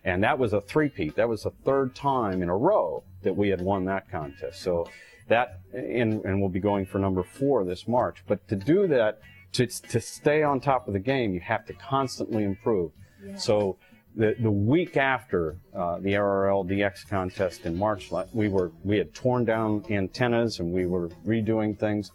And 0.06 0.24
that 0.24 0.38
was 0.38 0.54
a 0.54 0.62
three-peat. 0.62 1.16
That 1.16 1.30
was 1.30 1.44
the 1.44 1.52
third 1.64 1.96
time 1.96 2.42
in 2.42 2.50
a 2.50 2.58
row 2.58 3.04
that 3.22 3.36
we 3.36 3.50
had 3.50 3.62
won 3.62 3.86
that 3.86 4.10
contest. 4.10 4.62
So 4.62 4.90
that, 5.30 5.62
and, 5.74 6.24
and 6.26 6.42
we'll 6.42 6.50
be 6.50 6.60
going 6.60 6.86
for 6.86 7.00
number 7.00 7.24
four 7.24 7.64
this 7.64 7.88
March. 7.88 8.24
But 8.28 8.46
to 8.50 8.56
do 8.56 8.88
that, 8.88 9.20
to, 9.54 9.66
to 9.68 10.02
stay 10.02 10.44
on 10.44 10.60
top 10.60 10.88
of 10.88 10.94
the 10.94 11.00
game, 11.00 11.34
you 11.34 11.40
have 11.40 11.66
to 11.68 11.74
constantly 11.74 12.44
improve. 12.44 12.92
Yeah. 13.26 13.38
So 13.38 13.78
the, 14.16 14.36
the 14.40 14.52
week 14.52 14.98
after 14.98 15.58
uh, 15.76 16.00
the 16.00 16.14
ARRL 16.14 16.68
DX 16.68 17.08
contest 17.10 17.66
in 17.66 17.78
March, 17.78 18.12
we 18.32 18.48
were 18.48 18.72
we 18.84 18.98
had 18.98 19.14
torn 19.14 19.46
down 19.46 19.84
antennas 19.90 20.60
and 20.60 20.72
we 20.72 20.86
were 20.86 21.10
redoing 21.26 21.78
things, 21.78 22.12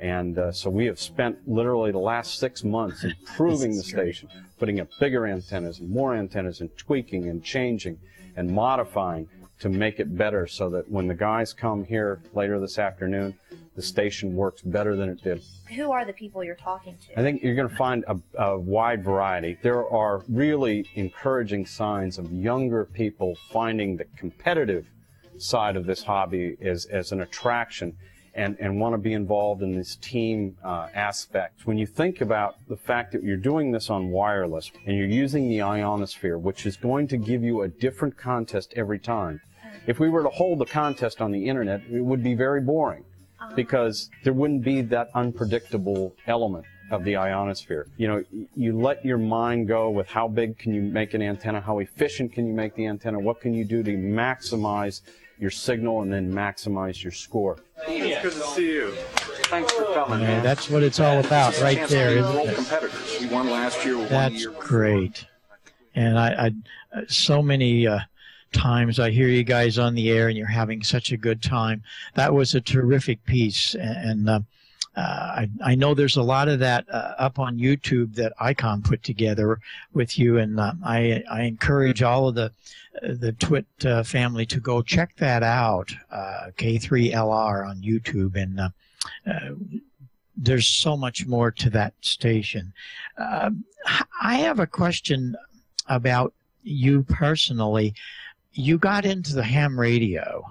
and 0.00 0.38
uh, 0.38 0.52
so 0.52 0.70
we 0.70 0.86
have 0.86 0.98
spent 0.98 1.36
literally 1.46 1.92
the 1.92 1.98
last 1.98 2.38
six 2.38 2.64
months 2.64 3.04
improving 3.20 3.76
the 3.76 3.82
station, 3.82 4.28
putting 4.58 4.80
up 4.80 4.88
bigger 4.98 5.26
antennas 5.26 5.80
and 5.80 5.90
more 5.90 6.14
antennas 6.14 6.60
and 6.60 6.70
tweaking 6.76 7.28
and 7.28 7.44
changing 7.44 7.98
and 8.36 8.50
modifying 8.50 9.28
to 9.60 9.68
make 9.68 10.00
it 10.00 10.16
better 10.16 10.46
so 10.46 10.70
that 10.70 10.90
when 10.90 11.06
the 11.06 11.14
guys 11.14 11.52
come 11.52 11.84
here 11.84 12.20
later 12.34 12.58
this 12.58 12.78
afternoon, 12.78 13.38
the 13.74 13.82
station 13.82 14.34
works 14.34 14.62
better 14.62 14.96
than 14.96 15.08
it 15.08 15.22
did. 15.22 15.42
Who 15.74 15.92
are 15.92 16.04
the 16.04 16.12
people 16.12 16.44
you're 16.44 16.54
talking 16.54 16.96
to? 17.06 17.18
I 17.18 17.22
think 17.22 17.42
you're 17.42 17.54
going 17.54 17.68
to 17.68 17.76
find 17.76 18.04
a, 18.06 18.18
a, 18.38 18.58
wide 18.58 19.02
variety. 19.02 19.58
There 19.62 19.88
are 19.88 20.22
really 20.28 20.86
encouraging 20.94 21.66
signs 21.66 22.18
of 22.18 22.30
younger 22.32 22.84
people 22.84 23.36
finding 23.50 23.96
the 23.96 24.04
competitive 24.16 24.86
side 25.38 25.76
of 25.76 25.86
this 25.86 26.02
hobby 26.02 26.56
as, 26.60 26.84
as 26.86 27.12
an 27.12 27.22
attraction 27.22 27.96
and, 28.34 28.56
and 28.60 28.80
want 28.80 28.94
to 28.94 28.98
be 28.98 29.12
involved 29.12 29.62
in 29.62 29.72
this 29.72 29.96
team 29.96 30.56
uh, 30.64 30.88
aspect. 30.94 31.66
When 31.66 31.78
you 31.78 31.86
think 31.86 32.20
about 32.20 32.56
the 32.68 32.76
fact 32.76 33.12
that 33.12 33.22
you're 33.22 33.36
doing 33.36 33.72
this 33.72 33.90
on 33.90 34.08
wireless 34.08 34.70
and 34.86 34.96
you're 34.96 35.06
using 35.06 35.48
the 35.48 35.62
ionosphere, 35.62 36.38
which 36.38 36.64
is 36.66 36.76
going 36.76 37.08
to 37.08 37.16
give 37.16 37.42
you 37.42 37.62
a 37.62 37.68
different 37.68 38.16
contest 38.16 38.72
every 38.76 38.98
time, 38.98 39.40
if 39.86 39.98
we 39.98 40.08
were 40.08 40.22
to 40.22 40.28
hold 40.28 40.58
the 40.58 40.66
contest 40.66 41.20
on 41.20 41.32
the 41.32 41.48
internet, 41.48 41.82
it 41.90 42.00
would 42.00 42.22
be 42.22 42.34
very 42.34 42.60
boring 42.60 43.04
because 43.54 44.10
there 44.24 44.32
wouldn't 44.32 44.62
be 44.62 44.80
that 44.82 45.10
unpredictable 45.14 46.14
element 46.26 46.64
of 46.90 47.04
the 47.04 47.16
ionosphere. 47.16 47.86
You 47.96 48.08
know, 48.08 48.24
you 48.54 48.78
let 48.78 49.04
your 49.04 49.18
mind 49.18 49.68
go 49.68 49.88
with 49.90 50.08
how 50.08 50.28
big 50.28 50.58
can 50.58 50.74
you 50.74 50.82
make 50.82 51.14
an 51.14 51.22
antenna, 51.22 51.60
how 51.60 51.78
efficient 51.78 52.32
can 52.32 52.46
you 52.46 52.52
make 52.52 52.74
the 52.74 52.86
antenna, 52.86 53.18
what 53.18 53.40
can 53.40 53.54
you 53.54 53.64
do 53.64 53.82
to 53.82 53.92
maximize 53.92 55.00
your 55.42 55.50
signal 55.50 56.02
and 56.02 56.12
then 56.12 56.32
maximize 56.32 57.02
your 57.02 57.10
score. 57.10 57.58
It's 57.88 58.22
good 58.22 58.32
to 58.32 58.48
see 58.50 58.74
you. 58.74 58.92
Thanks 59.50 59.72
for 59.72 59.84
coming. 59.92 60.20
Yeah, 60.20 60.26
man. 60.26 60.42
that's 60.44 60.70
what 60.70 60.84
it's 60.84 61.00
all 61.00 61.18
about 61.18 61.60
right 61.60 61.88
there, 61.88 62.10
isn't 62.10 62.48
it? 62.48 62.54
competitors. 62.54 63.18
We 63.20 63.26
won 63.26 63.50
last 63.50 63.84
year. 63.84 63.98
One 63.98 64.08
That's 64.08 64.40
year 64.40 64.52
great. 64.52 65.26
And 65.96 66.16
I, 66.16 66.46
I 66.46 67.04
so 67.08 67.42
many 67.42 67.88
uh, 67.88 67.98
times 68.52 68.98
I 69.00 69.10
hear 69.10 69.28
you 69.28 69.42
guys 69.44 69.78
on 69.78 69.94
the 69.94 70.10
air 70.10 70.28
and 70.28 70.36
you're 70.36 70.46
having 70.46 70.82
such 70.82 71.12
a 71.12 71.16
good 71.16 71.42
time. 71.42 71.82
That 72.14 72.34
was 72.34 72.54
a 72.54 72.60
terrific 72.60 73.24
piece, 73.24 73.74
and. 73.74 74.28
uh, 74.28 74.40
uh, 74.94 75.00
I, 75.00 75.50
I 75.64 75.74
know 75.74 75.94
there's 75.94 76.18
a 76.18 76.22
lot 76.22 76.48
of 76.48 76.58
that 76.58 76.84
uh, 76.92 77.14
up 77.16 77.38
on 77.38 77.56
YouTube 77.58 78.14
that 78.16 78.34
Icom 78.38 78.84
put 78.84 79.02
together 79.02 79.58
with 79.94 80.18
you, 80.18 80.36
and 80.36 80.60
uh, 80.60 80.74
I 80.84 81.24
I 81.30 81.44
encourage 81.44 82.02
all 82.02 82.28
of 82.28 82.34
the 82.34 82.52
the 83.00 83.32
Twit 83.32 83.64
uh, 83.86 84.02
family 84.02 84.44
to 84.44 84.60
go 84.60 84.82
check 84.82 85.16
that 85.16 85.42
out. 85.42 85.90
uh, 86.10 86.50
K3LR 86.58 87.66
on 87.66 87.80
YouTube, 87.80 88.36
and 88.36 88.60
uh, 88.60 88.68
there's 90.36 90.66
so 90.66 90.94
much 90.94 91.26
more 91.26 91.50
to 91.50 91.70
that 91.70 91.94
station. 92.02 92.74
I 93.18 94.34
have 94.36 94.58
a 94.60 94.66
question 94.66 95.36
about 95.86 96.34
you 96.62 97.02
personally. 97.04 97.94
You 98.52 98.78
got 98.78 99.04
into 99.04 99.34
the 99.34 99.44
ham 99.44 99.78
radio, 99.78 100.44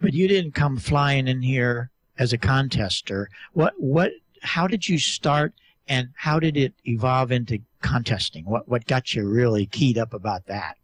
but 0.00 0.14
you 0.14 0.26
didn't 0.28 0.52
come 0.52 0.78
flying 0.78 1.28
in 1.28 1.42
here 1.42 1.90
as 2.18 2.32
a 2.32 2.38
contester. 2.38 3.26
What 3.52 3.74
what? 3.78 4.12
How 4.42 4.66
did 4.66 4.88
you 4.88 4.98
start, 4.98 5.52
and 5.86 6.08
how 6.14 6.40
did 6.40 6.56
it 6.56 6.74
evolve 6.84 7.30
into 7.30 7.58
contesting? 7.82 8.44
What 8.44 8.68
what 8.68 8.86
got 8.86 9.14
you 9.14 9.28
really 9.28 9.66
keyed 9.66 9.98
up 9.98 10.14
about 10.14 10.46
that? 10.46 10.76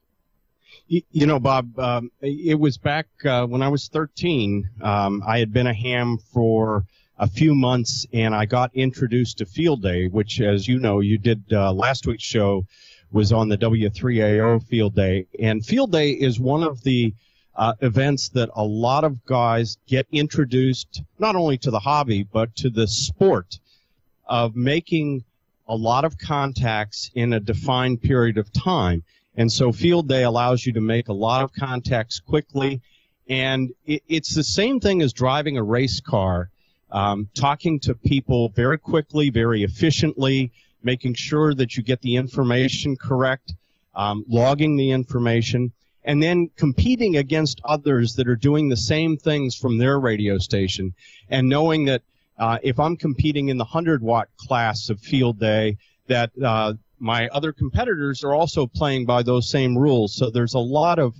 You, 0.87 1.27
know, 1.27 1.39
Bob, 1.39 1.79
um, 1.79 2.11
it 2.23 2.59
was 2.59 2.79
back 2.79 3.09
uh, 3.27 3.47
when 3.47 3.61
I 3.61 3.69
was 3.69 3.89
13. 3.89 4.71
Um, 4.81 5.23
I 5.27 5.39
had 5.39 5.53
been 5.53 5.67
a 5.67 5.75
ham 5.75 6.17
for 6.33 6.87
a 7.19 7.27
few 7.27 7.55
months, 7.55 8.07
and 8.15 8.35
I 8.35 8.47
got 8.47 8.75
introduced 8.75 9.39
to 9.39 9.45
Field 9.45 9.83
Day, 9.83 10.07
which, 10.09 10.41
as 10.41 10.67
you 10.67 10.79
know, 10.79 11.01
you 11.01 11.19
did 11.19 11.45
uh, 11.53 11.75
last 11.75 12.07
week's 12.07 12.23
show 12.25 12.65
was 13.11 13.33
on 13.33 13.49
the 13.49 13.59
W3AO 13.59 14.63
Field 14.65 14.95
Day, 14.95 15.27
and 15.39 15.65
Field 15.65 15.93
Day 15.93 16.11
is 16.11 16.39
one 16.39 16.63
of 16.63 16.83
the 16.83 17.15
uh, 17.59 17.75
events 17.81 18.29
that 18.31 18.51
a 18.55 18.65
lot 18.65 19.03
of 19.03 19.25
guys 19.25 19.79
get 19.89 20.07
introduced 20.13 21.03
not 21.19 21.35
only 21.35 21.59
to 21.59 21.73
the 21.73 21.81
hobby 21.81 22.23
but 22.23 22.55
to 22.55 22.71
the 22.71 22.87
sport 22.87 23.59
of 24.27 24.55
making 24.55 25.25
a 25.67 25.75
lot 25.75 26.05
of 26.05 26.17
contacts 26.19 27.11
in 27.15 27.33
a 27.33 27.41
defined 27.41 28.01
period 28.01 28.39
of 28.39 28.53
time. 28.53 29.03
And 29.37 29.51
so 29.51 29.73
field 29.73 30.09
day 30.09 30.23
allows 30.23 30.65
you 30.65 30.73
to 30.75 30.81
make 30.81 31.09
a 31.09 31.13
lot 31.13 31.43
of 31.43 31.53
contacts 31.53 32.21
quickly. 32.21 32.81
And 33.29 33.71
it, 33.85 34.03
it's 34.09 34.35
the 34.35 34.45
same 34.45 34.81
thing 34.81 35.03
as 35.03 35.13
driving 35.13 35.59
a 35.59 35.63
race 35.63 36.01
car, 36.01 36.51
um, 36.91 37.29
talking 37.35 37.81
to 37.81 37.95
people 37.95 38.49
very 38.51 38.79
quickly, 38.79 39.31
very 39.31 39.63
efficiently, 39.63 40.53
making 40.83 41.15
sure 41.15 41.55
that 41.55 41.77
you 41.77 41.83
get 41.83 42.01
the 42.03 42.17
information 42.17 42.97
correct, 42.97 43.55
um, 43.95 44.25
logging 44.29 44.77
the 44.77 44.91
information 44.91 45.73
and 46.05 46.23
then 46.23 46.49
competing 46.57 47.17
against 47.17 47.61
others 47.65 48.15
that 48.15 48.29
are 48.29 48.37
doing 48.37 48.69
the 48.69 48.77
same 48.77 49.17
things 49.17 49.55
from 49.55 49.79
their 49.79 49.99
radio 49.99 50.39
station 50.39 50.95
and 51.29 51.49
knowing 51.49 51.85
that 51.85 52.03
uh, 52.39 52.59
if 52.63 52.79
I'm 52.79 52.97
competing 52.97 53.49
in 53.49 53.59
the 53.59 53.65
100 53.65 54.03
watt 54.03 54.29
class 54.37 54.91
of 54.91 55.01
field 55.01 55.41
day, 55.41 55.77
that 56.07 56.31
uh, 56.43 56.75
my 56.99 57.29
other 57.29 57.53
competitors 57.53 58.25
are 58.25 58.35
also 58.35 58.67
playing 58.67 59.07
by 59.07 59.23
those 59.23 59.51
same 59.51 59.77
rules. 59.77 60.15
So 60.15 60.31
there's 60.31 60.55
a 60.55 60.61
lot 60.61 60.99
of 60.99 61.15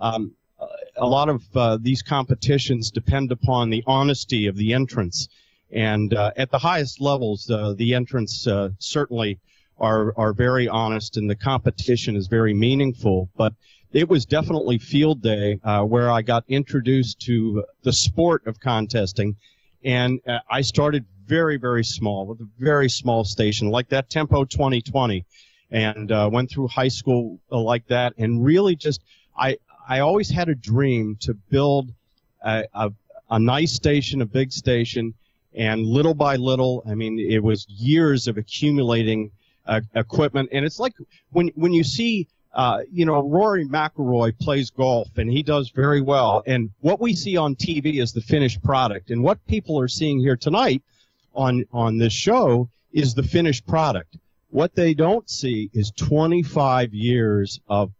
um, 0.00 0.32
a 0.96 1.06
lot 1.06 1.28
of 1.28 1.42
uh, 1.56 1.78
these 1.80 2.02
competitions 2.02 2.90
depend 2.90 3.32
upon 3.32 3.70
the 3.70 3.82
honesty 3.86 4.46
of 4.46 4.56
the 4.56 4.72
entrants, 4.72 5.28
and 5.70 6.14
uh, 6.14 6.32
at 6.36 6.50
the 6.50 6.58
highest 6.58 7.00
levels, 7.00 7.50
uh, 7.50 7.74
the 7.76 7.94
entrants 7.94 8.46
uh, 8.46 8.70
certainly 8.78 9.38
are 9.78 10.12
are 10.16 10.32
very 10.32 10.68
honest, 10.68 11.16
and 11.16 11.28
the 11.28 11.34
competition 11.34 12.16
is 12.16 12.26
very 12.26 12.54
meaningful. 12.54 13.28
But 13.36 13.54
it 13.92 14.08
was 14.08 14.24
definitely 14.24 14.78
field 14.78 15.22
day 15.22 15.58
uh, 15.64 15.82
where 15.82 16.10
I 16.10 16.22
got 16.22 16.44
introduced 16.48 17.20
to 17.22 17.64
the 17.82 17.92
sport 17.92 18.46
of 18.46 18.60
contesting, 18.60 19.36
and 19.84 20.20
uh, 20.26 20.40
I 20.50 20.60
started 20.60 21.04
very 21.26 21.56
very 21.56 21.84
small 21.84 22.26
with 22.26 22.40
a 22.40 22.48
very 22.58 22.88
small 22.88 23.24
station 23.24 23.70
like 23.70 23.88
that 23.88 24.10
Tempo 24.10 24.44
2020, 24.44 25.24
and 25.70 26.12
uh, 26.12 26.28
went 26.32 26.50
through 26.50 26.68
high 26.68 26.88
school 26.88 27.40
like 27.50 27.86
that, 27.88 28.14
and 28.18 28.44
really 28.44 28.76
just 28.76 29.02
I 29.36 29.56
I 29.88 30.00
always 30.00 30.30
had 30.30 30.48
a 30.48 30.54
dream 30.54 31.16
to 31.20 31.34
build 31.34 31.92
a, 32.42 32.64
a, 32.74 32.92
a 33.30 33.38
nice 33.38 33.72
station, 33.72 34.22
a 34.22 34.26
big 34.26 34.52
station, 34.52 35.14
and 35.54 35.86
little 35.86 36.14
by 36.14 36.36
little, 36.36 36.82
I 36.86 36.94
mean, 36.94 37.18
it 37.18 37.42
was 37.42 37.66
years 37.68 38.26
of 38.26 38.38
accumulating 38.38 39.30
uh, 39.66 39.80
equipment, 39.94 40.50
and 40.52 40.64
it's 40.64 40.78
like 40.78 40.94
when 41.30 41.48
when 41.54 41.72
you 41.72 41.84
see 41.84 42.28
uh, 42.54 42.82
you 42.92 43.04
know, 43.04 43.20
Rory 43.20 43.66
McIlroy 43.66 44.38
plays 44.38 44.70
golf 44.70 45.08
and 45.16 45.28
he 45.28 45.42
does 45.42 45.70
very 45.70 46.00
well. 46.00 46.42
And 46.46 46.70
what 46.80 47.00
we 47.00 47.14
see 47.14 47.36
on 47.36 47.56
TV 47.56 48.00
is 48.00 48.12
the 48.12 48.20
finished 48.20 48.62
product. 48.62 49.10
And 49.10 49.24
what 49.24 49.44
people 49.46 49.78
are 49.80 49.88
seeing 49.88 50.20
here 50.20 50.36
tonight 50.36 50.82
on, 51.34 51.64
on 51.72 51.98
this 51.98 52.12
show 52.12 52.68
is 52.92 53.14
the 53.14 53.24
finished 53.24 53.66
product. 53.66 54.16
What 54.50 54.76
they 54.76 54.94
don't 54.94 55.28
see 55.28 55.68
is 55.74 55.90
25 55.96 56.94
years 56.94 57.60
of 57.68 57.90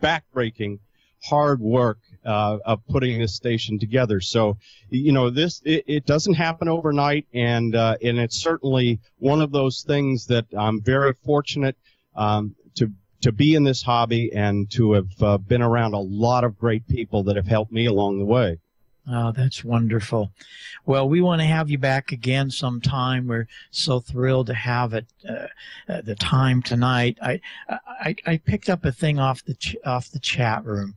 backbreaking 0.00 0.78
hard 1.24 1.60
work 1.60 1.98
uh, 2.24 2.58
of 2.64 2.86
putting 2.88 3.18
this 3.18 3.34
station 3.34 3.78
together. 3.78 4.20
So, 4.20 4.56
you 4.90 5.12
know, 5.12 5.30
this 5.30 5.60
it, 5.64 5.84
it 5.86 6.06
doesn't 6.06 6.34
happen 6.34 6.68
overnight, 6.68 7.26
and 7.34 7.74
uh, 7.74 7.96
and 8.02 8.18
it's 8.18 8.36
certainly 8.36 9.00
one 9.18 9.40
of 9.40 9.52
those 9.52 9.82
things 9.82 10.26
that 10.26 10.46
I'm 10.56 10.80
very 10.80 11.14
fortunate 11.24 11.76
um, 12.16 12.54
to 12.76 12.90
to 13.22 13.32
be 13.32 13.54
in 13.54 13.64
this 13.64 13.82
hobby 13.82 14.32
and 14.34 14.70
to 14.72 14.92
have 14.92 15.22
uh, 15.22 15.38
been 15.38 15.62
around 15.62 15.94
a 15.94 16.00
lot 16.00 16.44
of 16.44 16.58
great 16.58 16.86
people 16.88 17.22
that 17.24 17.36
have 17.36 17.46
helped 17.46 17.72
me 17.72 17.86
along 17.86 18.18
the 18.18 18.24
way. 18.24 18.58
Oh, 19.06 19.32
that's 19.32 19.62
wonderful. 19.62 20.30
Well, 20.86 21.06
we 21.08 21.20
want 21.20 21.42
to 21.42 21.46
have 21.46 21.68
you 21.68 21.76
back 21.76 22.10
again 22.10 22.50
sometime. 22.50 23.26
We're 23.26 23.48
so 23.70 24.00
thrilled 24.00 24.46
to 24.46 24.54
have 24.54 24.94
it 24.94 25.06
uh, 25.28 26.00
the 26.02 26.14
time 26.14 26.62
tonight. 26.62 27.18
I, 27.20 27.40
I 27.68 28.16
I 28.26 28.38
picked 28.38 28.70
up 28.70 28.84
a 28.86 28.92
thing 28.92 29.18
off 29.18 29.44
the 29.44 29.54
ch- 29.54 29.76
off 29.84 30.10
the 30.10 30.20
chat 30.20 30.64
room 30.64 30.96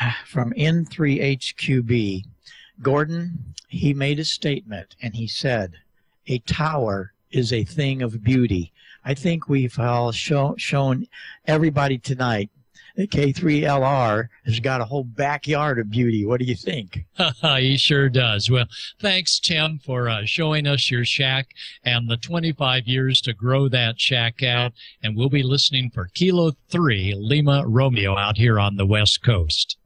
from 0.26 0.52
N3HQB. 0.52 2.24
Gordon, 2.82 3.54
he 3.68 3.94
made 3.94 4.18
a 4.18 4.24
statement 4.24 4.96
and 5.00 5.14
he 5.14 5.26
said, 5.26 5.74
"A 6.26 6.38
tower 6.40 7.12
is 7.30 7.52
a 7.52 7.64
thing 7.64 8.02
of 8.02 8.22
beauty." 8.22 8.72
I 9.04 9.14
think 9.14 9.48
we've 9.48 9.78
all 9.78 10.12
show, 10.12 10.54
shown 10.56 11.06
everybody 11.46 11.98
tonight 11.98 12.50
that 12.96 13.10
K3LR 13.10 14.28
has 14.44 14.60
got 14.60 14.80
a 14.80 14.84
whole 14.84 15.04
backyard 15.04 15.78
of 15.78 15.90
beauty. 15.90 16.24
What 16.24 16.40
do 16.40 16.46
you 16.46 16.54
think? 16.54 17.04
he 17.42 17.76
sure 17.76 18.08
does. 18.08 18.50
Well, 18.50 18.66
thanks, 19.00 19.40
Tim, 19.40 19.78
for 19.78 20.08
uh, 20.08 20.24
showing 20.24 20.66
us 20.66 20.90
your 20.90 21.04
shack 21.04 21.48
and 21.84 22.08
the 22.08 22.16
25 22.16 22.86
years 22.86 23.20
to 23.22 23.32
grow 23.32 23.68
that 23.68 24.00
shack 24.00 24.42
out. 24.42 24.72
And 25.02 25.16
we'll 25.16 25.28
be 25.28 25.42
listening 25.42 25.90
for 25.90 26.08
Kilo 26.14 26.52
3 26.70 27.14
Lima 27.16 27.64
Romeo 27.66 28.16
out 28.16 28.36
here 28.36 28.58
on 28.58 28.76
the 28.76 28.86
West 28.86 29.22
Coast. 29.22 29.76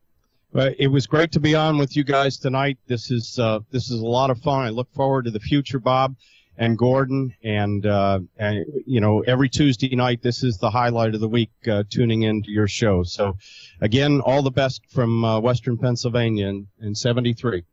Well, 0.53 0.72
it 0.78 0.88
was 0.88 1.07
great 1.07 1.32
to 1.32 1.40
be 1.40 1.55
on 1.55 1.78
with 1.78 1.96
you 1.96 2.05
guys 2.05 2.38
tonight. 2.38 2.78
This 2.86 3.11
is 3.11 3.38
uh, 3.38 3.61
this 3.70 3.90
is 3.90 4.01
a 4.01 4.07
lot 4.07 4.30
of 4.30 4.40
fun. 4.40 4.64
I 4.64 4.70
look 4.70 4.92
forward 4.94 5.26
to 5.26 5.30
the 5.30 5.40
future, 5.40 5.78
Bob 5.78 6.16
and 6.59 6.76
Gordon. 6.76 7.34
And, 7.42 7.86
uh, 7.86 8.20
and, 8.36 8.66
you 8.84 9.01
know, 9.01 9.20
every 9.20 9.49
Tuesday 9.49 9.94
night, 9.94 10.22
this 10.22 10.42
is 10.42 10.59
the 10.59 10.70
highlight 10.70 11.14
of 11.14 11.20
the 11.20 11.28
week, 11.28 11.53
uh, 11.68 11.84
tuning 11.88 12.22
into 12.22 12.51
your 12.51 12.68
show. 12.68 13.05
So, 13.05 13.36
again, 13.80 14.20
all 14.20 14.42
the 14.42 14.51
best 14.51 14.82
from 14.90 15.24
uh, 15.24 15.40
Western 15.40 15.78
Pennsylvania 15.78 16.49
in, 16.49 16.66
in 16.80 16.94
73. 16.94 17.64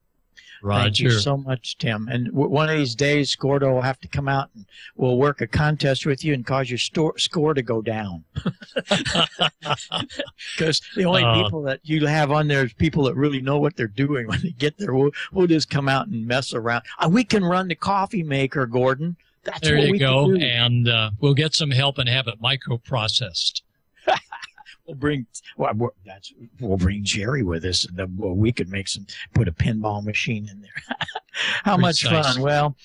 Roger. 0.61 0.83
Thank 0.83 0.99
you 0.99 1.11
so 1.11 1.37
much, 1.37 1.77
Tim. 1.77 2.07
And 2.07 2.27
w- 2.27 2.49
one 2.49 2.69
of 2.69 2.77
these 2.77 2.95
days, 2.95 3.35
Gordo 3.35 3.73
will 3.73 3.81
have 3.81 3.99
to 4.01 4.07
come 4.07 4.27
out 4.27 4.49
and 4.55 4.65
we'll 4.95 5.17
work 5.17 5.41
a 5.41 5.47
contest 5.47 6.05
with 6.05 6.23
you 6.23 6.33
and 6.33 6.45
cause 6.45 6.69
your 6.69 6.77
store, 6.77 7.17
score 7.17 7.53
to 7.53 7.61
go 7.61 7.81
down. 7.81 8.23
Because 10.55 10.81
the 10.95 11.05
only 11.05 11.23
Uh, 11.23 11.43
people 11.43 11.61
that 11.63 11.79
you 11.83 12.05
have 12.05 12.31
on 12.31 12.47
there 12.47 12.63
is 12.65 12.73
people 12.73 13.03
that 13.05 13.15
really 13.15 13.41
know 13.41 13.57
what 13.59 13.75
they're 13.75 13.87
doing 13.87 14.27
when 14.27 14.41
they 14.41 14.51
get 14.51 14.77
there. 14.77 14.93
We'll, 14.93 15.11
we'll 15.31 15.47
just 15.47 15.69
come 15.69 15.89
out 15.89 16.07
and 16.07 16.25
mess 16.27 16.53
around. 16.53 16.83
Uh, 16.99 17.09
we 17.11 17.23
can 17.23 17.43
run 17.43 17.67
the 17.67 17.75
coffee 17.75 18.23
maker, 18.23 18.65
Gordon. 18.65 19.17
That's 19.43 19.61
there 19.61 19.77
what 19.77 19.87
you 19.87 19.91
we 19.93 19.99
go. 19.99 20.33
And 20.35 20.87
uh, 20.87 21.11
we'll 21.19 21.33
get 21.35 21.53
some 21.53 21.71
help 21.71 21.97
and 21.97 22.09
have 22.09 22.27
it 22.27 22.41
microprocessed. 22.41 23.61
We'll 24.87 24.95
bring 24.95 25.25
well, 25.57 25.91
we'll 26.59 26.77
bring 26.77 27.03
Jerry 27.03 27.41
with 27.41 27.65
us, 27.65 27.85
and 27.85 27.97
then 27.97 28.15
well, 28.17 28.33
we 28.33 28.51
could 28.51 28.69
make 28.69 28.87
some 28.87 29.07
put 29.33 29.47
a 29.47 29.51
pinball 29.51 30.03
machine 30.03 30.47
in 30.49 30.61
there. 30.61 30.97
How 31.63 31.75
much 31.75 32.01
Precise. 32.01 32.35
fun! 32.35 32.43
Well, 32.43 32.75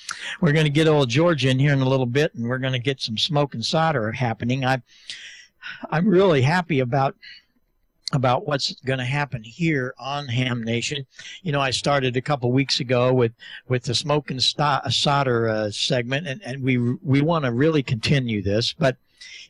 we're 0.40 0.52
going 0.52 0.64
to 0.64 0.70
get 0.70 0.88
old 0.88 1.10
George 1.10 1.44
in 1.44 1.58
here 1.58 1.72
in 1.72 1.80
a 1.80 1.88
little 1.88 2.06
bit, 2.06 2.34
and 2.34 2.48
we're 2.48 2.58
going 2.58 2.72
to 2.72 2.78
get 2.78 3.00
some 3.00 3.18
smoke 3.18 3.54
and 3.54 3.64
solder 3.64 4.12
happening. 4.12 4.64
I 4.64 4.80
I'm 5.90 6.06
really 6.06 6.42
happy 6.42 6.80
about 6.80 7.16
about 8.12 8.46
what's 8.46 8.74
going 8.80 8.98
to 8.98 9.04
happen 9.04 9.42
here 9.44 9.94
on 9.98 10.26
Ham 10.26 10.64
Nation. 10.64 11.06
You 11.42 11.52
know, 11.52 11.60
I 11.60 11.70
started 11.70 12.16
a 12.16 12.20
couple 12.20 12.50
weeks 12.50 12.80
ago 12.80 13.12
with 13.12 13.32
with 13.68 13.84
the 13.84 13.94
smoke 13.94 14.30
and 14.30 14.42
solder 14.42 15.48
uh, 15.48 15.70
segment, 15.70 16.26
and, 16.26 16.42
and 16.44 16.62
we 16.62 16.78
we 16.78 17.20
want 17.20 17.44
to 17.44 17.52
really 17.52 17.82
continue 17.82 18.42
this, 18.42 18.72
but 18.72 18.96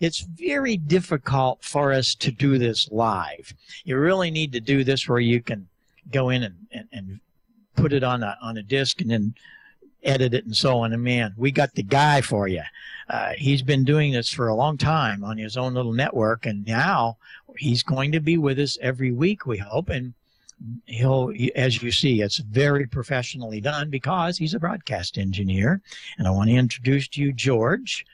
it's 0.00 0.20
very 0.20 0.76
difficult 0.76 1.62
for 1.62 1.92
us 1.92 2.14
to 2.16 2.30
do 2.30 2.58
this 2.58 2.88
live. 2.90 3.54
You 3.84 3.98
really 3.98 4.30
need 4.30 4.52
to 4.52 4.60
do 4.60 4.84
this 4.84 5.08
where 5.08 5.20
you 5.20 5.40
can 5.40 5.68
go 6.10 6.30
in 6.30 6.42
and, 6.42 6.56
and, 6.72 6.88
and 6.92 7.20
put 7.76 7.92
it 7.92 8.02
on 8.02 8.22
a 8.22 8.36
on 8.42 8.56
a 8.56 8.62
disc 8.62 9.00
and 9.00 9.10
then 9.10 9.34
edit 10.02 10.34
it 10.34 10.44
and 10.44 10.56
so 10.56 10.78
on. 10.78 10.92
And 10.92 11.02
man, 11.02 11.34
we 11.36 11.50
got 11.50 11.74
the 11.74 11.82
guy 11.82 12.20
for 12.20 12.48
you. 12.48 12.62
Uh, 13.08 13.32
he's 13.36 13.62
been 13.62 13.84
doing 13.84 14.12
this 14.12 14.30
for 14.30 14.48
a 14.48 14.54
long 14.54 14.78
time 14.78 15.24
on 15.24 15.36
his 15.36 15.56
own 15.56 15.74
little 15.74 15.92
network, 15.92 16.46
and 16.46 16.66
now 16.66 17.18
he's 17.56 17.82
going 17.82 18.12
to 18.12 18.20
be 18.20 18.38
with 18.38 18.58
us 18.58 18.78
every 18.80 19.12
week. 19.12 19.46
We 19.46 19.58
hope, 19.58 19.88
and 19.88 20.14
he'll, 20.86 21.32
as 21.56 21.82
you 21.82 21.90
see, 21.90 22.22
it's 22.22 22.38
very 22.38 22.86
professionally 22.86 23.60
done 23.60 23.90
because 23.90 24.38
he's 24.38 24.54
a 24.54 24.60
broadcast 24.60 25.18
engineer. 25.18 25.82
And 26.18 26.26
I 26.26 26.30
want 26.30 26.50
to 26.50 26.56
introduce 26.56 27.08
to 27.08 27.20
you 27.20 27.32
George. 27.32 28.06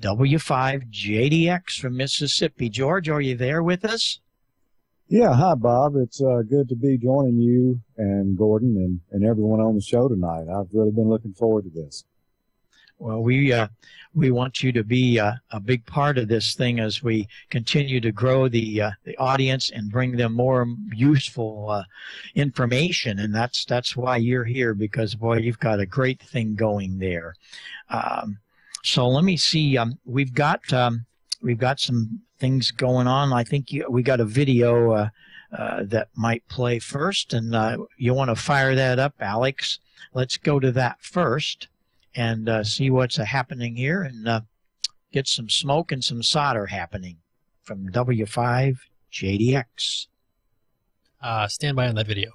W5JDX 0.00 1.78
from 1.80 1.96
Mississippi. 1.96 2.68
George, 2.68 3.08
are 3.08 3.20
you 3.20 3.36
there 3.36 3.62
with 3.62 3.84
us? 3.84 4.20
Yeah, 5.08 5.34
hi 5.34 5.54
Bob. 5.54 5.96
It's 5.96 6.20
uh, 6.22 6.42
good 6.48 6.68
to 6.70 6.74
be 6.74 6.96
joining 6.98 7.38
you 7.38 7.80
and 7.96 8.36
Gordon 8.36 8.76
and, 8.76 9.00
and 9.12 9.28
everyone 9.28 9.60
on 9.60 9.74
the 9.74 9.80
show 9.80 10.08
tonight. 10.08 10.46
I've 10.48 10.68
really 10.72 10.90
been 10.90 11.08
looking 11.08 11.34
forward 11.34 11.64
to 11.64 11.70
this. 11.70 12.04
Well, 12.98 13.22
we 13.22 13.52
uh, 13.52 13.68
we 14.14 14.30
want 14.30 14.62
you 14.62 14.72
to 14.72 14.84
be 14.84 15.18
uh, 15.18 15.34
a 15.50 15.60
big 15.60 15.84
part 15.84 16.16
of 16.16 16.28
this 16.28 16.54
thing 16.54 16.80
as 16.80 17.02
we 17.02 17.28
continue 17.50 18.00
to 18.00 18.12
grow 18.12 18.48
the 18.48 18.80
uh, 18.80 18.90
the 19.04 19.16
audience 19.18 19.70
and 19.70 19.90
bring 19.90 20.16
them 20.16 20.32
more 20.32 20.66
useful 20.92 21.70
uh, 21.70 21.84
information, 22.34 23.18
and 23.18 23.34
that's 23.34 23.64
that's 23.64 23.96
why 23.96 24.16
you're 24.16 24.44
here 24.44 24.74
because 24.74 25.14
boy, 25.16 25.38
you've 25.38 25.58
got 25.58 25.80
a 25.80 25.86
great 25.86 26.22
thing 26.22 26.54
going 26.54 26.98
there. 26.98 27.34
Um, 27.90 28.38
so 28.84 29.08
let 29.08 29.24
me 29.24 29.36
see. 29.36 29.78
Um, 29.78 29.98
we've 30.04 30.34
got 30.34 30.72
um, 30.72 31.06
we've 31.42 31.58
got 31.58 31.80
some 31.80 32.20
things 32.38 32.70
going 32.70 33.06
on. 33.06 33.32
I 33.32 33.42
think 33.42 33.72
you, 33.72 33.86
we 33.88 34.02
got 34.02 34.20
a 34.20 34.24
video 34.24 34.92
uh, 34.92 35.08
uh, 35.56 35.84
that 35.84 36.08
might 36.14 36.46
play 36.48 36.78
first, 36.78 37.32
and 37.32 37.54
uh, 37.54 37.78
you 37.96 38.12
want 38.12 38.28
to 38.28 38.36
fire 38.36 38.74
that 38.74 38.98
up, 38.98 39.14
Alex. 39.20 39.78
Let's 40.12 40.36
go 40.36 40.60
to 40.60 40.70
that 40.72 41.00
first 41.00 41.68
and 42.14 42.48
uh, 42.48 42.62
see 42.62 42.90
what's 42.90 43.18
uh, 43.18 43.24
happening 43.24 43.74
here, 43.74 44.02
and 44.02 44.28
uh, 44.28 44.40
get 45.12 45.26
some 45.28 45.48
smoke 45.48 45.90
and 45.90 46.04
some 46.04 46.22
solder 46.22 46.66
happening 46.66 47.16
from 47.62 47.88
W5 47.88 48.76
JDX. 49.10 50.08
Uh, 51.22 51.48
stand 51.48 51.74
by 51.74 51.88
on 51.88 51.94
that 51.94 52.06
video. 52.06 52.32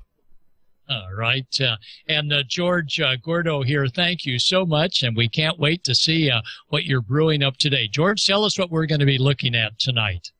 All 0.89 1.13
right. 1.15 1.45
Uh, 1.61 1.75
and 2.07 2.33
uh, 2.33 2.41
George 2.47 2.99
uh, 2.99 3.15
Gordo 3.21 3.61
here, 3.61 3.87
thank 3.87 4.25
you 4.25 4.39
so 4.39 4.65
much. 4.65 5.03
And 5.03 5.15
we 5.15 5.29
can't 5.29 5.59
wait 5.59 5.83
to 5.83 5.93
see 5.93 6.31
uh, 6.31 6.41
what 6.69 6.85
you're 6.85 7.01
brewing 7.01 7.43
up 7.43 7.57
today. 7.57 7.87
George, 7.87 8.25
tell 8.25 8.43
us 8.43 8.57
what 8.57 8.71
we're 8.71 8.87
going 8.87 8.99
to 8.99 9.05
be 9.05 9.19
looking 9.19 9.53
at 9.53 9.77
tonight. 9.77 10.31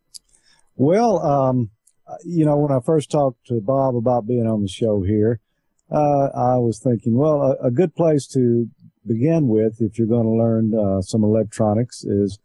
Well, 0.75 1.19
um, 1.19 1.69
you 2.25 2.45
know, 2.45 2.57
when 2.57 2.71
I 2.71 2.79
first 2.79 3.11
talked 3.11 3.45
to 3.47 3.61
Bob 3.61 3.95
about 3.95 4.25
being 4.25 4.47
on 4.47 4.63
the 4.63 4.67
show 4.67 5.03
here, 5.03 5.39
uh, 5.91 6.29
I 6.33 6.57
was 6.57 6.79
thinking, 6.79 7.15
well, 7.15 7.41
a, 7.41 7.67
a 7.67 7.71
good 7.71 7.95
place 7.95 8.25
to 8.27 8.67
begin 9.05 9.47
with, 9.47 9.81
if 9.81 9.99
you're 9.99 10.07
going 10.07 10.25
to 10.25 10.29
learn 10.29 10.73
uh, 10.73 11.01
some 11.01 11.23
electronics, 11.23 12.03
is 12.03 12.39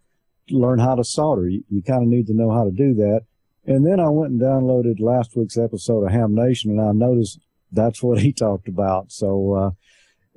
learn 0.50 0.78
how 0.78 0.94
to 0.94 1.04
solder. 1.04 1.48
You, 1.48 1.64
you 1.70 1.82
kind 1.82 2.02
of 2.02 2.08
need 2.08 2.26
to 2.26 2.34
know 2.34 2.50
how 2.50 2.64
to 2.64 2.70
do 2.70 2.92
that. 2.94 3.22
And 3.66 3.86
then 3.86 3.98
I 3.98 4.10
went 4.10 4.32
and 4.32 4.40
downloaded 4.40 5.00
last 5.00 5.36
week's 5.36 5.56
episode 5.56 6.04
of 6.04 6.12
Ham 6.12 6.34
Nation, 6.34 6.70
and 6.72 6.80
I 6.82 6.92
noticed 6.92 7.38
that's 7.74 8.02
what 8.02 8.20
he 8.20 8.32
talked 8.32 8.68
about. 8.68 9.12
So 9.12 9.54
uh, 9.54 9.70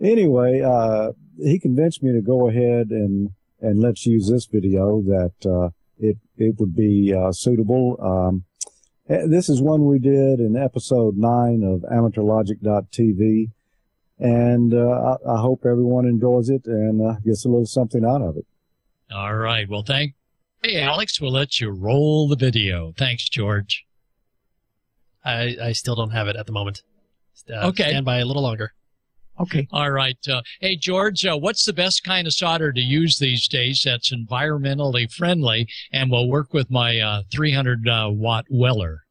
anyway, 0.06 0.62
uh, 0.62 1.12
he 1.38 1.60
convinced 1.60 2.04
me 2.04 2.14
to 2.14 2.22
go 2.22 2.50
ahead 2.50 2.90
and 2.90 3.32
and 3.60 3.80
let's 3.80 4.06
use 4.06 4.30
this 4.30 4.46
video 4.46 5.02
that 5.02 5.34
uh, 5.46 5.70
it 6.00 6.18
it 6.38 6.56
would 6.60 6.76
be 6.76 7.14
uh, 7.14 7.32
suitable. 7.32 7.98
Um, 8.02 8.46
eh, 9.10 9.26
this 9.28 9.50
is 9.50 9.62
one 9.62 9.86
we 9.86 10.00
did 10.00 10.40
in 10.40 10.56
episode 10.56 11.18
nine 11.18 11.64
of 11.64 11.82
AmateurLogic.tv, 11.92 13.52
and 14.20 14.74
uh, 14.74 15.18
I, 15.28 15.34
I 15.34 15.42
hope 15.42 15.66
everyone 15.66 16.06
enjoys 16.06 16.50
it 16.50 16.66
and 16.66 17.02
uh, 17.02 17.20
gets 17.26 17.46
a 17.46 17.50
little 17.50 17.66
something 17.66 18.06
out 18.06 18.22
of 18.22 18.38
it. 18.38 18.46
All 19.12 19.36
right. 19.36 19.68
Well, 19.70 19.84
thank. 19.84 20.14
Hey, 20.64 20.82
Alex, 20.82 21.22
we'll 21.22 21.32
let 21.32 21.62
you 21.62 21.70
roll 21.70 22.28
the 22.28 22.36
video. 22.36 22.94
Thanks, 22.98 23.30
George. 23.30 23.86
I, 25.24 25.56
I 25.62 25.72
still 25.74 25.96
don't 25.96 26.12
have 26.12 26.28
it 26.28 26.36
at 26.36 26.46
the 26.46 26.52
moment. 26.52 26.82
Uh, 27.52 27.68
Okay. 27.68 27.90
Stand 27.90 28.06
by 28.06 28.18
a 28.20 28.26
little 28.26 28.44
longer. 28.44 28.74
Okay. 29.40 29.68
All 29.72 29.92
right. 29.92 30.18
Uh, 30.28 30.42
hey, 30.62 30.76
George, 30.76 31.26
uh, 31.26 31.38
what's 31.38 31.64
the 31.66 31.74
best 31.74 32.04
kind 32.04 32.26
of 32.26 32.34
solder 32.34 32.72
to 32.74 32.82
use 32.82 33.20
these 33.20 33.48
days 33.48 33.82
that's 33.86 34.12
environmentally 34.12 35.12
friendly 35.12 35.68
and 35.92 36.10
will 36.10 36.28
work 36.28 36.54
with 36.54 36.72
my 36.72 37.00
uh, 37.00 37.22
300 37.32 37.88
uh, 37.88 38.10
watt 38.12 38.46
Weller? 38.50 39.04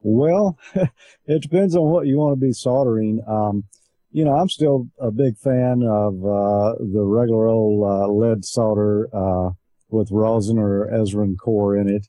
Well, 0.00 0.58
it 1.26 1.42
depends 1.42 1.76
on 1.76 1.84
what 1.84 2.06
you 2.06 2.18
want 2.18 2.38
to 2.38 2.46
be 2.46 2.52
soldering. 2.52 3.22
Um, 3.28 3.64
you 4.10 4.24
know, 4.24 4.34
I'm 4.34 4.48
still 4.48 4.88
a 4.98 5.10
big 5.10 5.36
fan 5.38 5.82
of 5.82 6.14
uh, 6.24 6.74
the 6.80 7.02
regular 7.04 7.46
old 7.46 7.84
uh, 7.84 8.08
lead 8.08 8.44
solder 8.44 9.08
uh, 9.12 9.50
with 9.88 10.10
rosin 10.10 10.58
or 10.58 10.86
resin 10.86 11.36
core 11.36 11.76
in 11.76 11.88
it. 11.88 12.08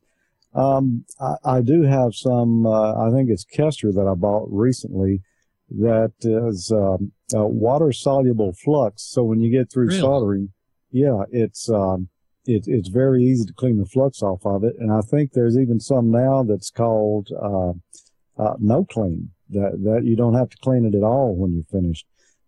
Um, 0.54 1.06
I, 1.20 1.58
I 1.58 1.62
do 1.62 1.84
have 1.84 2.16
some. 2.16 2.66
Uh, 2.66 3.08
I 3.08 3.12
think 3.12 3.30
it's 3.30 3.44
Kester 3.44 3.92
that 3.92 4.08
I 4.08 4.14
bought 4.14 4.48
recently. 4.52 5.22
That 5.70 6.14
is 6.22 6.72
um, 6.72 7.12
water 7.34 7.92
soluble 7.92 8.54
flux. 8.54 9.04
So 9.04 9.24
when 9.24 9.40
you 9.40 9.50
get 9.52 9.72
through 9.72 9.88
Really? 9.88 10.00
soldering, 10.00 10.50
yeah, 10.92 11.24
it's 11.32 11.70
um, 11.70 12.10
it, 12.46 12.66
it's 12.68 12.90
very 12.90 13.24
easy 13.24 13.46
to 13.46 13.54
clean 13.54 13.80
the 13.80 13.86
flux 13.86 14.22
off 14.22 14.46
of 14.46 14.64
it. 14.64 14.76
And 14.80 14.92
I 14.92 15.02
think 15.02 15.32
there's 15.32 15.58
even 15.58 15.80
some 15.80 16.12
now 16.12 16.44
that's 16.44 16.70
called 16.70 17.30
uh, 17.32 17.72
uh, 18.42 18.56
no 18.60 18.86
clean. 18.86 19.32
That 19.50 19.84
that 19.84 20.06
you 20.06 20.16
don't 20.16 20.34
have 20.36 20.50
to 20.50 20.58
clean 20.58 20.86
it 20.86 20.96
at 20.96 21.04
all 21.04 21.36
when 21.36 21.54
you're 21.54 21.64
finished. 21.82 22.06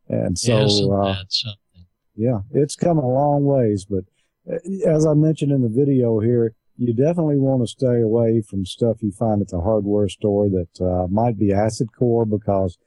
And 0.09 0.38
so 0.38 0.65
Isn't 0.65 0.91
uh, 0.93 1.24
something? 1.30 1.86
yeah, 2.15 2.39
it's 2.51 2.76
come 2.76 2.97
a 2.97 3.07
long 3.07 3.43
ways, 3.45 3.86
but 3.86 4.03
uh, 4.51 4.57
as 4.88 5.05
I 5.05 5.13
mentioned 5.13 5.51
in 5.51 5.61
the 5.61 5.70
video 5.70 6.20
here, 6.20 6.53
you 6.78 6.93
definitely 6.93 7.38
want 7.38 7.61
to 7.63 7.68
stay 7.68 8.01
away 8.01 8.41
from 8.41 8.65
stuff 8.65 9.03
you 9.03 9.11
find 9.11 9.41
at 9.41 9.49
the 9.49 9.59
hardware 9.61 10.07
store 10.07 10.47
that 10.49 10.82
uh, 10.82 11.07
might 11.07 11.38
be 11.38 11.51
acid 11.51 11.89
core 11.97 12.26
because 12.26 12.78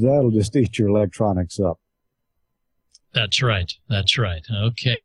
that'll 0.00 0.30
just 0.30 0.56
eat 0.56 0.78
your 0.78 0.88
electronics 0.88 1.60
up. 1.60 1.78
That's 3.12 3.42
right. 3.42 3.72
That's 3.88 4.16
right. 4.18 4.44
Okay. 4.50 4.98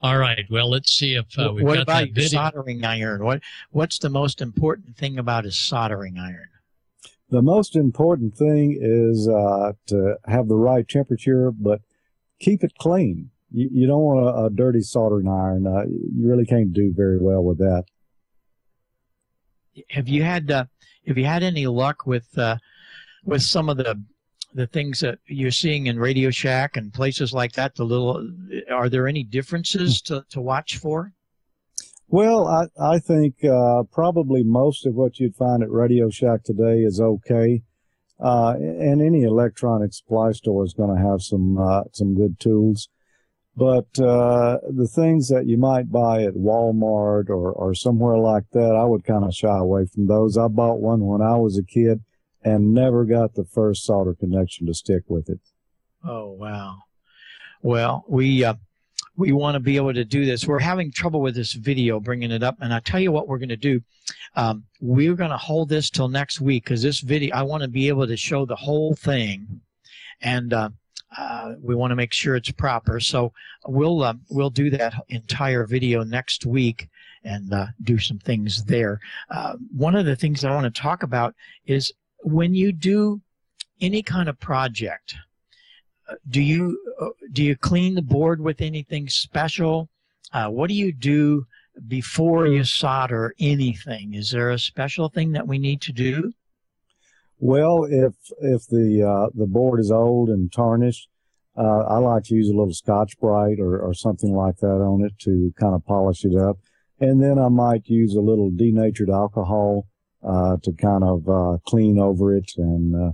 All 0.00 0.18
right. 0.18 0.44
Well, 0.50 0.70
let's 0.70 0.92
see 0.92 1.14
if 1.14 1.26
uh, 1.38 1.52
we've 1.52 1.64
what 1.64 1.74
got 1.74 1.82
about 1.82 2.00
that 2.00 2.12
video. 2.14 2.28
soldering 2.50 2.84
iron? 2.84 3.24
What 3.24 3.42
What's 3.70 3.98
the 3.98 4.08
most 4.08 4.40
important 4.40 4.96
thing 4.96 5.18
about 5.18 5.44
a 5.44 5.52
soldering 5.52 6.18
iron? 6.18 6.48
The 7.30 7.42
most 7.42 7.76
important 7.76 8.34
thing 8.36 8.78
is 8.80 9.28
uh, 9.28 9.72
to 9.88 10.16
have 10.26 10.48
the 10.48 10.56
right 10.56 10.88
temperature, 10.88 11.50
but 11.50 11.82
keep 12.40 12.64
it 12.64 12.72
clean. 12.78 13.30
You, 13.52 13.68
you 13.70 13.86
don't 13.86 14.00
want 14.00 14.20
a, 14.20 14.44
a 14.46 14.50
dirty 14.50 14.80
soldering 14.80 15.28
iron. 15.28 15.66
Uh, 15.66 15.84
you 15.84 16.26
really 16.26 16.46
can't 16.46 16.72
do 16.72 16.92
very 16.96 17.18
well 17.18 17.42
with 17.42 17.58
that. 17.58 17.84
Have 19.90 20.08
you 20.08 20.22
had 20.22 20.50
uh, 20.50 20.64
Have 21.06 21.18
you 21.18 21.26
had 21.26 21.42
any 21.42 21.66
luck 21.66 22.06
with 22.06 22.36
uh, 22.38 22.56
with 23.24 23.42
some 23.42 23.68
of 23.68 23.76
the 23.76 24.02
the 24.54 24.66
things 24.66 25.00
that 25.00 25.18
you're 25.26 25.50
seeing 25.50 25.86
in 25.86 25.98
Radio 25.98 26.30
Shack 26.30 26.76
and 26.76 26.92
places 26.92 27.32
like 27.32 27.52
that? 27.52 27.74
The 27.74 27.84
little 27.84 28.26
are 28.70 28.88
there 28.88 29.06
any 29.06 29.22
differences 29.22 30.00
to, 30.02 30.24
to 30.30 30.40
watch 30.40 30.78
for? 30.78 31.12
Well, 32.08 32.46
I, 32.46 32.66
I 32.80 32.98
think 32.98 33.44
uh, 33.44 33.82
probably 33.92 34.42
most 34.42 34.86
of 34.86 34.94
what 34.94 35.18
you'd 35.18 35.36
find 35.36 35.62
at 35.62 35.70
Radio 35.70 36.08
Shack 36.08 36.42
today 36.42 36.78
is 36.78 37.00
okay. 37.00 37.62
Uh, 38.18 38.54
and 38.58 39.00
any 39.00 39.22
electronic 39.22 39.92
supply 39.92 40.32
store 40.32 40.64
is 40.64 40.74
going 40.74 40.96
to 40.96 41.08
have 41.08 41.22
some 41.22 41.58
uh, 41.58 41.82
some 41.92 42.14
good 42.14 42.40
tools. 42.40 42.88
But 43.54 43.98
uh, 43.98 44.58
the 44.68 44.86
things 44.86 45.28
that 45.28 45.46
you 45.46 45.58
might 45.58 45.90
buy 45.90 46.22
at 46.22 46.34
Walmart 46.34 47.28
or, 47.28 47.52
or 47.52 47.74
somewhere 47.74 48.16
like 48.16 48.44
that, 48.52 48.76
I 48.76 48.84
would 48.84 49.04
kind 49.04 49.24
of 49.24 49.34
shy 49.34 49.58
away 49.58 49.84
from 49.86 50.06
those. 50.06 50.38
I 50.38 50.46
bought 50.46 50.80
one 50.80 51.00
when 51.00 51.20
I 51.20 51.36
was 51.36 51.58
a 51.58 51.64
kid 51.64 52.00
and 52.48 52.72
never 52.72 53.04
got 53.04 53.34
the 53.34 53.44
first 53.44 53.84
solder 53.84 54.14
connection 54.14 54.66
to 54.66 54.74
stick 54.74 55.02
with 55.08 55.28
it. 55.28 55.38
Oh 56.04 56.30
wow! 56.32 56.78
Well, 57.62 58.04
we 58.08 58.44
uh, 58.44 58.54
we 59.16 59.32
want 59.32 59.56
to 59.56 59.60
be 59.60 59.76
able 59.76 59.92
to 59.92 60.04
do 60.04 60.24
this. 60.24 60.46
We're 60.46 60.58
having 60.58 60.90
trouble 60.90 61.20
with 61.20 61.34
this 61.34 61.52
video, 61.52 62.00
bringing 62.00 62.30
it 62.30 62.42
up, 62.42 62.56
and 62.60 62.72
I 62.72 62.80
tell 62.80 63.00
you 63.00 63.12
what 63.12 63.28
we're 63.28 63.38
going 63.38 63.48
to 63.50 63.56
do. 63.56 63.82
Um, 64.34 64.64
we're 64.80 65.14
going 65.14 65.30
to 65.30 65.36
hold 65.36 65.68
this 65.68 65.90
till 65.90 66.08
next 66.08 66.40
week 66.40 66.64
because 66.64 66.82
this 66.82 67.00
video, 67.00 67.34
I 67.34 67.42
want 67.42 67.62
to 67.62 67.68
be 67.68 67.88
able 67.88 68.06
to 68.06 68.16
show 68.16 68.46
the 68.46 68.56
whole 68.56 68.94
thing, 68.94 69.60
and 70.22 70.52
uh, 70.52 70.70
uh, 71.16 71.54
we 71.60 71.74
want 71.74 71.90
to 71.90 71.96
make 71.96 72.12
sure 72.12 72.34
it's 72.34 72.50
proper. 72.52 72.98
So 72.98 73.32
we'll 73.66 74.02
uh, 74.02 74.14
we'll 74.30 74.50
do 74.50 74.70
that 74.70 74.94
entire 75.08 75.66
video 75.66 76.02
next 76.02 76.46
week 76.46 76.88
and 77.24 77.52
uh, 77.52 77.66
do 77.82 77.98
some 77.98 78.18
things 78.18 78.64
there. 78.64 79.00
Uh, 79.28 79.54
one 79.76 79.96
of 79.96 80.06
the 80.06 80.16
things 80.16 80.44
I 80.44 80.54
want 80.54 80.72
to 80.72 80.80
talk 80.80 81.02
about 81.02 81.34
is 81.66 81.92
when 82.32 82.54
you 82.54 82.72
do 82.72 83.20
any 83.80 84.02
kind 84.02 84.28
of 84.28 84.38
project 84.40 85.14
uh, 86.08 86.14
do 86.28 86.40
you 86.40 86.80
uh, 87.00 87.08
do 87.32 87.44
you 87.44 87.56
clean 87.56 87.94
the 87.94 88.02
board 88.02 88.40
with 88.40 88.60
anything 88.60 89.08
special? 89.08 89.88
Uh, 90.32 90.48
what 90.48 90.68
do 90.68 90.74
you 90.74 90.92
do 90.92 91.46
before 91.86 92.46
you 92.46 92.64
solder 92.64 93.34
anything? 93.38 94.14
Is 94.14 94.30
there 94.30 94.50
a 94.50 94.58
special 94.58 95.08
thing 95.08 95.32
that 95.32 95.46
we 95.46 95.58
need 95.58 95.80
to 95.82 95.92
do? 95.92 96.32
Well, 97.38 97.84
if 97.84 98.14
if 98.40 98.66
the 98.68 99.02
uh, 99.02 99.30
the 99.34 99.46
board 99.46 99.80
is 99.80 99.90
old 99.90 100.30
and 100.30 100.50
tarnished, 100.50 101.08
uh, 101.56 101.84
I 101.88 101.98
like 101.98 102.24
to 102.24 102.34
use 102.34 102.48
a 102.48 102.56
little 102.56 102.72
Scotch 102.72 103.18
Brite 103.20 103.60
or, 103.60 103.78
or 103.78 103.92
something 103.92 104.34
like 104.34 104.56
that 104.58 104.66
on 104.66 105.04
it 105.04 105.12
to 105.20 105.52
kind 105.58 105.74
of 105.74 105.84
polish 105.84 106.24
it 106.24 106.34
up, 106.34 106.58
and 107.00 107.22
then 107.22 107.38
I 107.38 107.48
might 107.48 107.86
use 107.86 108.14
a 108.14 108.20
little 108.20 108.50
denatured 108.50 109.10
alcohol 109.10 109.86
to 110.62 110.72
kind 110.72 111.04
of 111.04 111.28
uh, 111.28 111.58
clean 111.66 111.98
over 111.98 112.36
it 112.36 112.52
and 112.56 112.94
uh, 112.94 113.12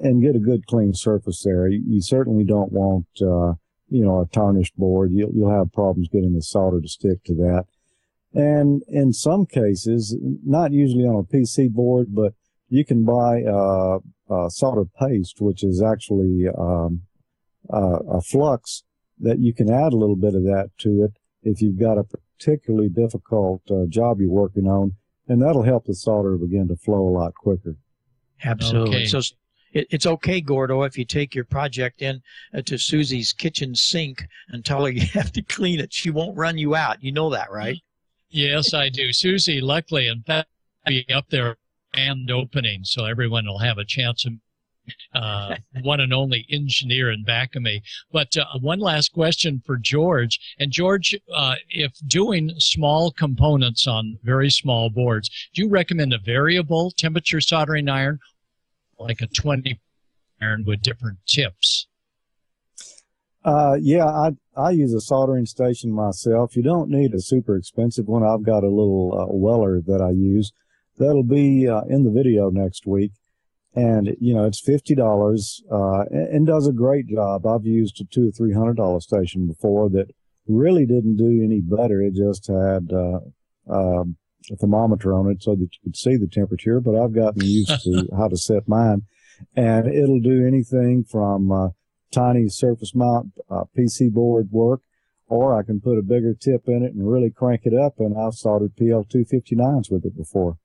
and 0.00 0.22
get 0.22 0.36
a 0.36 0.40
good 0.40 0.66
clean 0.66 0.94
surface 0.94 1.42
there. 1.44 1.66
You, 1.68 1.82
you 1.86 2.00
certainly 2.00 2.44
don't 2.44 2.72
want 2.72 3.06
uh, 3.20 3.54
you 3.88 4.04
know 4.04 4.20
a 4.20 4.26
tarnished 4.26 4.76
board. 4.76 5.10
You'll 5.12 5.32
you'll 5.32 5.56
have 5.56 5.72
problems 5.72 6.08
getting 6.08 6.34
the 6.34 6.42
solder 6.42 6.80
to 6.80 6.88
stick 6.88 7.24
to 7.24 7.34
that. 7.34 7.64
And 8.34 8.82
in 8.88 9.12
some 9.12 9.44
cases, 9.44 10.16
not 10.20 10.72
usually 10.72 11.04
on 11.04 11.16
a 11.16 11.22
PC 11.36 11.70
board, 11.70 12.14
but 12.14 12.32
you 12.68 12.84
can 12.84 13.04
buy 13.04 13.42
uh, 13.42 13.98
uh, 14.30 14.48
solder 14.48 14.86
paste, 14.98 15.40
which 15.40 15.62
is 15.62 15.82
actually 15.82 16.46
um, 16.48 17.02
uh, 17.70 17.98
a 18.10 18.22
flux 18.22 18.84
that 19.20 19.38
you 19.38 19.52
can 19.52 19.70
add 19.70 19.92
a 19.92 19.96
little 19.96 20.16
bit 20.16 20.34
of 20.34 20.44
that 20.44 20.70
to 20.78 21.04
it 21.04 21.12
if 21.42 21.60
you've 21.60 21.78
got 21.78 21.98
a 21.98 22.04
particularly 22.04 22.88
difficult 22.88 23.62
uh, 23.70 23.84
job 23.88 24.20
you're 24.20 24.30
working 24.30 24.66
on, 24.66 24.94
and 25.32 25.42
that'll 25.42 25.62
help 25.62 25.84
the 25.86 25.94
solder 25.94 26.36
begin 26.36 26.68
to 26.68 26.76
flow 26.76 27.08
a 27.08 27.14
lot 27.18 27.34
quicker. 27.34 27.74
absolutely 28.44 28.96
Okay. 28.98 29.06
so 29.06 29.18
it, 29.72 29.86
it's 29.90 30.06
okay 30.06 30.40
gordo 30.40 30.82
if 30.82 30.98
you 30.98 31.04
take 31.04 31.34
your 31.34 31.44
project 31.44 32.02
in 32.02 32.20
uh, 32.54 32.62
to 32.62 32.76
susie's 32.78 33.32
kitchen 33.32 33.74
sink 33.74 34.24
and 34.48 34.64
tell 34.64 34.84
her 34.84 34.90
you 34.98 35.06
have 35.08 35.32
to 35.32 35.42
clean 35.42 35.80
it 35.80 35.92
she 35.92 36.10
won't 36.10 36.36
run 36.36 36.58
you 36.58 36.74
out 36.74 37.02
you 37.02 37.12
know 37.12 37.30
that 37.30 37.50
right 37.50 37.78
Yes, 38.34 38.72
I 38.72 38.88
do. 38.88 39.12
Susie, 39.12 39.60
luckily, 39.60 40.06
in 40.06 40.22
fact, 40.22 40.48
be 40.86 41.04
up 41.12 41.26
there 41.28 41.58
and 41.92 42.30
opening, 42.30 42.82
so 42.82 43.04
everyone 43.04 43.44
will 43.46 43.58
have 43.58 43.76
a 43.76 43.84
chance 43.84 44.22
to 44.22 44.30
uh, 45.14 45.56
one 45.82 46.00
and 46.00 46.12
only 46.12 46.46
engineer 46.50 47.10
in 47.10 47.24
back 47.24 47.54
of 47.54 47.62
me. 47.62 47.82
But 48.12 48.36
uh, 48.36 48.44
one 48.60 48.80
last 48.80 49.12
question 49.12 49.62
for 49.64 49.76
George. 49.76 50.38
And 50.58 50.70
George, 50.70 51.14
uh, 51.34 51.56
if 51.68 51.92
doing 52.06 52.52
small 52.58 53.10
components 53.10 53.86
on 53.86 54.18
very 54.22 54.50
small 54.50 54.90
boards, 54.90 55.30
do 55.54 55.62
you 55.62 55.68
recommend 55.68 56.12
a 56.12 56.18
variable 56.18 56.92
temperature 56.96 57.40
soldering 57.40 57.88
iron, 57.88 58.18
like 58.98 59.20
a 59.20 59.26
20 59.26 59.80
iron 60.40 60.64
with 60.66 60.82
different 60.82 61.18
tips? 61.26 61.86
Uh, 63.44 63.76
yeah, 63.80 64.06
I 64.06 64.30
I 64.56 64.70
use 64.70 64.94
a 64.94 65.00
soldering 65.00 65.46
station 65.46 65.90
myself. 65.90 66.54
You 66.56 66.62
don't 66.62 66.90
need 66.90 67.12
a 67.14 67.20
super 67.20 67.56
expensive 67.56 68.06
one. 68.06 68.22
I've 68.22 68.44
got 68.44 68.62
a 68.62 68.68
little 68.68 69.18
uh, 69.18 69.34
Weller 69.34 69.80
that 69.80 70.00
I 70.00 70.10
use. 70.10 70.52
That'll 70.98 71.24
be 71.24 71.68
uh, 71.68 71.82
in 71.88 72.04
the 72.04 72.10
video 72.10 72.50
next 72.50 72.86
week, 72.86 73.12
and 73.74 74.14
you 74.20 74.34
know 74.34 74.44
it's 74.44 74.60
fifty 74.60 74.94
dollars 74.94 75.62
uh, 75.70 76.02
and, 76.10 76.28
and 76.28 76.46
does 76.46 76.66
a 76.66 76.72
great 76.72 77.06
job. 77.08 77.46
I've 77.46 77.66
used 77.66 78.00
a 78.00 78.04
two 78.04 78.28
or 78.28 78.32
three 78.32 78.52
hundred 78.52 78.76
dollar 78.76 79.00
station 79.00 79.46
before 79.46 79.88
that 79.90 80.08
really 80.46 80.86
didn't 80.86 81.16
do 81.16 81.42
any 81.42 81.60
better. 81.60 82.02
It 82.02 82.14
just 82.14 82.48
had 82.48 82.92
uh, 82.92 83.20
um, 83.70 84.16
a 84.50 84.56
thermometer 84.56 85.14
on 85.14 85.30
it 85.30 85.42
so 85.42 85.54
that 85.54 85.60
you 85.60 85.78
could 85.84 85.96
see 85.96 86.16
the 86.16 86.28
temperature. 86.28 86.80
But 86.80 86.96
I've 86.96 87.14
gotten 87.14 87.44
used 87.44 87.82
to 87.84 88.08
how 88.16 88.28
to 88.28 88.36
set 88.36 88.68
mine, 88.68 89.02
and 89.56 89.86
it'll 89.88 90.20
do 90.20 90.46
anything 90.46 91.04
from 91.04 91.50
uh, 91.50 91.68
tiny 92.12 92.48
surface 92.48 92.94
mount 92.94 93.32
uh, 93.50 93.64
PC 93.76 94.12
board 94.12 94.48
work, 94.50 94.80
or 95.28 95.58
I 95.58 95.62
can 95.62 95.80
put 95.80 95.98
a 95.98 96.02
bigger 96.02 96.34
tip 96.34 96.64
in 96.66 96.82
it 96.82 96.92
and 96.92 97.10
really 97.10 97.30
crank 97.30 97.62
it 97.64 97.74
up. 97.74 97.94
And 97.98 98.18
I've 98.18 98.34
soldered 98.34 98.76
PL259s 98.76 99.90
with 99.90 100.04
it 100.04 100.16
before. 100.16 100.58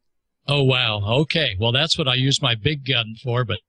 Oh 0.48 0.64
wow. 0.64 1.02
Okay. 1.22 1.56
Well, 1.60 1.72
that's 1.72 1.98
what 1.98 2.08
I 2.08 2.16
use 2.16 2.42
my 2.42 2.56
big 2.56 2.86
gun 2.86 3.16
for, 3.22 3.44
but 3.44 3.60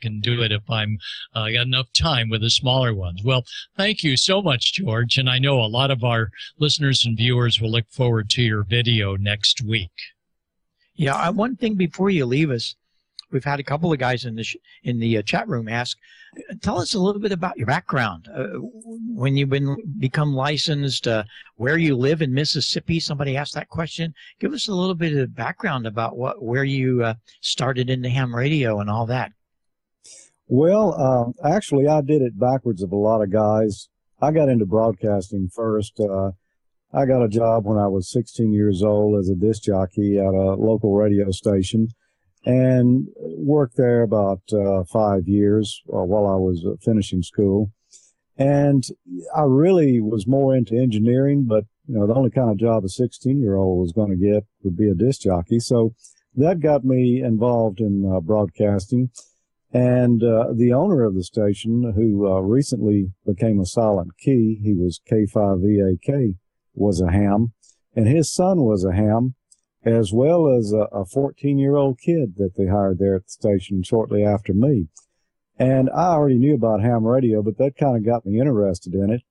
can 0.00 0.20
do 0.20 0.42
it 0.42 0.52
if 0.52 0.62
I'm 0.68 0.98
uh, 1.34 1.50
got 1.50 1.66
enough 1.66 1.92
time 1.92 2.28
with 2.30 2.40
the 2.40 2.50
smaller 2.50 2.94
ones. 2.94 3.22
Well, 3.22 3.44
thank 3.76 4.02
you 4.02 4.16
so 4.16 4.42
much, 4.42 4.72
George, 4.72 5.18
and 5.18 5.28
I 5.28 5.38
know 5.38 5.60
a 5.60 5.66
lot 5.66 5.90
of 5.90 6.02
our 6.02 6.30
listeners 6.58 7.04
and 7.04 7.16
viewers 7.16 7.60
will 7.60 7.70
look 7.70 7.88
forward 7.90 8.30
to 8.30 8.42
your 8.42 8.62
video 8.62 9.16
next 9.16 9.62
week. 9.62 9.92
Yeah, 10.94 11.14
I, 11.14 11.30
one 11.30 11.56
thing 11.56 11.74
before 11.74 12.10
you 12.10 12.26
leave 12.26 12.50
us, 12.50 12.74
we've 13.30 13.44
had 13.44 13.60
a 13.60 13.64
couple 13.64 13.92
of 13.92 13.98
guys 13.98 14.24
in 14.24 14.34
the 14.34 14.46
in 14.84 14.98
the 14.98 15.18
uh, 15.18 15.22
chat 15.22 15.48
room 15.48 15.68
ask, 15.68 15.96
tell 16.60 16.80
us 16.80 16.94
a 16.94 16.98
little 16.98 17.20
bit 17.20 17.32
about 17.32 17.56
your 17.56 17.66
background. 17.66 18.28
Uh, 18.34 18.58
when 19.14 19.36
you've 19.36 19.50
been 19.50 19.76
become 19.98 20.34
licensed, 20.34 21.06
uh, 21.06 21.24
where 21.56 21.78
you 21.78 21.96
live 21.96 22.22
in 22.22 22.32
Mississippi. 22.32 23.00
Somebody 23.00 23.36
asked 23.36 23.54
that 23.54 23.68
question. 23.68 24.14
Give 24.38 24.52
us 24.52 24.68
a 24.68 24.74
little 24.74 24.94
bit 24.94 25.16
of 25.16 25.34
background 25.34 25.86
about 25.86 26.16
what 26.16 26.42
where 26.42 26.64
you 26.64 27.04
uh, 27.04 27.14
started 27.40 27.90
into 27.90 28.08
ham 28.08 28.34
radio 28.34 28.80
and 28.80 28.90
all 28.90 29.06
that. 29.06 29.32
Well, 30.48 31.00
um, 31.00 31.34
actually, 31.44 31.86
I 31.86 32.00
did 32.00 32.22
it 32.22 32.38
backwards 32.38 32.82
of 32.82 32.92
a 32.92 32.96
lot 32.96 33.22
of 33.22 33.30
guys. 33.30 33.88
I 34.20 34.32
got 34.32 34.48
into 34.48 34.66
broadcasting 34.66 35.48
first. 35.48 35.98
Uh, 36.00 36.32
I 36.92 37.06
got 37.06 37.22
a 37.22 37.28
job 37.28 37.64
when 37.64 37.78
I 37.78 37.86
was 37.86 38.10
16 38.10 38.52
years 38.52 38.82
old 38.82 39.18
as 39.18 39.28
a 39.28 39.36
disc 39.36 39.62
jockey 39.62 40.18
at 40.18 40.34
a 40.34 40.54
local 40.54 40.94
radio 40.94 41.30
station 41.30 41.88
and 42.44 43.06
worked 43.16 43.76
there 43.76 44.02
about 44.02 44.40
uh, 44.52 44.84
five 44.84 45.28
years 45.28 45.82
uh, 45.88 46.02
while 46.02 46.26
I 46.26 46.36
was 46.36 46.64
uh, 46.64 46.76
finishing 46.82 47.22
school. 47.22 47.72
And 48.36 48.82
I 49.36 49.42
really 49.42 50.00
was 50.00 50.26
more 50.26 50.56
into 50.56 50.74
engineering, 50.74 51.44
but 51.46 51.64
you 51.86 51.98
know, 51.98 52.06
the 52.06 52.14
only 52.14 52.30
kind 52.30 52.50
of 52.50 52.56
job 52.56 52.84
a 52.84 52.88
16 52.88 53.40
year 53.40 53.56
old 53.56 53.80
was 53.80 53.92
going 53.92 54.10
to 54.10 54.16
get 54.16 54.44
would 54.62 54.76
be 54.76 54.88
a 54.88 54.94
disc 54.94 55.22
jockey. 55.22 55.58
So 55.58 55.94
that 56.34 56.60
got 56.60 56.84
me 56.84 57.20
involved 57.22 57.80
in 57.80 58.10
uh, 58.10 58.20
broadcasting. 58.20 59.10
And 59.72 60.22
uh, 60.22 60.48
the 60.54 60.72
owner 60.72 61.04
of 61.04 61.14
the 61.14 61.22
station, 61.22 61.92
who 61.94 62.26
uh, 62.26 62.40
recently 62.40 63.12
became 63.24 63.60
a 63.60 63.66
silent 63.66 64.12
key, 64.18 64.60
he 64.62 64.74
was 64.74 65.00
K5VAK, 65.10 66.36
was 66.74 67.00
a 67.00 67.12
ham, 67.12 67.52
and 67.94 68.08
his 68.08 68.32
son 68.32 68.62
was 68.62 68.84
a 68.84 68.92
ham, 68.92 69.34
as 69.84 70.12
well 70.12 70.48
as 70.48 70.72
a 70.72 71.04
14 71.04 71.58
year 71.58 71.76
old 71.76 71.98
kid 71.98 72.34
that 72.36 72.54
they 72.56 72.66
hired 72.66 72.98
there 72.98 73.16
at 73.16 73.24
the 73.24 73.30
station 73.30 73.82
shortly 73.82 74.24
after 74.24 74.52
me. 74.52 74.88
And 75.58 75.90
I 75.90 76.08
already 76.08 76.38
knew 76.38 76.54
about 76.54 76.82
ham 76.82 77.04
radio, 77.04 77.42
but 77.42 77.58
that 77.58 77.76
kind 77.76 77.96
of 77.96 78.04
got 78.04 78.24
me 78.24 78.40
interested 78.40 78.94
in 78.94 79.10
it. 79.10 79.22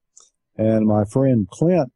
And 0.55 0.85
my 0.85 1.05
friend 1.05 1.47
Clint 1.49 1.91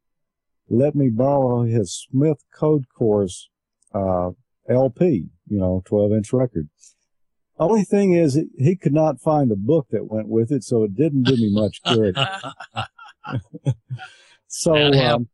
let 0.70 0.96
me 0.96 1.10
borrow 1.10 1.64
his 1.64 2.08
Smith 2.10 2.44
Code 2.54 2.86
Course 2.98 3.50
uh, 3.94 4.32
LP, 4.70 5.30
you 5.48 5.60
know, 5.60 5.84
12 5.86 6.12
inch 6.14 6.34
record. 6.34 6.70
Only 7.60 7.84
thing 7.84 8.14
is, 8.14 8.40
he 8.58 8.76
could 8.76 8.94
not 8.94 9.22
find 9.22 9.52
the 9.52 9.56
book 9.56 9.88
that 9.92 10.12
went 10.12 10.28
with 10.28 10.52
it, 10.52 10.64
so 10.64 10.84
it 10.84 10.96
didn't 10.96 11.24
do 11.24 11.36
me 11.36 11.52
much 11.52 11.82
good. 11.84 12.18
so, 14.48 14.76
um, 14.76 15.28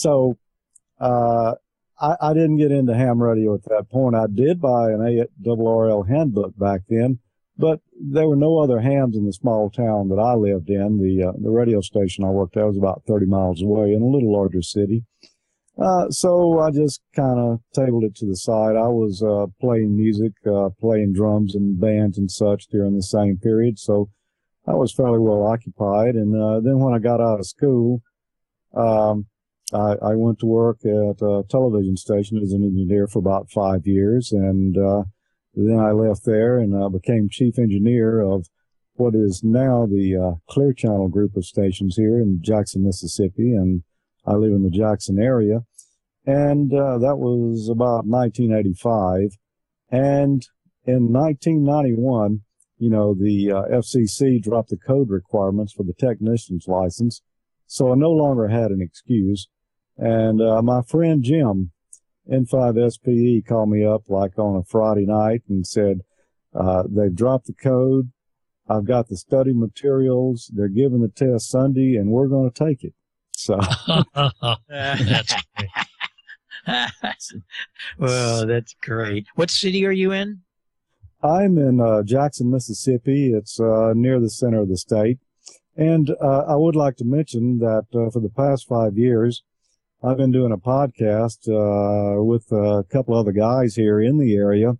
so 0.00 0.38
uh, 0.98 1.54
I, 2.00 2.16
I, 2.22 2.32
didn't 2.32 2.56
get 2.56 2.72
into 2.72 2.94
ham 2.94 3.22
radio 3.22 3.54
at 3.54 3.64
that 3.64 3.90
point. 3.90 4.16
I 4.16 4.26
did 4.32 4.58
buy 4.58 4.92
an 4.92 5.26
ARRL 5.46 6.08
handbook 6.08 6.58
back 6.58 6.80
then, 6.88 7.18
but 7.58 7.80
there 8.00 8.26
were 8.26 8.36
no 8.36 8.58
other 8.60 8.80
hams 8.80 9.14
in 9.14 9.26
the 9.26 9.32
small 9.32 9.68
town 9.68 10.08
that 10.08 10.18
I 10.18 10.34
lived 10.34 10.70
in. 10.70 10.98
The 10.98 11.28
uh, 11.28 11.32
the 11.38 11.50
radio 11.50 11.82
station 11.82 12.24
I 12.24 12.30
worked 12.30 12.56
at 12.56 12.64
was 12.64 12.78
about 12.78 13.02
30 13.06 13.26
miles 13.26 13.62
away 13.62 13.92
in 13.92 14.00
a 14.00 14.06
little 14.06 14.32
larger 14.32 14.62
city. 14.62 15.04
Uh, 15.78 16.08
so 16.08 16.60
I 16.60 16.70
just 16.70 17.02
kind 17.14 17.38
of 17.38 17.60
tabled 17.74 18.04
it 18.04 18.14
to 18.16 18.26
the 18.26 18.36
side. 18.36 18.76
I 18.76 18.88
was 18.88 19.22
uh, 19.22 19.46
playing 19.60 19.96
music, 19.96 20.32
uh, 20.46 20.70
playing 20.80 21.12
drums 21.12 21.54
and 21.54 21.78
bands 21.78 22.16
and 22.16 22.30
such 22.30 22.68
during 22.68 22.96
the 22.96 23.02
same 23.02 23.36
period, 23.36 23.78
so 23.78 24.08
I 24.66 24.72
was 24.72 24.94
fairly 24.94 25.18
well 25.18 25.46
occupied. 25.46 26.14
And 26.14 26.34
uh, 26.34 26.60
then 26.60 26.78
when 26.78 26.94
I 26.94 26.98
got 26.98 27.20
out 27.20 27.40
of 27.40 27.46
school, 27.46 28.02
um, 28.74 29.26
I, 29.72 29.94
I, 30.02 30.14
went 30.16 30.38
to 30.40 30.46
work 30.46 30.78
at 30.84 31.22
a 31.22 31.44
television 31.48 31.96
station 31.96 32.38
as 32.38 32.52
an 32.52 32.64
engineer 32.64 33.06
for 33.06 33.18
about 33.18 33.50
five 33.50 33.86
years, 33.86 34.32
and 34.32 34.76
uh, 34.76 35.04
then 35.54 35.78
I 35.78 35.92
left 35.92 36.24
there 36.24 36.58
and 36.58 36.74
uh, 36.74 36.88
became 36.88 37.28
chief 37.30 37.58
engineer 37.58 38.20
of 38.20 38.46
what 38.94 39.14
is 39.14 39.42
now 39.44 39.86
the 39.86 40.38
Clear 40.48 40.72
Channel 40.72 41.08
group 41.08 41.36
of 41.36 41.44
stations 41.44 41.96
here 41.96 42.18
in 42.18 42.40
Jackson, 42.42 42.84
Mississippi, 42.84 43.54
and 43.54 43.82
I 44.26 44.34
live 44.34 44.52
in 44.52 44.62
the 44.62 44.70
Jackson 44.70 45.18
area 45.18 45.60
and 46.26 46.72
uh, 46.72 46.98
that 46.98 47.16
was 47.16 47.68
about 47.68 48.06
1985. 48.06 49.38
And 49.90 50.46
in 50.84 51.12
1991, 51.12 52.40
you 52.78 52.90
know, 52.90 53.14
the 53.14 53.52
uh, 53.52 53.62
FCC 53.78 54.40
dropped 54.42 54.70
the 54.70 54.76
code 54.76 55.10
requirements 55.10 55.72
for 55.72 55.82
the 55.82 55.94
technician's 55.94 56.66
license, 56.66 57.22
so 57.66 57.92
I 57.92 57.94
no 57.94 58.10
longer 58.10 58.48
had 58.48 58.70
an 58.70 58.80
excuse. 58.80 59.48
And 60.00 60.40
uh, 60.40 60.62
my 60.62 60.80
friend 60.80 61.22
Jim, 61.22 61.72
N5SPE, 62.32 63.46
called 63.46 63.68
me 63.68 63.84
up 63.84 64.08
like 64.08 64.38
on 64.38 64.56
a 64.56 64.64
Friday 64.64 65.04
night 65.04 65.42
and 65.48 65.66
said, 65.66 66.00
uh, 66.58 66.84
they've 66.88 67.14
dropped 67.14 67.46
the 67.46 67.52
code. 67.52 68.10
I've 68.68 68.86
got 68.86 69.08
the 69.08 69.16
study 69.16 69.52
materials. 69.52 70.50
They're 70.54 70.68
giving 70.68 71.02
the 71.02 71.08
test 71.08 71.50
Sunday, 71.50 71.96
and 71.96 72.10
we're 72.10 72.28
going 72.28 72.50
to 72.50 72.64
take 72.64 72.82
it. 72.82 72.94
So 73.32 73.58
that's 74.68 75.34
great. 75.56 75.70
well, 77.98 78.46
that's 78.46 78.74
great. 78.82 79.26
What 79.34 79.50
city 79.50 79.84
are 79.84 79.92
you 79.92 80.12
in? 80.12 80.40
I'm 81.22 81.58
in 81.58 81.80
uh, 81.80 82.02
Jackson, 82.04 82.50
Mississippi. 82.50 83.32
It's 83.34 83.60
uh, 83.60 83.92
near 83.94 84.18
the 84.18 84.30
center 84.30 84.60
of 84.60 84.68
the 84.68 84.78
state. 84.78 85.18
And 85.76 86.10
uh, 86.22 86.44
I 86.48 86.56
would 86.56 86.76
like 86.76 86.96
to 86.96 87.04
mention 87.04 87.58
that 87.58 87.84
uh, 87.94 88.10
for 88.10 88.20
the 88.20 88.32
past 88.34 88.66
five 88.66 88.96
years, 88.96 89.42
I've 90.02 90.16
been 90.16 90.32
doing 90.32 90.52
a 90.52 90.58
podcast 90.58 91.48
uh, 91.48 92.22
with 92.22 92.50
a 92.52 92.84
couple 92.90 93.14
other 93.16 93.32
guys 93.32 93.76
here 93.76 94.00
in 94.00 94.18
the 94.18 94.34
area. 94.34 94.72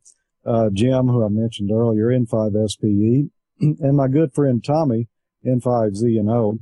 Uh, 0.47 0.71
Jim, 0.73 1.09
who 1.09 1.25
I 1.25 1.29
mentioned 1.29 1.71
earlier, 1.71 2.07
N5SPE, 2.07 3.31
and 3.61 3.97
my 3.97 4.09
good 4.09 4.33
friend 4.33 4.65
Tommy, 4.65 5.09
N5ZNO. 5.47 6.61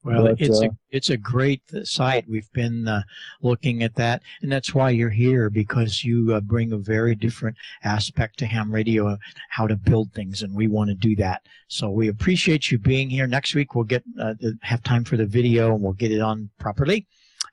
Well, 0.04 0.28
but, 0.28 0.40
it's 0.40 0.62
uh, 0.62 0.68
a 0.68 0.70
it's 0.92 1.10
a 1.10 1.18
great 1.18 1.62
site. 1.84 2.26
We've 2.30 2.52
been 2.54 2.88
uh, 2.88 3.04
looking 3.42 3.84
at 3.84 3.96
that, 3.96 4.22
and 4.42 4.52
that's 4.52 4.74
why 4.74 4.92
you're 4.92 5.10
here 5.10 5.50
because 5.50 6.06
you 6.06 6.34
uh, 6.34 6.40
bring 6.40 6.72
a 6.72 6.78
very 6.78 7.16
different 7.16 7.58
aspect 7.84 8.40
to 8.40 8.46
ham 8.46 8.72
radio, 8.72 9.18
how 9.50 9.68
to 9.68 9.76
build 9.76 10.14
things, 10.14 10.42
and 10.42 10.56
we 10.56 10.68
want 10.68 10.90
to 10.90 10.96
do 10.96 11.18
that. 11.18 11.42
So 11.68 11.90
we 11.90 12.08
appreciate 12.08 12.72
you 12.72 12.80
being 12.80 13.10
here. 13.10 13.28
Next 13.28 13.54
week 13.56 13.76
we'll 13.76 13.84
get 13.84 14.04
uh, 14.20 14.36
have 14.62 14.84
time 14.84 15.04
for 15.04 15.18
the 15.18 15.26
video, 15.26 15.74
and 15.74 15.84
we'll 15.84 15.94
get 15.94 16.14
it 16.14 16.22
on 16.22 16.50
properly. 16.60 17.06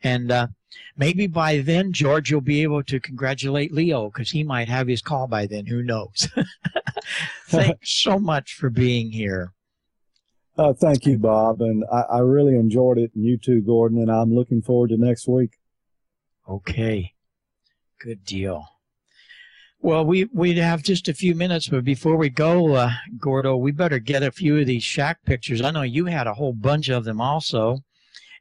And 0.05 0.31
uh, 0.31 0.47
maybe 0.97 1.27
by 1.27 1.59
then, 1.59 1.93
George, 1.93 2.31
you'll 2.31 2.41
be 2.41 2.63
able 2.63 2.85
to 2.85 3.01
congratulate 3.01 3.73
Leo 3.73 4.09
because 4.09 4.31
he 4.31 4.45
might 4.45 4.69
have 4.69 4.87
his 4.87 5.03
call 5.03 5.27
by 5.27 5.47
then. 5.47 5.67
Who 5.67 5.83
knows? 5.83 6.29
Thanks 7.49 8.03
so 8.03 8.21
much 8.21 8.55
for 8.55 8.71
being 8.71 9.11
here. 9.11 9.53
Uh, 10.59 10.73
thank 10.73 11.05
you, 11.05 11.19
Bob. 11.19 11.61
And 11.61 11.85
I, 11.93 12.03
I 12.17 12.19
really 12.21 12.57
enjoyed 12.57 12.99
it. 12.99 13.13
And 13.15 13.25
you 13.25 13.37
too, 13.37 13.61
Gordon. 13.61 13.99
And 13.99 14.11
I'm 14.11 14.35
looking 14.35 14.63
forward 14.63 14.91
to 14.91 14.97
next 14.97 15.29
week. 15.29 15.59
Okay. 16.49 17.13
Good 18.01 18.25
deal. 18.25 18.67
Well, 19.81 20.05
we 20.05 20.25
we 20.33 20.57
have 20.57 20.83
just 20.83 21.07
a 21.09 21.15
few 21.15 21.35
minutes, 21.35 21.69
but 21.69 21.85
before 21.85 22.17
we 22.17 22.29
go, 22.31 22.75
uh, 22.75 22.91
Gordo, 23.19 23.57
we 23.57 23.73
better 23.73 23.99
get 23.99 24.23
a 24.23 24.33
few 24.33 24.59
of 24.59 24.67
these 24.67 24.83
shack 24.83 25.23
pictures. 25.25 25.63
I 25.63 25.71
know 25.71 25.83
you 25.83 26.07
had 26.07 26.27
a 26.27 26.35
whole 26.35 26.55
bunch 26.55 26.89
of 26.89 27.05
them 27.05 27.21
also, 27.21 27.85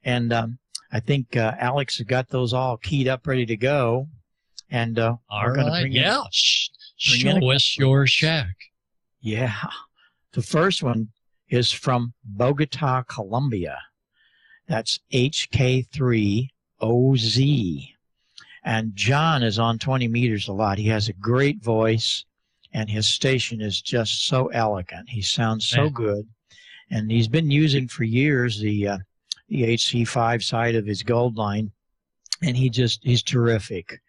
and 0.03 0.31
um, 0.31 0.57
I 0.91 1.01
think 1.01 1.35
uh, 1.35 1.53
Alex 1.59 1.97
has 1.97 2.07
got 2.07 2.29
those 2.29 2.53
all 2.53 2.77
keyed 2.77 3.07
up, 3.07 3.27
ready 3.27 3.45
to 3.47 3.57
go. 3.57 4.07
And 4.71 4.97
uh, 4.97 5.17
all 5.29 5.49
right, 5.49 5.81
bring 5.81 5.91
yeah, 5.91 6.19
in, 6.19 6.23
show 6.97 7.51
us 7.51 7.77
your 7.77 8.07
shack. 8.07 8.55
Yeah, 9.19 9.53
the 10.31 10.41
first 10.41 10.81
one 10.81 11.09
is 11.49 11.71
from 11.71 12.13
Bogota, 12.23 13.03
Colombia. 13.03 13.79
That's 14.67 14.99
HK3OZ. 15.13 16.49
And 18.63 18.95
John 18.95 19.43
is 19.43 19.59
on 19.59 19.77
20 19.77 20.07
meters 20.07 20.47
a 20.47 20.53
lot. 20.53 20.79
He 20.79 20.87
has 20.87 21.07
a 21.07 21.13
great 21.13 21.61
voice, 21.63 22.25
and 22.73 22.89
his 22.89 23.07
station 23.07 23.61
is 23.61 23.79
just 23.79 24.25
so 24.25 24.47
elegant. 24.47 25.09
He 25.09 25.21
sounds 25.21 25.67
so 25.67 25.89
good. 25.89 26.27
And 26.89 27.11
he's 27.11 27.27
been 27.27 27.51
using 27.51 27.87
for 27.87 28.03
years 28.03 28.59
the, 28.59 28.87
uh, 28.87 28.97
the 29.49 29.75
HC5 29.75 30.43
side 30.43 30.73
of 30.75 30.87
his 30.87 31.03
gold 31.03 31.37
line, 31.37 31.71
and 32.41 32.57
he 32.57 32.71
just, 32.71 33.03
he's 33.03 33.21
terrific. 33.21 34.01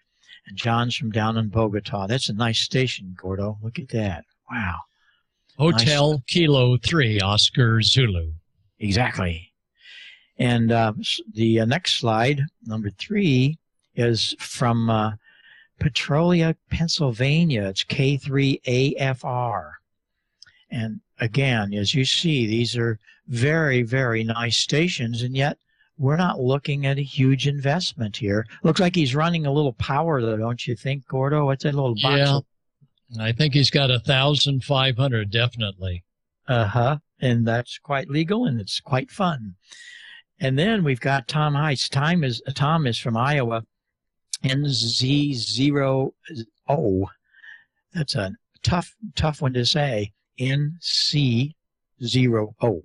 And 0.47 0.57
John's 0.57 0.97
from 0.97 1.11
down 1.11 1.37
in 1.37 1.49
Bogota. 1.49 2.07
That's 2.07 2.31
a 2.31 2.35
nice 2.35 2.61
station, 2.61 3.15
Gordo. 3.21 3.59
Look 3.63 3.79
at 3.79 3.89
that. 3.91 4.25
Wow. 4.51 4.81
Hotel 5.59 6.23
Kilo 6.27 6.77
3, 6.79 7.21
Oscar 7.21 7.83
Zulu. 7.83 8.33
Exactly. 8.79 9.53
And 10.39 10.71
uh, 10.71 10.93
the 11.33 11.61
uh, 11.61 11.65
next 11.65 11.97
slide, 11.97 12.43
number 12.67 12.91
three, 12.91 13.59
is 13.95 14.37
from 14.39 14.91
uh, 14.91 15.13
Petrolia, 15.81 16.57
Pennsylvania. 16.71 17.65
It's 17.65 17.85
K3AFR. 17.85 19.73
And 20.71 21.01
again, 21.21 21.73
as 21.73 21.95
you 21.95 22.05
see, 22.05 22.47
these 22.47 22.77
are 22.77 22.99
very, 23.29 23.83
very 23.83 24.25
nice 24.25 24.59
stations, 24.59 25.23
and 25.23 25.35
yet 25.35 25.59
we're 25.99 26.17
not 26.17 26.41
looking 26.41 26.87
at 26.87 26.99
a 26.99 27.03
huge 27.03 27.47
investment 27.47 28.17
here. 28.17 28.47
Looks 28.63 28.81
like 28.81 28.95
he's 28.95 29.15
running 29.15 29.47
a 29.47 29.53
little 29.53 29.73
power, 29.75 30.21
though, 30.21 30.37
don't 30.37 30.67
you 30.67 30.77
think, 30.77 31.07
Gordo? 31.09 31.47
What's 31.47 31.65
that 31.65 31.75
little 31.75 31.95
box? 31.95 32.19
Yeah. 32.19 32.41
I 33.21 33.33
think 33.33 33.55
he's 33.55 33.71
got 33.71 33.91
a 33.91 34.01
thousand 34.01 34.65
five 34.65 34.97
hundred 34.97 35.31
definitely. 35.31 36.05
Uh 36.49 36.67
huh. 36.67 36.99
And 37.21 37.47
that's 37.47 37.79
quite 37.79 38.09
legal 38.09 38.45
and 38.45 38.61
it's 38.61 38.81
quite 38.81 39.11
fun. 39.11 39.55
And 40.39 40.59
then 40.59 40.85
we've 40.85 41.01
got 41.01 41.29
Tom 41.29 41.55
Heights. 41.55 41.89
Time 41.89 42.23
is 42.23 42.43
Tom 42.55 42.87
is 42.87 42.99
from 42.99 43.17
Iowa. 43.17 43.63
NZ0O. 44.45 46.11
That's 47.95 48.15
a 48.15 48.33
tough, 48.63 48.95
tough 49.15 49.41
one 49.41 49.55
to 49.55 49.65
say. 49.65 50.13
NC0O. 50.39 51.55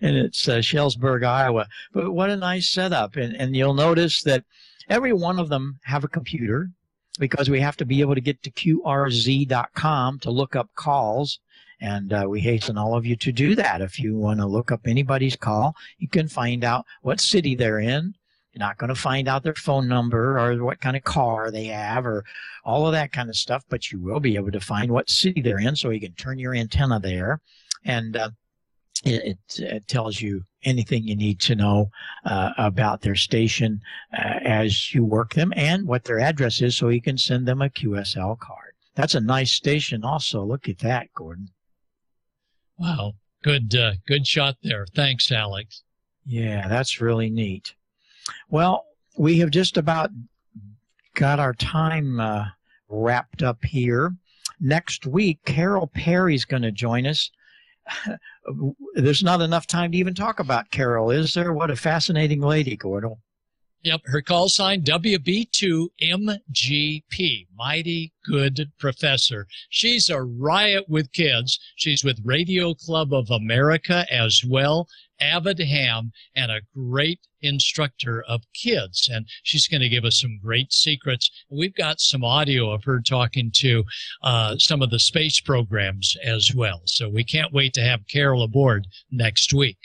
and 0.00 0.16
it's 0.16 0.48
uh, 0.48 0.58
Shellsburg, 0.58 1.24
Iowa. 1.24 1.66
But 1.92 2.12
what 2.12 2.30
a 2.30 2.36
nice 2.36 2.70
setup. 2.70 3.16
And, 3.16 3.34
and 3.34 3.56
you'll 3.56 3.74
notice 3.74 4.22
that 4.22 4.44
every 4.88 5.12
one 5.12 5.40
of 5.40 5.48
them 5.48 5.80
have 5.84 6.04
a 6.04 6.08
computer 6.08 6.70
because 7.18 7.50
we 7.50 7.60
have 7.60 7.76
to 7.76 7.84
be 7.84 8.00
able 8.00 8.14
to 8.14 8.20
get 8.20 8.42
to 8.42 8.50
qrz.com 8.50 10.18
to 10.20 10.30
look 10.30 10.56
up 10.56 10.68
calls. 10.74 11.40
And 11.80 12.12
uh, 12.12 12.26
we 12.28 12.40
hasten 12.40 12.76
all 12.76 12.96
of 12.96 13.06
you 13.06 13.14
to 13.16 13.30
do 13.30 13.54
that. 13.54 13.80
If 13.80 14.00
you 14.00 14.16
want 14.16 14.40
to 14.40 14.46
look 14.46 14.72
up 14.72 14.86
anybody's 14.86 15.36
call, 15.36 15.76
you 15.98 16.08
can 16.08 16.26
find 16.26 16.64
out 16.64 16.84
what 17.02 17.20
city 17.20 17.54
they're 17.54 17.78
in. 17.78 18.14
You're 18.52 18.66
not 18.66 18.78
going 18.78 18.88
to 18.88 18.96
find 18.96 19.28
out 19.28 19.44
their 19.44 19.54
phone 19.54 19.86
number 19.86 20.38
or 20.38 20.64
what 20.64 20.80
kind 20.80 20.96
of 20.96 21.04
car 21.04 21.50
they 21.50 21.66
have 21.66 22.04
or 22.04 22.24
all 22.64 22.86
of 22.86 22.92
that 22.92 23.12
kind 23.12 23.28
of 23.28 23.36
stuff, 23.36 23.62
but 23.68 23.92
you 23.92 24.00
will 24.00 24.18
be 24.18 24.34
able 24.34 24.50
to 24.50 24.60
find 24.60 24.90
what 24.90 25.08
city 25.08 25.40
they're 25.40 25.60
in 25.60 25.76
so 25.76 25.90
you 25.90 26.00
can 26.00 26.14
turn 26.14 26.38
your 26.38 26.54
antenna 26.54 26.98
there. 26.98 27.40
And 27.84 28.16
uh, 28.16 28.30
it, 29.04 29.38
it, 29.56 29.60
it 29.62 29.88
tells 29.88 30.20
you 30.20 30.42
anything 30.64 31.04
you 31.04 31.16
need 31.16 31.40
to 31.40 31.54
know 31.54 31.90
uh, 32.24 32.50
about 32.58 33.00
their 33.00 33.14
station 33.14 33.80
uh, 34.16 34.40
as 34.42 34.94
you 34.94 35.04
work 35.04 35.34
them 35.34 35.52
and 35.56 35.86
what 35.86 36.04
their 36.04 36.18
address 36.18 36.60
is 36.60 36.76
so 36.76 36.88
you 36.88 37.00
can 37.00 37.18
send 37.18 37.46
them 37.46 37.62
a 37.62 37.68
QSL 37.68 38.38
card. 38.38 38.72
That's 38.94 39.14
a 39.14 39.20
nice 39.20 39.52
station 39.52 40.04
also. 40.04 40.44
Look 40.44 40.68
at 40.68 40.78
that, 40.80 41.12
Gordon. 41.14 41.50
Wow. 42.78 43.14
Good 43.42 43.74
uh, 43.76 43.92
good 44.06 44.26
shot 44.26 44.56
there. 44.62 44.84
Thanks, 44.94 45.30
Alex. 45.30 45.84
Yeah, 46.26 46.66
that's 46.68 47.00
really 47.00 47.30
neat. 47.30 47.74
Well, 48.50 48.84
we 49.16 49.38
have 49.38 49.50
just 49.50 49.76
about 49.76 50.10
got 51.14 51.38
our 51.38 51.54
time 51.54 52.18
uh, 52.20 52.46
wrapped 52.88 53.42
up 53.42 53.64
here. 53.64 54.14
Next 54.60 55.06
week, 55.06 55.38
Carol 55.44 55.86
Perry's 55.86 56.44
going 56.44 56.62
to 56.62 56.72
join 56.72 57.06
us. 57.06 57.30
There's 58.94 59.22
not 59.22 59.40
enough 59.40 59.66
time 59.66 59.92
to 59.92 59.98
even 59.98 60.14
talk 60.14 60.40
about 60.40 60.70
Carol, 60.70 61.10
is 61.10 61.34
there? 61.34 61.52
What 61.52 61.70
a 61.70 61.76
fascinating 61.76 62.40
lady, 62.40 62.76
Gordon. 62.76 63.16
Yep, 63.84 64.00
her 64.06 64.20
call 64.20 64.48
sign 64.48 64.82
WB2MGP, 64.82 67.46
Mighty 67.54 68.12
Good 68.24 68.72
Professor. 68.76 69.46
She's 69.70 70.10
a 70.10 70.20
riot 70.20 70.88
with 70.88 71.12
kids. 71.12 71.60
She's 71.76 72.02
with 72.02 72.20
Radio 72.24 72.74
Club 72.74 73.14
of 73.14 73.30
America 73.30 74.04
as 74.10 74.42
well, 74.44 74.88
avid 75.20 75.60
ham, 75.60 76.10
and 76.34 76.50
a 76.50 76.62
great 76.74 77.20
instructor 77.40 78.24
of 78.26 78.42
kids. 78.52 79.08
And 79.12 79.28
she's 79.44 79.68
going 79.68 79.82
to 79.82 79.88
give 79.88 80.04
us 80.04 80.20
some 80.20 80.40
great 80.42 80.72
secrets. 80.72 81.30
We've 81.48 81.74
got 81.74 82.00
some 82.00 82.24
audio 82.24 82.72
of 82.72 82.82
her 82.82 83.00
talking 83.00 83.52
to 83.58 83.84
uh, 84.24 84.56
some 84.58 84.82
of 84.82 84.90
the 84.90 84.98
space 84.98 85.40
programs 85.40 86.16
as 86.24 86.52
well. 86.52 86.82
So 86.86 87.08
we 87.08 87.22
can't 87.22 87.52
wait 87.52 87.74
to 87.74 87.82
have 87.82 88.08
Carol 88.08 88.42
aboard 88.42 88.88
next 89.12 89.54
week. 89.54 89.78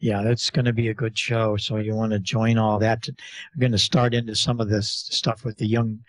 Yeah, 0.00 0.22
that's 0.22 0.50
going 0.50 0.64
to 0.64 0.72
be 0.72 0.88
a 0.88 0.94
good 0.94 1.16
show. 1.16 1.56
So 1.56 1.76
you 1.76 1.94
want 1.94 2.12
to 2.12 2.18
join 2.18 2.58
all 2.58 2.78
that. 2.80 3.08
We're 3.08 3.60
going 3.60 3.72
to 3.72 3.78
start 3.78 4.12
into 4.12 4.34
some 4.34 4.60
of 4.60 4.68
this 4.68 5.06
stuff 5.10 5.44
with 5.44 5.56
the 5.56 5.66
young 5.66 6.00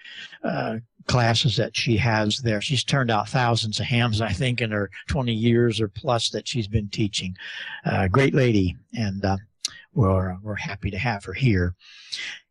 uh, 0.43 0.77
classes 1.07 1.55
that 1.57 1.75
she 1.77 1.97
has 1.97 2.39
there. 2.39 2.61
She's 2.61 2.83
turned 2.83 3.11
out 3.11 3.29
thousands 3.29 3.79
of 3.79 3.85
hams, 3.85 4.21
I 4.21 4.31
think, 4.31 4.61
in 4.61 4.71
her 4.71 4.89
20 5.07 5.31
years 5.31 5.79
or 5.79 5.87
plus 5.87 6.29
that 6.31 6.47
she's 6.47 6.67
been 6.67 6.89
teaching. 6.89 7.35
Uh, 7.85 8.07
great 8.07 8.33
lady, 8.33 8.75
and 8.93 9.23
uh, 9.23 9.37
we're 9.93 10.35
we're 10.41 10.55
happy 10.55 10.91
to 10.91 10.97
have 10.97 11.23
her 11.25 11.33
here. 11.33 11.75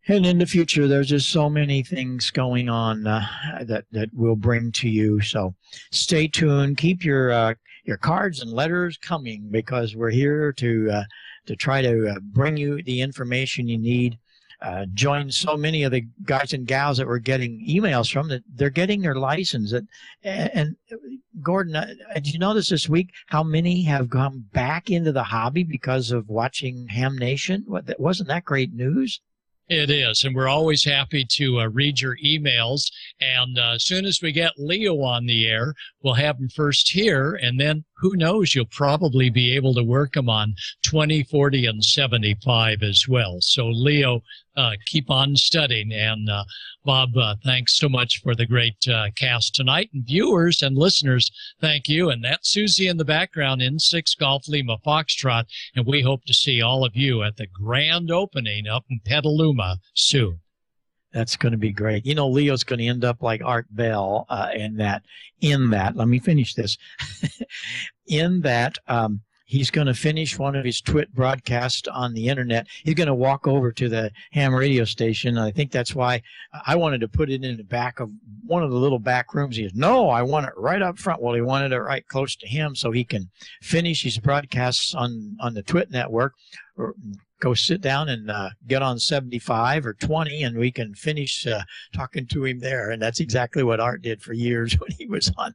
And 0.06 0.26
in 0.26 0.38
the 0.38 0.46
future, 0.46 0.86
there's 0.86 1.08
just 1.08 1.30
so 1.30 1.48
many 1.48 1.82
things 1.82 2.30
going 2.30 2.68
on 2.68 3.06
uh, 3.06 3.26
that 3.62 3.84
that 3.92 4.10
we'll 4.12 4.36
bring 4.36 4.70
to 4.72 4.88
you. 4.88 5.20
So 5.20 5.54
stay 5.92 6.28
tuned. 6.28 6.76
Keep 6.76 7.04
your 7.04 7.32
uh, 7.32 7.54
your 7.84 7.96
cards 7.96 8.40
and 8.40 8.52
letters 8.52 8.98
coming 8.98 9.48
because 9.50 9.96
we're 9.96 10.10
here 10.10 10.52
to 10.54 10.90
uh, 10.90 11.04
to 11.46 11.56
try 11.56 11.82
to 11.82 12.08
uh, 12.08 12.20
bring 12.20 12.56
you 12.56 12.82
the 12.82 13.00
information 13.00 13.68
you 13.68 13.78
need. 13.78 14.18
Uh, 14.62 14.86
join 14.94 15.30
so 15.30 15.56
many 15.56 15.82
of 15.82 15.92
the 15.92 16.06
guys 16.22 16.54
and 16.54 16.66
gals 16.66 16.96
that 16.96 17.06
we're 17.06 17.18
getting 17.18 17.62
emails 17.68 18.10
from 18.10 18.28
that 18.28 18.42
they're 18.54 18.70
getting 18.70 19.02
their 19.02 19.16
license. 19.16 19.72
And, 19.72 19.88
and 20.22 20.76
Gordon, 21.42 21.76
uh, 21.76 21.92
did 22.14 22.32
you 22.32 22.38
notice 22.38 22.70
this 22.70 22.88
week 22.88 23.10
how 23.26 23.42
many 23.42 23.82
have 23.82 24.08
come 24.08 24.46
back 24.52 24.90
into 24.90 25.12
the 25.12 25.24
hobby 25.24 25.64
because 25.64 26.12
of 26.12 26.28
watching 26.28 26.86
Ham 26.88 27.18
Nation? 27.18 27.64
What, 27.66 27.98
wasn't 28.00 28.28
that 28.28 28.44
great 28.44 28.72
news? 28.72 29.20
It 29.68 29.88
is, 29.90 30.24
and 30.24 30.34
we're 30.34 30.48
always 30.48 30.84
happy 30.84 31.24
to 31.24 31.60
uh, 31.60 31.68
read 31.68 31.98
your 31.98 32.18
emails. 32.18 32.90
And 33.20 33.58
uh, 33.58 33.72
as 33.76 33.84
soon 33.84 34.04
as 34.04 34.20
we 34.20 34.30
get 34.30 34.52
Leo 34.58 35.00
on 35.00 35.24
the 35.24 35.46
air, 35.46 35.74
we'll 36.02 36.14
have 36.14 36.38
him 36.38 36.50
first 36.50 36.90
here, 36.90 37.34
and 37.34 37.58
then 37.58 37.84
who 38.04 38.16
knows, 38.16 38.54
you'll 38.54 38.66
probably 38.66 39.30
be 39.30 39.56
able 39.56 39.72
to 39.72 39.82
work 39.82 40.12
them 40.12 40.28
on 40.28 40.54
20, 40.82 41.22
40, 41.22 41.64
and 41.64 41.82
75 41.82 42.82
as 42.82 43.08
well. 43.08 43.38
So, 43.40 43.68
Leo, 43.68 44.20
uh, 44.58 44.72
keep 44.84 45.10
on 45.10 45.34
studying. 45.36 45.90
And 45.90 46.28
uh, 46.28 46.44
Bob, 46.84 47.16
uh, 47.16 47.36
thanks 47.46 47.78
so 47.78 47.88
much 47.88 48.20
for 48.22 48.34
the 48.34 48.44
great 48.44 48.76
uh, 48.86 49.06
cast 49.16 49.54
tonight. 49.54 49.88
And 49.94 50.04
viewers 50.04 50.60
and 50.60 50.76
listeners, 50.76 51.30
thank 51.62 51.88
you. 51.88 52.10
And 52.10 52.22
that's 52.22 52.50
Susie 52.50 52.88
in 52.88 52.98
the 52.98 53.06
background 53.06 53.62
in 53.62 53.78
Six 53.78 54.14
Golf 54.14 54.46
Lima 54.48 54.76
Foxtrot. 54.86 55.46
And 55.74 55.86
we 55.86 56.02
hope 56.02 56.26
to 56.26 56.34
see 56.34 56.60
all 56.60 56.84
of 56.84 56.94
you 56.94 57.22
at 57.22 57.38
the 57.38 57.46
grand 57.46 58.10
opening 58.10 58.68
up 58.68 58.84
in 58.90 59.00
Petaluma 59.06 59.78
soon. 59.94 60.40
That's 61.14 61.36
going 61.36 61.52
to 61.52 61.58
be 61.58 61.70
great. 61.70 62.04
You 62.04 62.16
know, 62.16 62.28
Leo's 62.28 62.64
going 62.64 62.80
to 62.80 62.86
end 62.86 63.04
up 63.04 63.22
like 63.22 63.40
Art 63.42 63.66
Bell 63.70 64.26
uh, 64.28 64.50
in 64.52 64.76
that. 64.76 65.02
In 65.40 65.70
that, 65.70 65.96
let 65.96 66.08
me 66.08 66.18
finish 66.18 66.54
this. 66.54 66.76
in 68.06 68.40
that, 68.40 68.78
um, 68.88 69.20
he's 69.46 69.70
going 69.70 69.86
to 69.86 69.94
finish 69.94 70.38
one 70.38 70.56
of 70.56 70.64
his 70.64 70.80
twit 70.80 71.14
broadcasts 71.14 71.86
on 71.86 72.14
the 72.14 72.28
internet. 72.28 72.66
He's 72.82 72.94
going 72.94 73.06
to 73.06 73.14
walk 73.14 73.46
over 73.46 73.70
to 73.70 73.88
the 73.88 74.10
ham 74.32 74.52
radio 74.52 74.84
station. 74.84 75.38
I 75.38 75.52
think 75.52 75.70
that's 75.70 75.94
why 75.94 76.22
I 76.66 76.74
wanted 76.74 77.00
to 77.02 77.08
put 77.08 77.30
it 77.30 77.44
in 77.44 77.56
the 77.56 77.64
back 77.64 78.00
of 78.00 78.10
one 78.44 78.64
of 78.64 78.72
the 78.72 78.76
little 78.76 78.98
back 78.98 79.34
rooms. 79.34 79.56
He 79.56 79.62
goes, 79.62 79.74
"No, 79.74 80.08
I 80.08 80.22
want 80.22 80.46
it 80.46 80.52
right 80.56 80.82
up 80.82 80.98
front." 80.98 81.22
Well, 81.22 81.34
he 81.34 81.42
wanted 81.42 81.70
it 81.70 81.80
right 81.80 82.06
close 82.08 82.34
to 82.36 82.48
him 82.48 82.74
so 82.74 82.90
he 82.90 83.04
can 83.04 83.30
finish 83.62 84.02
his 84.02 84.18
broadcasts 84.18 84.94
on 84.94 85.36
on 85.38 85.54
the 85.54 85.62
twit 85.62 85.92
network. 85.92 86.34
Go 87.44 87.52
sit 87.52 87.82
down 87.82 88.08
and 88.08 88.30
uh, 88.30 88.48
get 88.66 88.80
on 88.80 88.98
75 88.98 89.84
or 89.84 89.92
20 89.92 90.44
and 90.44 90.56
we 90.56 90.72
can 90.72 90.94
finish 90.94 91.46
uh, 91.46 91.60
talking 91.92 92.26
to 92.28 92.46
him 92.46 92.58
there. 92.58 92.90
And 92.90 93.02
that's 93.02 93.20
exactly 93.20 93.62
what 93.62 93.80
art 93.80 94.00
did 94.00 94.22
for 94.22 94.32
years 94.32 94.72
when 94.80 94.90
he 94.92 95.04
was 95.04 95.30
on 95.36 95.54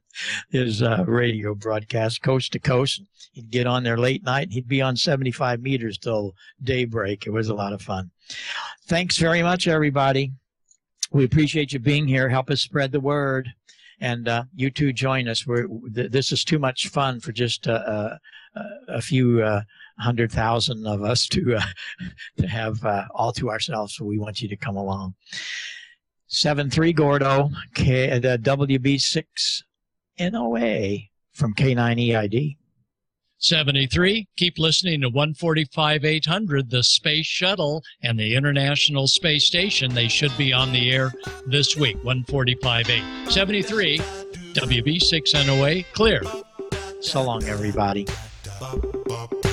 his 0.50 0.82
uh, 0.82 1.04
radio 1.08 1.52
broadcast 1.52 2.22
coast 2.22 2.52
to 2.52 2.60
coast. 2.60 3.02
He'd 3.32 3.50
get 3.50 3.66
on 3.66 3.82
there 3.82 3.98
late 3.98 4.22
night 4.22 4.52
he'd 4.52 4.68
be 4.68 4.80
on 4.80 4.94
75 4.94 5.62
meters 5.62 5.98
till 5.98 6.36
daybreak. 6.62 7.26
It 7.26 7.30
was 7.30 7.48
a 7.48 7.54
lot 7.54 7.72
of 7.72 7.82
fun. 7.82 8.12
Thanks 8.86 9.16
very 9.16 9.42
much 9.42 9.66
everybody. 9.66 10.30
We 11.10 11.24
appreciate 11.24 11.72
you 11.72 11.80
being 11.80 12.06
here. 12.06 12.28
Help 12.28 12.50
us 12.50 12.62
spread 12.62 12.92
the 12.92 13.00
word. 13.00 13.48
And 14.00 14.28
uh, 14.28 14.44
you 14.54 14.70
too 14.70 14.92
join 14.92 15.26
us. 15.26 15.44
We're, 15.44 15.66
th- 15.92 16.12
this 16.12 16.30
is 16.30 16.44
too 16.44 16.60
much 16.60 16.86
fun 16.86 17.18
for 17.18 17.32
just 17.32 17.66
uh, 17.66 17.72
uh, 17.72 18.18
a 18.86 19.02
few 19.02 19.42
uh, 20.00 20.04
100,000 20.04 20.86
of 20.86 21.02
us 21.02 21.26
to 21.28 21.56
uh, 21.56 21.62
to 22.38 22.46
have 22.46 22.84
uh, 22.84 23.04
all 23.14 23.32
to 23.32 23.50
ourselves. 23.50 23.96
So 23.96 24.04
we 24.04 24.18
want 24.18 24.42
you 24.42 24.48
to 24.48 24.56
come 24.56 24.76
along. 24.76 25.14
Seven 26.26 26.70
three 26.70 26.92
Gordo 26.92 27.50
K 27.74 28.18
the 28.18 28.38
WB 28.38 29.00
six 29.00 29.62
NOA 30.18 30.98
from 31.32 31.54
K9EID. 31.54 32.56
73. 33.42 34.28
Keep 34.36 34.58
listening 34.58 35.00
to 35.00 35.08
145 35.08 36.04
800, 36.04 36.70
the 36.70 36.82
Space 36.82 37.26
Shuttle 37.26 37.82
and 38.02 38.18
the 38.18 38.34
International 38.34 39.06
Space 39.06 39.46
Station. 39.46 39.94
They 39.94 40.08
should 40.08 40.36
be 40.36 40.52
on 40.52 40.72
the 40.72 40.92
air 40.92 41.12
this 41.46 41.74
week, 41.74 41.96
145 42.04 42.90
8. 42.90 43.02
73. 43.30 43.98
WB6 43.98 45.46
NOA, 45.46 45.84
clear. 45.94 46.22
So 47.00 47.22
long, 47.22 47.44
everybody. 47.44 48.06
Bop, 48.60 48.84
bop. 49.06 49.49